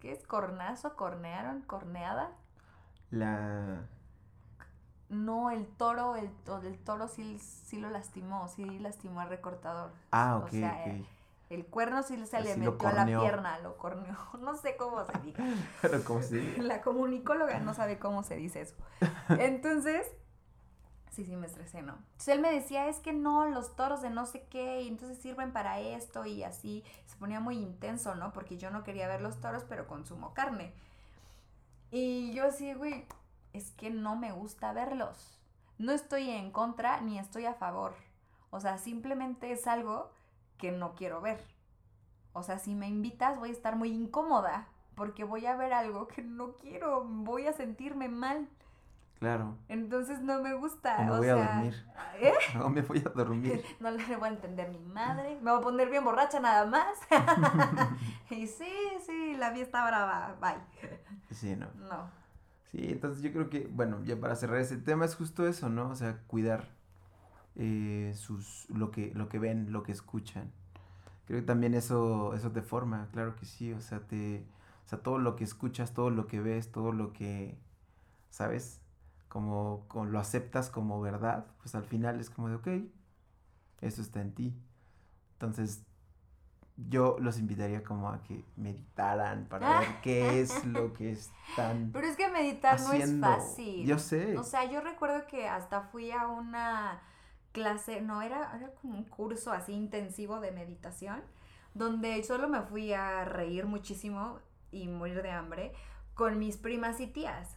¿Qué 0.03 0.11
es? 0.11 0.27
¿Cornazo? 0.27 0.97
¿Cornearon? 0.97 1.63
¿Corneada? 1.63 2.33
La. 3.13 3.87
No, 5.09 5.53
el 5.53 5.65
toro, 5.69 6.17
el, 6.17 6.29
el 6.65 6.79
toro 6.81 7.07
sí, 7.07 7.39
sí 7.39 7.79
lo 7.79 7.89
lastimó, 7.89 8.49
sí 8.49 8.65
lastimó 8.81 9.21
al 9.21 9.29
recortador. 9.29 9.93
Ah, 10.11 10.39
ok. 10.39 10.47
O 10.47 10.51
sea, 10.51 10.85
El, 11.51 11.67
cuerno 11.67 12.03
sí 12.03 12.17
se 12.27 12.41
le 12.41 12.57
metió 12.57 12.89
a 12.89 12.93
la 12.95 13.07
pierna, 13.07 13.61
lo 13.61 13.77
corneó. 13.77 14.17
No 14.41 14.57
sé 14.57 14.77
cómo 14.77 15.05
se 15.05 15.17
dice. 15.21 15.41
Pero 15.83 16.03
cómo 16.03 16.21
se 16.21 16.39
dice. 16.39 16.63
La 16.63 16.83
comunicóloga 16.83 17.61
no 17.61 17.73
sabe 17.73 18.01
cómo 18.01 18.25
se 18.25 18.35
dice 18.35 18.63
eso. 18.63 18.75
Entonces, 19.39 20.11
Sí, 21.13 21.27
sí, 21.27 21.37
me 21.37 21.47
estresé, 21.47 21.83
¿no? 21.83 21.93
Entonces 21.93 22.29
él 22.29 22.41
me 22.41 22.51
decía, 22.51 22.89
es 22.89 22.99
que 22.99 23.13
no, 23.13 23.47
los 23.47 23.77
toros 23.77 24.01
de 24.01 24.09
no 24.09 24.25
sé 24.25 24.47
qué, 24.49 24.81
y 24.81 24.89
entonces 24.89 25.19
sirven 25.19 25.53
para 25.53 25.79
esto 25.79 26.25
y 26.25 26.43
así. 26.43 26.83
Se 27.05 27.17
ponía 27.17 27.39
muy 27.39 27.59
intenso, 27.59 28.15
¿no? 28.15 28.33
Porque 28.33 28.57
yo 28.57 28.71
no 28.71 28.83
quería 28.83 29.09
ver 29.09 29.21
los 29.21 29.39
toros, 29.39 29.65
pero 29.69 29.87
consumo 29.87 30.33
carne. 30.33 30.73
Y 31.91 32.33
yo 32.33 32.47
así, 32.47 32.73
güey, 32.73 33.05
es 33.53 33.71
que 33.73 33.91
no 33.91 34.17
me 34.17 34.33
gusta 34.33 34.73
verlos. 34.73 35.39
No 35.77 35.93
estoy 35.93 36.31
en 36.31 36.51
contra 36.51 37.03
ni 37.03 37.19
estoy 37.19 37.45
a 37.45 37.53
favor. 37.55 37.95
O 38.51 38.61
sea, 38.61 38.79
simplemente 38.79 39.53
es 39.53 39.67
algo 39.67 40.11
que 40.57 40.73
no 40.73 40.95
quiero 40.95 41.21
ver. 41.21 41.45
O 42.33 42.43
sea, 42.43 42.59
si 42.59 42.75
me 42.75 42.89
invitas 42.89 43.39
voy 43.39 43.51
a 43.51 43.53
estar 43.53 43.77
muy 43.77 43.91
incómoda 43.91 44.67
porque 44.95 45.25
voy 45.25 45.45
a 45.45 45.57
ver 45.57 45.75
algo 45.75 46.09
que 46.09 46.23
no 46.23 46.55
quiero, 46.55 47.05
voy 47.05 47.47
a 47.47 47.53
sentirme 47.53 48.09
mal. 48.09 48.49
Claro. 49.23 49.57
Entonces 49.69 50.21
no 50.21 50.43
me 50.43 50.53
gusta. 50.55 50.99
me 50.99 51.17
voy 51.17 51.29
a 51.29 51.37
dormir. 51.37 51.87
¿Eh? 52.21 52.33
No 52.57 52.69
me 52.69 52.83
voy 52.83 52.99
a 52.99 53.09
dormir. 53.09 53.65
No 53.81 53.93
le 53.93 54.17
voy 54.17 54.29
a 54.29 54.33
entender 54.33 54.69
mi 54.69 54.81
madre. 54.81 55.39
Me 55.41 55.53
voy 55.53 55.61
a 55.61 55.63
poner 55.63 55.89
bien 55.89 56.03
borracha 56.03 56.41
nada 56.41 56.67
más. 56.67 56.99
y 58.31 58.49
sí, 58.49 58.73
sí, 59.07 59.37
la 59.37 59.53
fiesta 59.53 59.87
brava. 59.87 60.35
Bye. 60.41 60.99
Sí, 61.31 61.55
no. 61.55 61.69
No. 61.89 62.11
Sí, 62.73 62.89
entonces 62.91 63.23
yo 63.23 63.31
creo 63.31 63.49
que, 63.49 63.69
bueno, 63.69 64.03
ya 64.03 64.19
para 64.19 64.35
cerrar 64.35 64.59
ese 64.59 64.77
tema 64.77 65.05
es 65.05 65.15
justo 65.15 65.47
eso, 65.47 65.69
¿no? 65.69 65.91
O 65.91 65.95
sea, 65.95 66.19
cuidar 66.27 66.71
eh, 67.55 68.15
sus, 68.17 68.69
lo 68.71 68.91
que, 68.91 69.13
lo 69.15 69.29
que 69.29 69.39
ven, 69.39 69.71
lo 69.71 69.85
que 69.85 69.93
escuchan. 69.93 70.51
Creo 71.27 71.39
que 71.39 71.47
también 71.47 71.75
eso, 71.75 72.35
eso 72.35 72.51
te 72.51 72.63
forma, 72.63 73.09
claro 73.13 73.37
que 73.37 73.47
sí. 73.47 73.73
O 73.73 73.81
sea, 73.81 74.01
te, 74.01 74.45
o 74.85 74.89
sea, 74.89 74.99
todo 74.99 75.19
lo 75.19 75.37
que 75.37 75.45
escuchas, 75.45 75.95
todo 75.95 76.11
lo 76.11 76.27
que 76.27 76.41
ves, 76.41 76.73
todo 76.73 76.91
lo 76.91 77.13
que, 77.13 77.57
¿sabes? 78.31 78.82
Como, 79.33 79.87
lo 80.11 80.19
aceptas 80.19 80.69
como 80.69 81.01
verdad, 81.01 81.47
pues 81.63 81.75
al 81.75 81.85
final 81.85 82.21
es 82.21 82.29
como 82.29 82.51
de, 82.51 82.57
ok, 82.57 82.69
eso 83.81 84.03
está 84.03 84.21
en 84.21 84.35
ti. 84.35 84.55
Entonces, 85.33 85.87
yo 86.77 87.17
los 87.19 87.39
invitaría 87.39 87.83
como 87.83 88.11
a 88.11 88.23
que 88.25 88.45
meditaran 88.57 89.47
para 89.47 89.81
ver 89.81 89.89
qué 90.03 90.43
es 90.43 90.67
lo 90.67 90.93
que 90.93 91.13
están. 91.13 91.93
Pero 91.95 92.07
es 92.07 92.17
que 92.19 92.29
meditar 92.29 92.79
no 92.83 92.93
es 92.93 93.19
fácil. 93.21 93.87
Yo 93.87 93.99
sé. 93.99 94.37
O 94.37 94.45
sea, 94.45 94.71
yo 94.71 94.83
recuerdo 94.83 95.27
que 95.27 95.49
hasta 95.49 95.81
fui 95.81 96.11
a 96.11 96.27
una 96.27 97.01
clase, 97.53 98.03
no, 98.03 98.21
era, 98.21 98.55
era 98.55 98.75
como 98.83 98.99
un 98.99 99.05
curso 99.05 99.51
así 99.51 99.73
intensivo 99.73 100.41
de 100.41 100.53
meditación, 100.53 101.23
donde 101.73 102.23
solo 102.23 102.49
me 102.49 102.61
fui 102.61 102.93
a 102.93 103.25
reír 103.25 103.65
muchísimo 103.65 104.41
y 104.71 104.89
morir 104.89 105.23
de 105.23 105.31
hambre 105.31 105.73
con 106.13 106.39
mis 106.39 106.59
primas 106.59 107.01
y 107.01 107.07
tías 107.07 107.57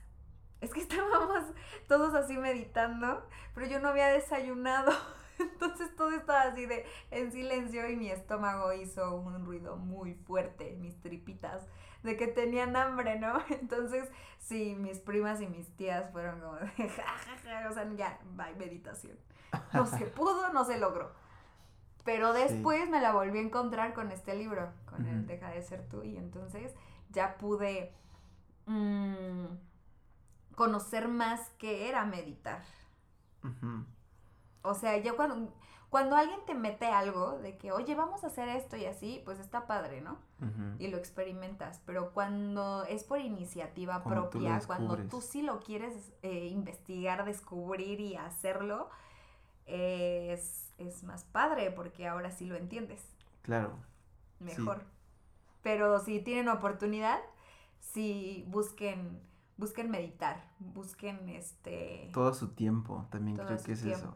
es 0.62 0.74
que 0.74 0.80
estábamos 0.82 1.44
todos 1.88 2.14
así 2.14 2.38
meditando, 2.38 3.28
pero 3.54 3.68
yo 3.68 3.80
no 3.80 3.90
había 3.90 4.08
desayunado. 4.08 4.92
Entonces 5.40 5.94
todo 5.96 6.12
estaba 6.12 6.44
así 6.44 6.66
de 6.66 6.86
en 7.12 7.32
silencio 7.32 7.90
y 7.90 7.96
mi 7.98 8.10
estómago 8.10 8.72
hizo 8.74 9.16
un 9.16 9.46
ruido 9.46 9.76
muy 9.76 10.14
fuerte, 10.14 10.76
mis 10.80 11.00
tripitas, 11.02 11.68
de 12.04 12.16
que 12.16 12.28
tenían 12.28 12.76
hambre, 12.76 13.20
¿no? 13.20 13.44
Entonces, 13.50 14.10
sí, 14.40 14.76
mis 14.76 15.00
primas 15.00 15.42
y 15.42 15.48
mis 15.48 15.76
tías 15.76 16.10
fueron 16.12 16.40
como 16.40 16.56
de 16.56 16.68
jajaja, 16.68 17.70
o 17.70 17.74
sea, 17.74 17.92
ya, 17.96 18.20
bye, 18.36 18.56
meditación. 18.56 19.18
No 19.74 19.86
se 19.86 20.06
pudo, 20.06 20.52
no 20.54 20.66
se 20.66 20.78
logró. 20.78 21.12
Pero 22.04 22.34
después 22.34 22.90
me 22.90 23.02
la 23.02 23.14
volví 23.14 23.40
a 23.40 23.42
encontrar 23.42 23.94
con 23.94 24.12
este 24.12 24.36
libro, 24.36 24.72
con 24.86 25.06
el 25.08 25.26
Deja 25.26 25.50
de 25.50 25.64
ser 25.64 25.88
tú, 25.90 26.04
y 26.04 26.18
entonces 26.18 26.74
ya 27.10 27.38
pude... 27.38 27.94
Mmm, 28.68 29.46
conocer 30.56 31.08
más 31.08 31.52
qué 31.58 31.90
era 31.90 32.06
meditar. 32.06 32.64
O 34.64 34.74
sea, 34.74 34.98
ya 34.98 35.14
cuando, 35.14 35.54
cuando 35.90 36.16
alguien 36.16 36.40
te 36.48 36.56
mete 36.56 36.88
algo 36.88 37.38
de 37.38 37.58
que, 37.58 37.72
oye, 37.72 37.94
vamos 37.96 38.24
a 38.24 38.28
hacer 38.28 38.50
esto 38.50 38.76
y 38.76 38.86
así, 38.86 39.22
pues 39.24 39.40
está 39.40 39.68
padre, 39.68 40.02
¿no? 40.02 40.18
Y 40.80 40.88
lo 40.88 40.98
experimentas. 40.98 41.82
Pero 41.86 42.12
cuando 42.12 42.84
es 42.86 43.04
por 43.04 43.20
iniciativa 43.20 44.04
propia, 44.04 44.60
cuando 44.66 44.98
tú 44.98 45.22
sí 45.22 45.42
lo 45.42 45.60
quieres 45.60 46.12
eh, 46.24 46.48
investigar, 46.48 47.24
descubrir 47.26 48.00
y 48.00 48.16
hacerlo, 48.16 48.90
es, 49.68 50.72
más 51.04 51.24
padre 51.24 51.72
porque 51.72 52.08
ahora 52.08 52.32
sí 52.32 52.46
lo 52.46 52.56
entiendes. 52.56 53.02
Claro. 53.42 53.78
Mejor. 54.40 54.84
Pero 55.62 56.00
si 56.00 56.20
tienen 56.20 56.50
oportunidad, 56.50 57.20
sí 57.80 58.46
busquen 58.50 59.20
busquen 59.58 59.90
meditar, 59.90 60.44
busquen 60.60 61.30
este... 61.30 62.10
Todo 62.14 62.34
su 62.34 62.50
tiempo, 62.50 63.08
también 63.10 63.38
creo 63.38 63.62
que 63.62 63.72
es 63.72 63.84
eso. 63.84 64.14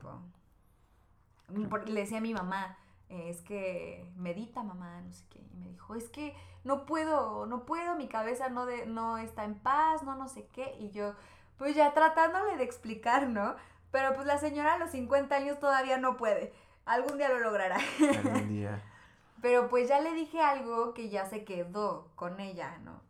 Le 1.88 2.00
decía 2.02 2.20
a 2.20 2.22
mi 2.22 2.34
mamá, 2.34 2.78
es 3.10 3.42
que 3.42 4.12
medita 4.16 4.64
mamá, 4.64 5.02
no 5.02 5.12
sé 5.12 5.26
qué, 5.30 5.40
y 5.40 5.56
me 5.58 5.70
dijo, 5.70 5.96
es 5.96 6.10
que 6.10 6.36
no 6.64 6.86
puedo, 6.86 7.46
no 7.46 7.66
puedo, 7.66 7.96
mi 7.96 8.08
cabeza 8.08 8.50
no, 8.50 8.66
de, 8.66 8.86
no 8.86 9.18
está 9.18 9.46
en 9.46 9.56
paz, 9.56 10.04
no, 10.04 10.16
no 10.16 10.28
sé 10.28 10.48
qué, 10.48 10.76
y 10.80 10.92
yo, 10.92 11.16
pues 11.58 11.76
ya 11.76 11.94
tratándole 11.94 12.58
de 12.58 12.64
explicar, 12.64 13.28
¿no? 13.28 13.56
Pero 13.92 14.14
pues 14.14 14.28
la 14.28 14.38
señora 14.38 14.76
a 14.76 14.78
los 14.78 14.92
50 14.92 15.36
años 15.36 15.60
todavía 15.60 15.98
no 15.98 16.18
puede, 16.18 16.54
algún 16.86 17.18
día 17.18 17.30
lo 17.30 17.40
logrará. 17.40 17.80
Algún 18.24 18.50
día. 18.50 18.84
Pero 19.42 19.70
pues 19.70 19.88
ya 19.88 20.02
le 20.02 20.14
dije 20.14 20.42
algo 20.42 20.94
que 20.94 21.10
ya 21.10 21.26
se 21.26 21.46
quedó 21.46 22.12
con 22.16 22.40
ella, 22.42 22.78
¿no? 22.80 23.02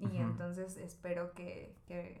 Y 0.00 0.18
entonces 0.18 0.76
espero 0.76 1.32
que, 1.32 1.74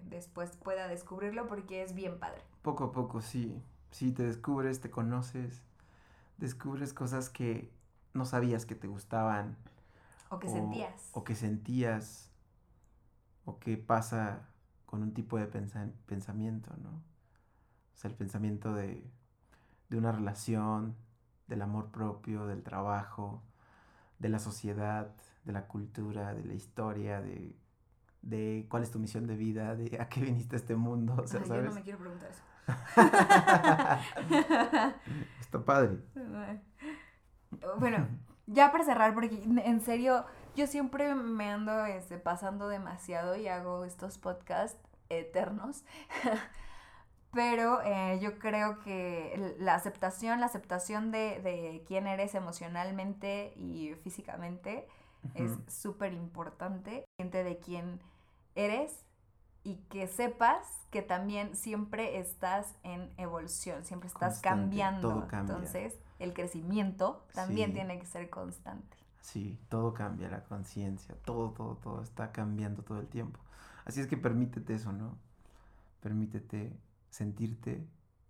después 0.04 0.56
pueda 0.56 0.88
descubrirlo 0.88 1.46
porque 1.46 1.82
es 1.82 1.94
bien 1.94 2.18
padre. 2.18 2.42
Poco 2.62 2.84
a 2.84 2.92
poco, 2.92 3.20
sí. 3.20 3.62
Sí, 3.90 4.12
te 4.12 4.24
descubres, 4.24 4.80
te 4.80 4.90
conoces, 4.90 5.62
descubres 6.36 6.92
cosas 6.92 7.30
que 7.30 7.72
no 8.14 8.24
sabías 8.24 8.66
que 8.66 8.74
te 8.74 8.88
gustaban. 8.88 9.56
O 10.28 10.38
que 10.38 10.48
sentías. 10.48 11.10
O 11.12 11.24
que 11.24 11.34
sentías. 11.34 12.30
O 13.44 13.58
que 13.58 13.76
pasa 13.76 14.48
con 14.84 15.02
un 15.02 15.14
tipo 15.14 15.38
de 15.38 15.46
pensamiento, 15.46 16.74
¿no? 16.82 16.90
O 16.90 17.96
sea, 18.00 18.10
el 18.10 18.16
pensamiento 18.16 18.74
de, 18.74 19.08
de 19.88 19.96
una 19.96 20.12
relación, 20.12 20.96
del 21.46 21.62
amor 21.62 21.90
propio, 21.90 22.46
del 22.46 22.62
trabajo, 22.62 23.42
de 24.18 24.28
la 24.28 24.38
sociedad, 24.38 25.14
de 25.44 25.52
la 25.52 25.66
cultura, 25.66 26.34
de 26.34 26.44
la 26.44 26.54
historia, 26.54 27.20
de, 27.20 27.56
de 28.22 28.66
cuál 28.68 28.82
es 28.82 28.90
tu 28.90 28.98
misión 28.98 29.26
de 29.26 29.36
vida, 29.36 29.74
de 29.74 29.98
a 30.00 30.08
qué 30.08 30.20
viniste 30.20 30.56
a 30.56 30.58
este 30.58 30.76
mundo, 30.76 31.16
o 31.22 31.26
sea, 31.26 31.40
Ay, 31.42 31.48
¿sabes? 31.48 31.64
Yo 31.64 31.68
no 31.70 31.74
me 31.74 31.82
quiero 31.82 31.98
preguntar 31.98 32.30
eso. 32.30 32.42
Está 35.40 35.64
padre. 35.64 35.98
Bueno, 37.78 38.08
ya 38.46 38.70
para 38.72 38.84
cerrar, 38.84 39.14
porque 39.14 39.42
en 39.42 39.80
serio, 39.80 40.26
yo 40.54 40.66
siempre 40.66 41.14
me 41.14 41.50
ando 41.50 41.86
este, 41.86 42.18
pasando 42.18 42.68
demasiado 42.68 43.36
y 43.36 43.48
hago 43.48 43.84
estos 43.84 44.18
podcasts 44.18 44.78
eternos. 45.08 45.84
Pero 47.32 47.82
eh, 47.82 48.18
yo 48.22 48.38
creo 48.38 48.78
que 48.80 49.54
la 49.58 49.74
aceptación, 49.74 50.40
la 50.40 50.46
aceptación 50.46 51.10
de, 51.10 51.40
de 51.40 51.84
quién 51.86 52.06
eres 52.06 52.34
emocionalmente 52.34 53.52
y 53.54 53.94
físicamente 54.02 54.88
es 55.34 55.52
Ujú. 55.52 55.62
súper 55.68 56.12
importante. 56.12 57.04
De 57.18 57.58
quién 57.64 58.00
eres 58.54 59.04
y 59.64 59.76
que 59.90 60.06
sepas 60.06 60.66
que 60.90 61.02
también 61.02 61.56
siempre 61.56 62.18
estás 62.18 62.76
en 62.84 63.12
evolución, 63.18 63.84
siempre 63.84 64.06
estás 64.06 64.34
Constante, 64.34 64.62
cambiando. 64.62 65.08
todo 65.08 65.26
cambia. 65.28 65.54
Entonces, 65.54 65.98
el 66.18 66.32
crecimiento 66.32 67.26
también 67.34 67.70
Sí. 67.70 67.74
tiene 67.74 67.98
que 67.98 68.06
ser 68.06 68.30
constante. 68.30 68.96
Sí, 69.20 69.58
todo 69.68 69.92
cambia, 69.94 70.30
la 70.30 70.44
conciencia, 70.44 71.14
todo, 71.24 71.50
todo, 71.50 71.76
todo 71.76 72.02
está 72.02 72.32
cambiando 72.32 72.82
todo 72.82 73.00
el 73.00 73.08
tiempo. 73.08 73.40
Así 73.84 74.00
es 74.00 74.06
que 74.06 74.16
permítete 74.16 74.74
eso, 74.74 74.92
¿no? 74.92 75.18
Permítete 76.00 76.78
sentirte 77.10 77.86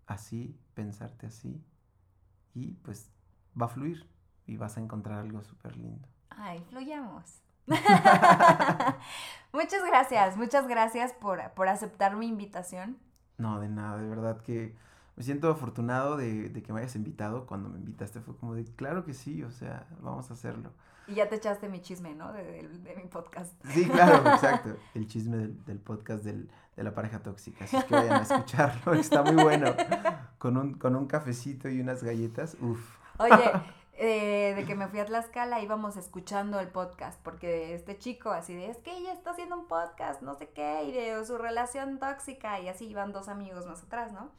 así, 0.06 0.58
pensarte 0.74 1.26
así 1.26 1.62
y 2.54 2.72
pues 2.82 3.10
va 3.60 3.66
a 3.66 3.68
fluir 3.68 4.08
y 4.46 4.56
vas 4.56 4.76
a 4.76 4.80
encontrar 4.80 5.18
algo 5.18 5.42
súper 5.42 5.76
lindo. 5.76 6.08
Ay, 6.30 6.64
fluyamos. 6.70 7.40
muchas 9.52 9.84
gracias, 9.86 10.36
muchas 10.36 10.66
gracias 10.68 11.12
por, 11.12 11.40
por 11.52 11.68
aceptar 11.68 12.16
mi 12.16 12.26
invitación. 12.26 12.98
No, 13.36 13.60
de 13.60 13.68
nada, 13.68 13.98
de 13.98 14.08
verdad 14.08 14.40
que 14.40 14.74
me 15.16 15.22
siento 15.22 15.50
afortunado 15.50 16.16
de, 16.16 16.48
de 16.48 16.62
que 16.62 16.72
me 16.72 16.80
hayas 16.80 16.96
invitado. 16.96 17.46
Cuando 17.46 17.68
me 17.68 17.78
invitaste 17.78 18.20
fue 18.20 18.36
como 18.36 18.54
de, 18.54 18.64
claro 18.64 19.04
que 19.04 19.14
sí, 19.14 19.42
o 19.42 19.50
sea, 19.50 19.86
vamos 20.00 20.30
a 20.30 20.34
hacerlo. 20.34 20.70
Y 21.06 21.14
ya 21.14 21.28
te 21.28 21.36
echaste 21.36 21.68
mi 21.68 21.80
chisme, 21.80 22.14
¿no? 22.14 22.32
De, 22.32 22.42
de- 22.44 22.68
de 22.68 22.96
mi 22.96 23.04
podcast. 23.04 23.52
Sí, 23.70 23.86
claro, 23.88 24.28
exacto. 24.34 24.76
El 24.94 25.06
chisme 25.06 25.36
del, 25.38 25.64
del 25.64 25.78
podcast 25.78 26.22
del- 26.24 26.50
de 26.76 26.84
la 26.84 26.94
pareja 26.94 27.20
tóxica. 27.22 27.64
Así 27.64 27.76
es 27.76 27.84
que 27.84 27.94
vayan 27.94 28.12
a 28.20 28.22
escucharlo. 28.22 28.92
Está 29.00 29.22
muy 29.22 29.42
bueno. 29.42 29.74
Con 30.38 30.56
un, 30.56 30.74
con 30.74 30.94
un 30.94 31.06
cafecito 31.06 31.68
y 31.68 31.80
unas 31.80 32.04
galletas. 32.04 32.56
Uf. 32.60 32.98
Oye, 33.18 33.50
eh, 34.00 34.54
de 34.54 34.64
que 34.64 34.76
me 34.76 34.86
fui 34.86 35.00
a 35.00 35.06
Tlaxcala 35.06 35.60
íbamos 35.60 35.96
escuchando 35.96 36.60
el 36.60 36.68
podcast, 36.68 37.20
porque 37.24 37.74
este 37.74 37.98
chico 37.98 38.30
así 38.30 38.54
de, 38.54 38.70
es 38.70 38.78
que 38.78 38.96
ella 38.96 39.12
está 39.12 39.32
haciendo 39.32 39.56
un 39.58 39.66
podcast, 39.66 40.22
no 40.22 40.36
sé 40.36 40.50
qué, 40.50 40.84
y 40.84 40.92
de 40.92 41.24
su 41.26 41.36
relación 41.36 41.98
tóxica, 41.98 42.60
y 42.60 42.68
así 42.68 42.86
iban 42.86 43.12
dos 43.12 43.26
amigos 43.26 43.66
más 43.66 43.82
atrás, 43.82 44.12
¿no? 44.12 44.30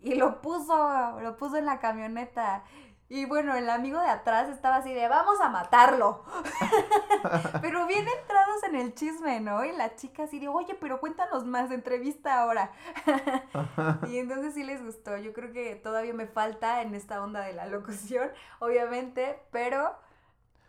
Y 0.00 0.16
lo 0.16 0.40
puso, 0.40 1.20
lo 1.20 1.36
puso 1.36 1.56
en 1.56 1.66
la 1.66 1.78
camioneta. 1.78 2.64
Y 3.10 3.24
bueno, 3.24 3.56
el 3.56 3.68
amigo 3.68 4.00
de 4.00 4.08
atrás 4.08 4.48
estaba 4.48 4.76
así 4.76 4.94
de, 4.94 5.08
vamos 5.08 5.40
a 5.40 5.48
matarlo. 5.48 6.24
pero 7.60 7.86
bien 7.86 8.06
entrados 8.06 8.62
en 8.68 8.76
el 8.76 8.94
chisme, 8.94 9.40
¿no? 9.40 9.64
Y 9.64 9.72
la 9.72 9.96
chica 9.96 10.22
así 10.22 10.38
de, 10.38 10.46
oye, 10.48 10.76
pero 10.80 11.00
cuéntanos 11.00 11.44
más, 11.44 11.70
entrevista 11.72 12.40
ahora. 12.40 12.70
Y 14.08 14.18
entonces 14.18 14.54
sí 14.54 14.62
les 14.62 14.82
gustó. 14.84 15.16
Yo 15.18 15.32
creo 15.32 15.52
que 15.52 15.74
todavía 15.74 16.14
me 16.14 16.26
falta 16.26 16.82
en 16.82 16.94
esta 16.94 17.20
onda 17.22 17.40
de 17.40 17.52
la 17.52 17.66
locución, 17.66 18.30
obviamente, 18.60 19.40
pero 19.50 19.92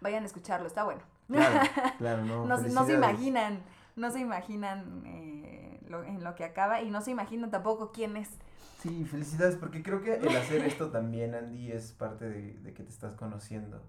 vayan 0.02 0.24
a 0.24 0.26
escucharlo, 0.26 0.66
está 0.68 0.84
bueno. 0.84 1.02
Claro, 1.28 1.60
claro, 2.00 2.26
no. 2.26 2.46
No, 2.46 2.58
se- 2.58 2.70
no 2.70 2.86
se 2.86 2.94
imaginan, 2.94 3.64
no 3.96 4.10
se 4.12 4.20
imaginan 4.20 5.04
eh, 5.06 5.41
lo- 5.92 6.04
en 6.04 6.24
lo 6.24 6.34
que 6.36 6.44
acaba 6.46 6.82
y 6.82 6.90
no 6.90 7.02
se 7.02 7.12
imaginan 7.12 7.52
tampoco 7.52 7.92
quién 7.92 8.18
es. 8.18 8.30
Sí, 8.80 9.06
felicidades, 9.06 9.58
porque 9.58 9.84
creo 9.84 10.02
que 10.02 10.16
el 10.16 10.36
hacer 10.36 10.62
esto 10.64 10.90
también, 10.90 11.36
Andy, 11.36 11.72
es 11.72 11.92
parte 11.92 12.28
de, 12.28 12.54
de 12.54 12.74
que 12.74 12.82
te 12.84 12.90
estás 12.90 13.14
conociendo 13.16 13.80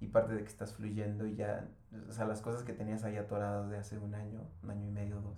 y 0.00 0.06
parte 0.06 0.32
de 0.32 0.42
que 0.42 0.48
estás 0.48 0.72
fluyendo 0.74 1.26
y 1.26 1.34
ya, 1.36 1.68
o 2.08 2.12
sea, 2.12 2.24
las 2.24 2.40
cosas 2.40 2.62
que 2.62 2.72
tenías 2.72 3.04
ahí 3.04 3.16
atoradas 3.18 3.68
de 3.68 3.76
hace 3.76 3.98
un 3.98 4.14
año, 4.14 4.40
un 4.62 4.70
año 4.70 4.86
y 4.86 4.90
medio, 4.90 5.20
dos, 5.20 5.36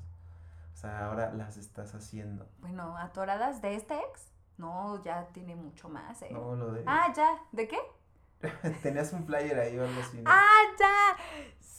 o 0.73 0.77
sea, 0.77 1.07
ahora 1.07 1.33
las 1.33 1.57
estás 1.57 1.95
haciendo. 1.97 2.47
Bueno, 2.61 2.97
atoradas 2.97 3.61
de 3.63 3.75
este 3.75 3.95
ex. 3.99 4.29
No, 4.59 5.03
ya 5.03 5.27
tiene 5.33 5.57
mucho 5.57 5.89
más, 5.89 6.21
¿eh? 6.23 6.29
No, 6.31 6.55
lo 6.55 6.71
de... 6.71 6.85
Ah, 6.87 7.11
ya. 7.17 7.31
¿De 7.51 7.67
qué? 7.67 7.79
Tenías 8.83 9.13
un 9.15 9.25
flyer 9.27 9.59
ahí 9.59 9.79
o 9.79 9.85
algo 9.85 10.01
así, 10.03 10.19
¿no? 10.21 10.31
¡Ah, 10.31 10.63
ya! 10.79 11.17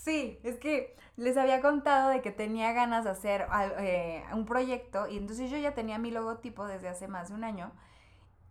Sí, 0.02 0.40
es 0.44 0.58
que 0.58 0.96
les 1.16 1.38
había 1.38 1.62
contado 1.62 2.10
de 2.10 2.22
que 2.24 2.32
tenía 2.32 2.74
ganas 2.74 3.04
de 3.04 3.12
hacer 3.12 3.46
eh, 3.80 4.24
un 4.34 4.46
proyecto 4.46 5.08
y 5.08 5.18
entonces 5.18 5.52
yo 5.52 5.58
ya 5.58 5.76
tenía 5.76 6.00
mi 6.00 6.10
logotipo 6.10 6.66
desde 6.66 6.90
hace 6.90 7.08
más 7.08 7.30
de 7.30 7.36
un 7.36 7.44
año 7.44 7.72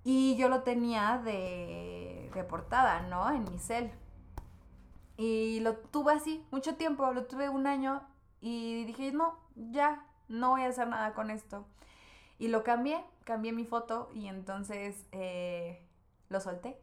y 0.05 0.36
yo 0.36 0.48
lo 0.48 0.62
tenía 0.62 1.18
de, 1.24 2.30
de 2.34 2.44
portada, 2.44 3.03
¿no? 3.03 3.30
En 3.32 3.44
mi 3.51 3.59
cel. 3.59 3.90
Y 5.16 5.61
lo 5.61 5.76
tuve 5.76 6.12
así 6.14 6.44
mucho 6.51 6.76
tiempo, 6.76 7.12
lo 7.12 7.26
tuve 7.26 7.48
un 7.48 7.66
año 7.66 8.03
y 8.40 8.84
dije, 8.84 9.12
no, 9.12 9.38
ya, 9.57 10.07
no 10.28 10.51
voy 10.51 10.62
a 10.62 10.68
hacer 10.68 10.88
nada 10.88 11.14
con 11.14 11.30
esto. 11.30 11.66
Y 12.38 12.48
lo 12.48 12.64
cambié, 12.64 13.05
cambié 13.24 13.53
mi 13.53 13.64
foto 13.64 14.11
y 14.14 14.28
entonces 14.28 15.07
eh, 15.12 15.86
lo 16.28 16.40
solté 16.40 16.80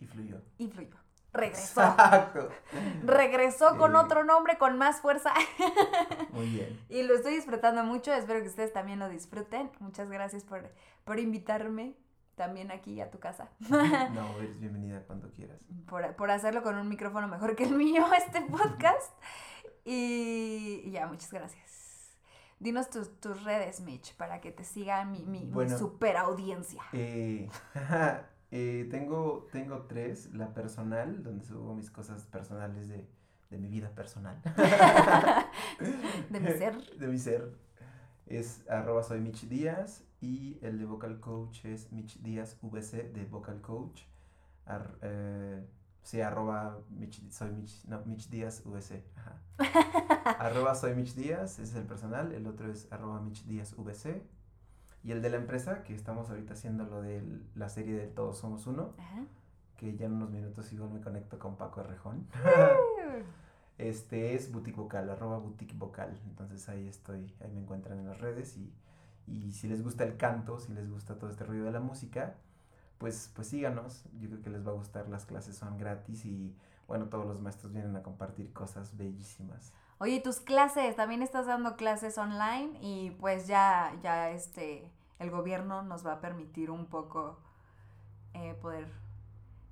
Y 0.00 0.06
fluyó. 0.06 0.42
y 0.58 0.68
fluyó. 0.68 1.01
Regresó. 1.32 1.80
Exacto. 1.82 2.48
Regresó 3.04 3.78
con 3.78 3.92
Sí. 3.92 3.96
otro 3.96 4.24
nombre, 4.24 4.58
con 4.58 4.76
más 4.78 5.00
fuerza. 5.00 5.32
Muy 6.30 6.46
bien. 6.50 6.80
y 6.88 7.02
lo 7.02 7.14
estoy 7.14 7.34
disfrutando 7.34 7.84
mucho. 7.84 8.12
Espero 8.12 8.40
que 8.42 8.48
ustedes 8.48 8.72
también 8.72 8.98
lo 8.98 9.08
disfruten. 9.08 9.70
Muchas 9.80 10.08
gracias 10.10 10.44
por, 10.44 10.70
por 11.04 11.18
invitarme 11.18 11.94
también 12.34 12.70
aquí 12.70 13.00
a 13.00 13.10
tu 13.10 13.18
casa. 13.18 13.48
No, 14.12 14.38
eres 14.38 14.58
bienvenida 14.60 15.02
cuando 15.06 15.30
quieras. 15.30 15.60
por, 15.88 16.14
por 16.16 16.30
hacerlo 16.30 16.62
con 16.62 16.76
un 16.76 16.88
micrófono 16.88 17.28
mejor 17.28 17.56
que 17.56 17.64
el 17.64 17.74
mío, 17.76 18.04
este 18.16 18.42
podcast. 18.42 19.12
Y, 19.84 20.82
y 20.84 20.90
ya, 20.92 21.06
muchas 21.06 21.32
gracias. 21.32 21.70
Dinos 22.60 22.90
tus, 22.90 23.18
tus 23.20 23.42
redes, 23.42 23.80
Mitch, 23.80 24.14
para 24.16 24.40
que 24.40 24.52
te 24.52 24.62
siga 24.62 25.04
mi, 25.04 25.24
mi, 25.24 25.44
mi 25.46 25.68
super 25.70 26.16
audiencia. 26.16 26.82
Eh, 26.92 27.48
eh, 28.52 28.86
tengo, 28.90 29.48
tengo 29.50 29.82
tres. 29.88 30.32
La 30.32 30.54
personal, 30.54 31.22
donde 31.24 31.44
subo 31.44 31.74
mis 31.74 31.90
cosas 31.90 32.24
personales 32.26 32.88
de, 32.88 33.08
de 33.50 33.58
mi 33.58 33.68
vida 33.68 33.90
personal. 33.90 34.40
De 36.30 36.40
mi 36.40 36.50
ser. 36.52 36.76
De 36.98 37.06
mi 37.08 37.18
ser. 37.18 37.52
Es 38.26 38.64
arroba 38.68 39.02
soy 39.02 39.20
Mitch 39.20 39.48
Díaz 39.48 40.04
y 40.20 40.58
el 40.62 40.78
de 40.78 40.84
Vocal 40.86 41.18
Coach 41.20 41.64
es 41.64 41.90
Mitch 41.92 42.20
Díaz 42.22 42.56
VC 42.62 43.12
de 43.12 43.24
Vocal 43.26 43.60
Coach. 43.60 44.02
Ar- 44.64 44.96
eh, 45.02 45.66
sí, 46.02 46.20
arroba 46.20 46.78
Mitch, 46.90 47.28
soy 47.30 47.50
Mitch, 47.50 47.84
no, 47.86 48.00
Mitch 48.06 48.28
Díaz 48.30 48.62
VC. 48.64 49.02
Ajá. 49.16 49.40
arroba 50.38 50.74
soy 50.74 50.94
Mitch 50.94 51.14
Díaz, 51.14 51.58
ese 51.58 51.62
es 51.64 51.74
el 51.74 51.84
personal. 51.86 52.32
El 52.32 52.46
otro 52.46 52.70
es 52.70 52.86
arroba 52.92 53.20
Mitch 53.20 53.44
Díaz 53.44 53.74
VC. 53.76 54.22
Y 55.04 55.10
el 55.12 55.20
de 55.22 55.30
la 55.30 55.36
empresa, 55.36 55.82
que 55.82 55.94
estamos 55.94 56.30
ahorita 56.30 56.52
haciendo 56.54 56.84
lo 56.84 57.02
de 57.02 57.22
la 57.54 57.68
serie 57.68 57.94
de 57.94 58.06
Todos 58.06 58.38
Somos 58.38 58.66
Uno, 58.66 58.94
Ajá. 58.98 59.24
que 59.76 59.96
ya 59.96 60.06
en 60.06 60.12
unos 60.12 60.30
minutos 60.30 60.72
igual 60.72 60.90
me 60.90 61.00
conecto 61.00 61.38
con 61.38 61.56
Paco 61.56 61.80
Arrejón. 61.80 62.26
Este 63.78 64.34
es 64.34 64.52
Boutique 64.52 64.76
Vocal, 64.76 65.10
arroba 65.10 65.38
Boutique 65.38 65.74
Vocal. 65.76 66.16
Entonces 66.28 66.68
ahí 66.68 66.86
estoy, 66.86 67.34
ahí 67.40 67.50
me 67.50 67.60
encuentran 67.60 67.98
en 67.98 68.06
las 68.06 68.20
redes 68.20 68.56
y, 68.56 68.72
y 69.26 69.52
si 69.52 69.66
les 69.66 69.82
gusta 69.82 70.04
el 70.04 70.16
canto, 70.16 70.60
si 70.60 70.72
les 70.72 70.88
gusta 70.88 71.18
todo 71.18 71.30
este 71.30 71.42
ruido 71.44 71.64
de 71.64 71.72
la 71.72 71.80
música, 71.80 72.36
pues, 72.98 73.32
pues 73.34 73.48
síganos. 73.48 74.04
Yo 74.20 74.28
creo 74.28 74.42
que 74.42 74.50
les 74.50 74.64
va 74.64 74.70
a 74.70 74.74
gustar, 74.74 75.08
las 75.08 75.26
clases 75.26 75.56
son 75.56 75.78
gratis 75.78 76.24
y 76.26 76.54
bueno, 76.86 77.06
todos 77.06 77.26
los 77.26 77.40
maestros 77.40 77.72
vienen 77.72 77.96
a 77.96 78.02
compartir 78.02 78.52
cosas 78.52 78.96
bellísimas. 78.96 79.72
Oye, 80.02 80.14
¿y 80.14 80.20
tus 80.20 80.40
clases, 80.40 80.96
también 80.96 81.22
estás 81.22 81.46
dando 81.46 81.76
clases 81.76 82.18
online 82.18 82.76
y 82.80 83.10
pues 83.20 83.46
ya, 83.46 83.92
ya 84.02 84.30
este, 84.30 84.90
el 85.20 85.30
gobierno 85.30 85.82
nos 85.82 86.04
va 86.04 86.14
a 86.14 86.20
permitir 86.20 86.72
un 86.72 86.86
poco 86.86 87.38
eh, 88.34 88.54
poder 88.60 88.88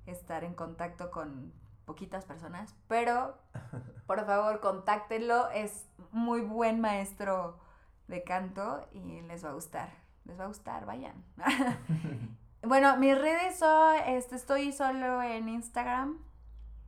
estar 0.05 0.45
en 0.45 0.53
contacto 0.53 1.11
con 1.11 1.51
poquitas 1.83 2.23
personas, 2.23 2.73
pero 2.87 3.35
por 4.07 4.25
favor 4.25 4.61
contáctenlo, 4.61 5.49
es 5.49 5.85
muy 6.13 6.39
buen 6.39 6.79
maestro 6.79 7.59
de 8.07 8.23
canto 8.23 8.87
y 8.93 9.19
les 9.23 9.43
va 9.43 9.49
a 9.49 9.53
gustar, 9.53 9.89
les 10.23 10.39
va 10.39 10.45
a 10.45 10.47
gustar, 10.47 10.85
vayan. 10.85 11.25
bueno, 12.63 12.95
mis 12.95 13.19
redes 13.19 13.59
son, 13.59 13.97
este, 14.07 14.37
estoy 14.37 14.71
solo 14.71 15.21
en 15.21 15.49
Instagram, 15.49 16.19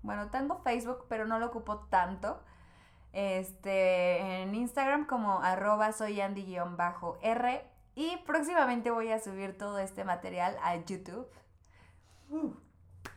bueno, 0.01 0.29
tengo 0.29 0.59
Facebook, 0.59 1.07
pero 1.09 1.25
no 1.25 1.39
lo 1.39 1.47
ocupo 1.47 1.79
tanto. 1.89 2.39
Este, 3.13 4.41
en 4.41 4.55
Instagram 4.55 5.05
como 5.05 5.39
arroba 5.41 5.91
soy 5.93 6.19
Andy-R 6.19 7.63
y 7.95 8.17
próximamente 8.25 8.89
voy 8.89 9.11
a 9.11 9.19
subir 9.19 9.55
todo 9.57 9.77
este 9.77 10.03
material 10.03 10.57
a 10.63 10.75
YouTube. 10.77 11.27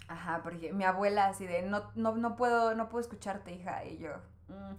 Ajá, 0.09 0.41
porque 0.43 0.73
mi 0.73 0.85
abuela 0.85 1.27
así 1.27 1.47
de, 1.47 1.63
no, 1.63 1.91
no, 1.95 2.15
no 2.15 2.37
puedo, 2.37 2.75
no 2.75 2.89
puedo 2.89 3.01
escucharte, 3.01 3.53
hija, 3.53 3.85
y 3.85 3.99
yo, 3.99 4.11
"Mm, 4.49 4.75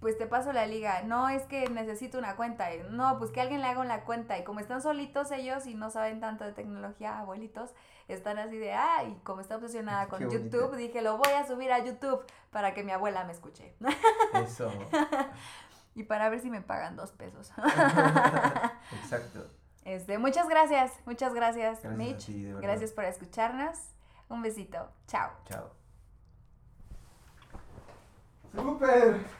pues 0.00 0.16
te 0.16 0.26
paso 0.26 0.52
la 0.52 0.66
liga, 0.66 1.02
no, 1.02 1.28
es 1.28 1.42
que 1.42 1.68
necesito 1.68 2.18
una 2.18 2.34
cuenta, 2.34 2.74
y, 2.74 2.82
no, 2.90 3.18
pues 3.18 3.30
que 3.30 3.40
alguien 3.40 3.60
le 3.60 3.66
haga 3.66 3.80
una 3.80 4.04
cuenta, 4.04 4.38
y 4.38 4.44
como 4.44 4.60
están 4.60 4.80
solitos 4.80 5.30
ellos 5.30 5.66
y 5.66 5.74
no 5.74 5.90
saben 5.90 6.20
tanto 6.20 6.44
de 6.44 6.52
tecnología, 6.52 7.18
abuelitos, 7.18 7.70
están 8.08 8.38
así 8.38 8.56
de, 8.56 8.72
ah, 8.72 9.04
y 9.04 9.14
como 9.22 9.42
está 9.42 9.56
obsesionada 9.56 10.08
con. 10.08 10.20
YouTube, 10.30 10.74
dije, 10.76 11.02
lo 11.02 11.18
voy 11.18 11.32
a 11.32 11.46
subir 11.46 11.70
a 11.70 11.84
YouTube 11.84 12.24
para 12.50 12.72
que 12.72 12.82
mi 12.82 12.92
abuela 12.92 13.24
me 13.24 13.32
escuche, 13.32 13.74
Eso. 14.32 14.72
y 15.94 16.04
para 16.04 16.30
ver 16.30 16.40
si 16.40 16.50
me 16.50 16.62
pagan 16.62 16.96
dos 16.96 17.12
pesos. 17.12 17.52
Exacto. 19.02 19.46
Este, 19.84 20.18
muchas 20.18 20.48
gracias, 20.48 20.92
muchas 21.04 21.34
gracias, 21.34 21.84
Mitch, 21.84 22.26
ti, 22.26 22.52
gracias 22.60 22.92
por 22.92 23.04
escucharnos, 23.04 23.78
un 24.28 24.42
besito, 24.42 24.90
chao. 25.06 25.30
Chao. 25.46 25.70
¡Súper! 28.54 29.39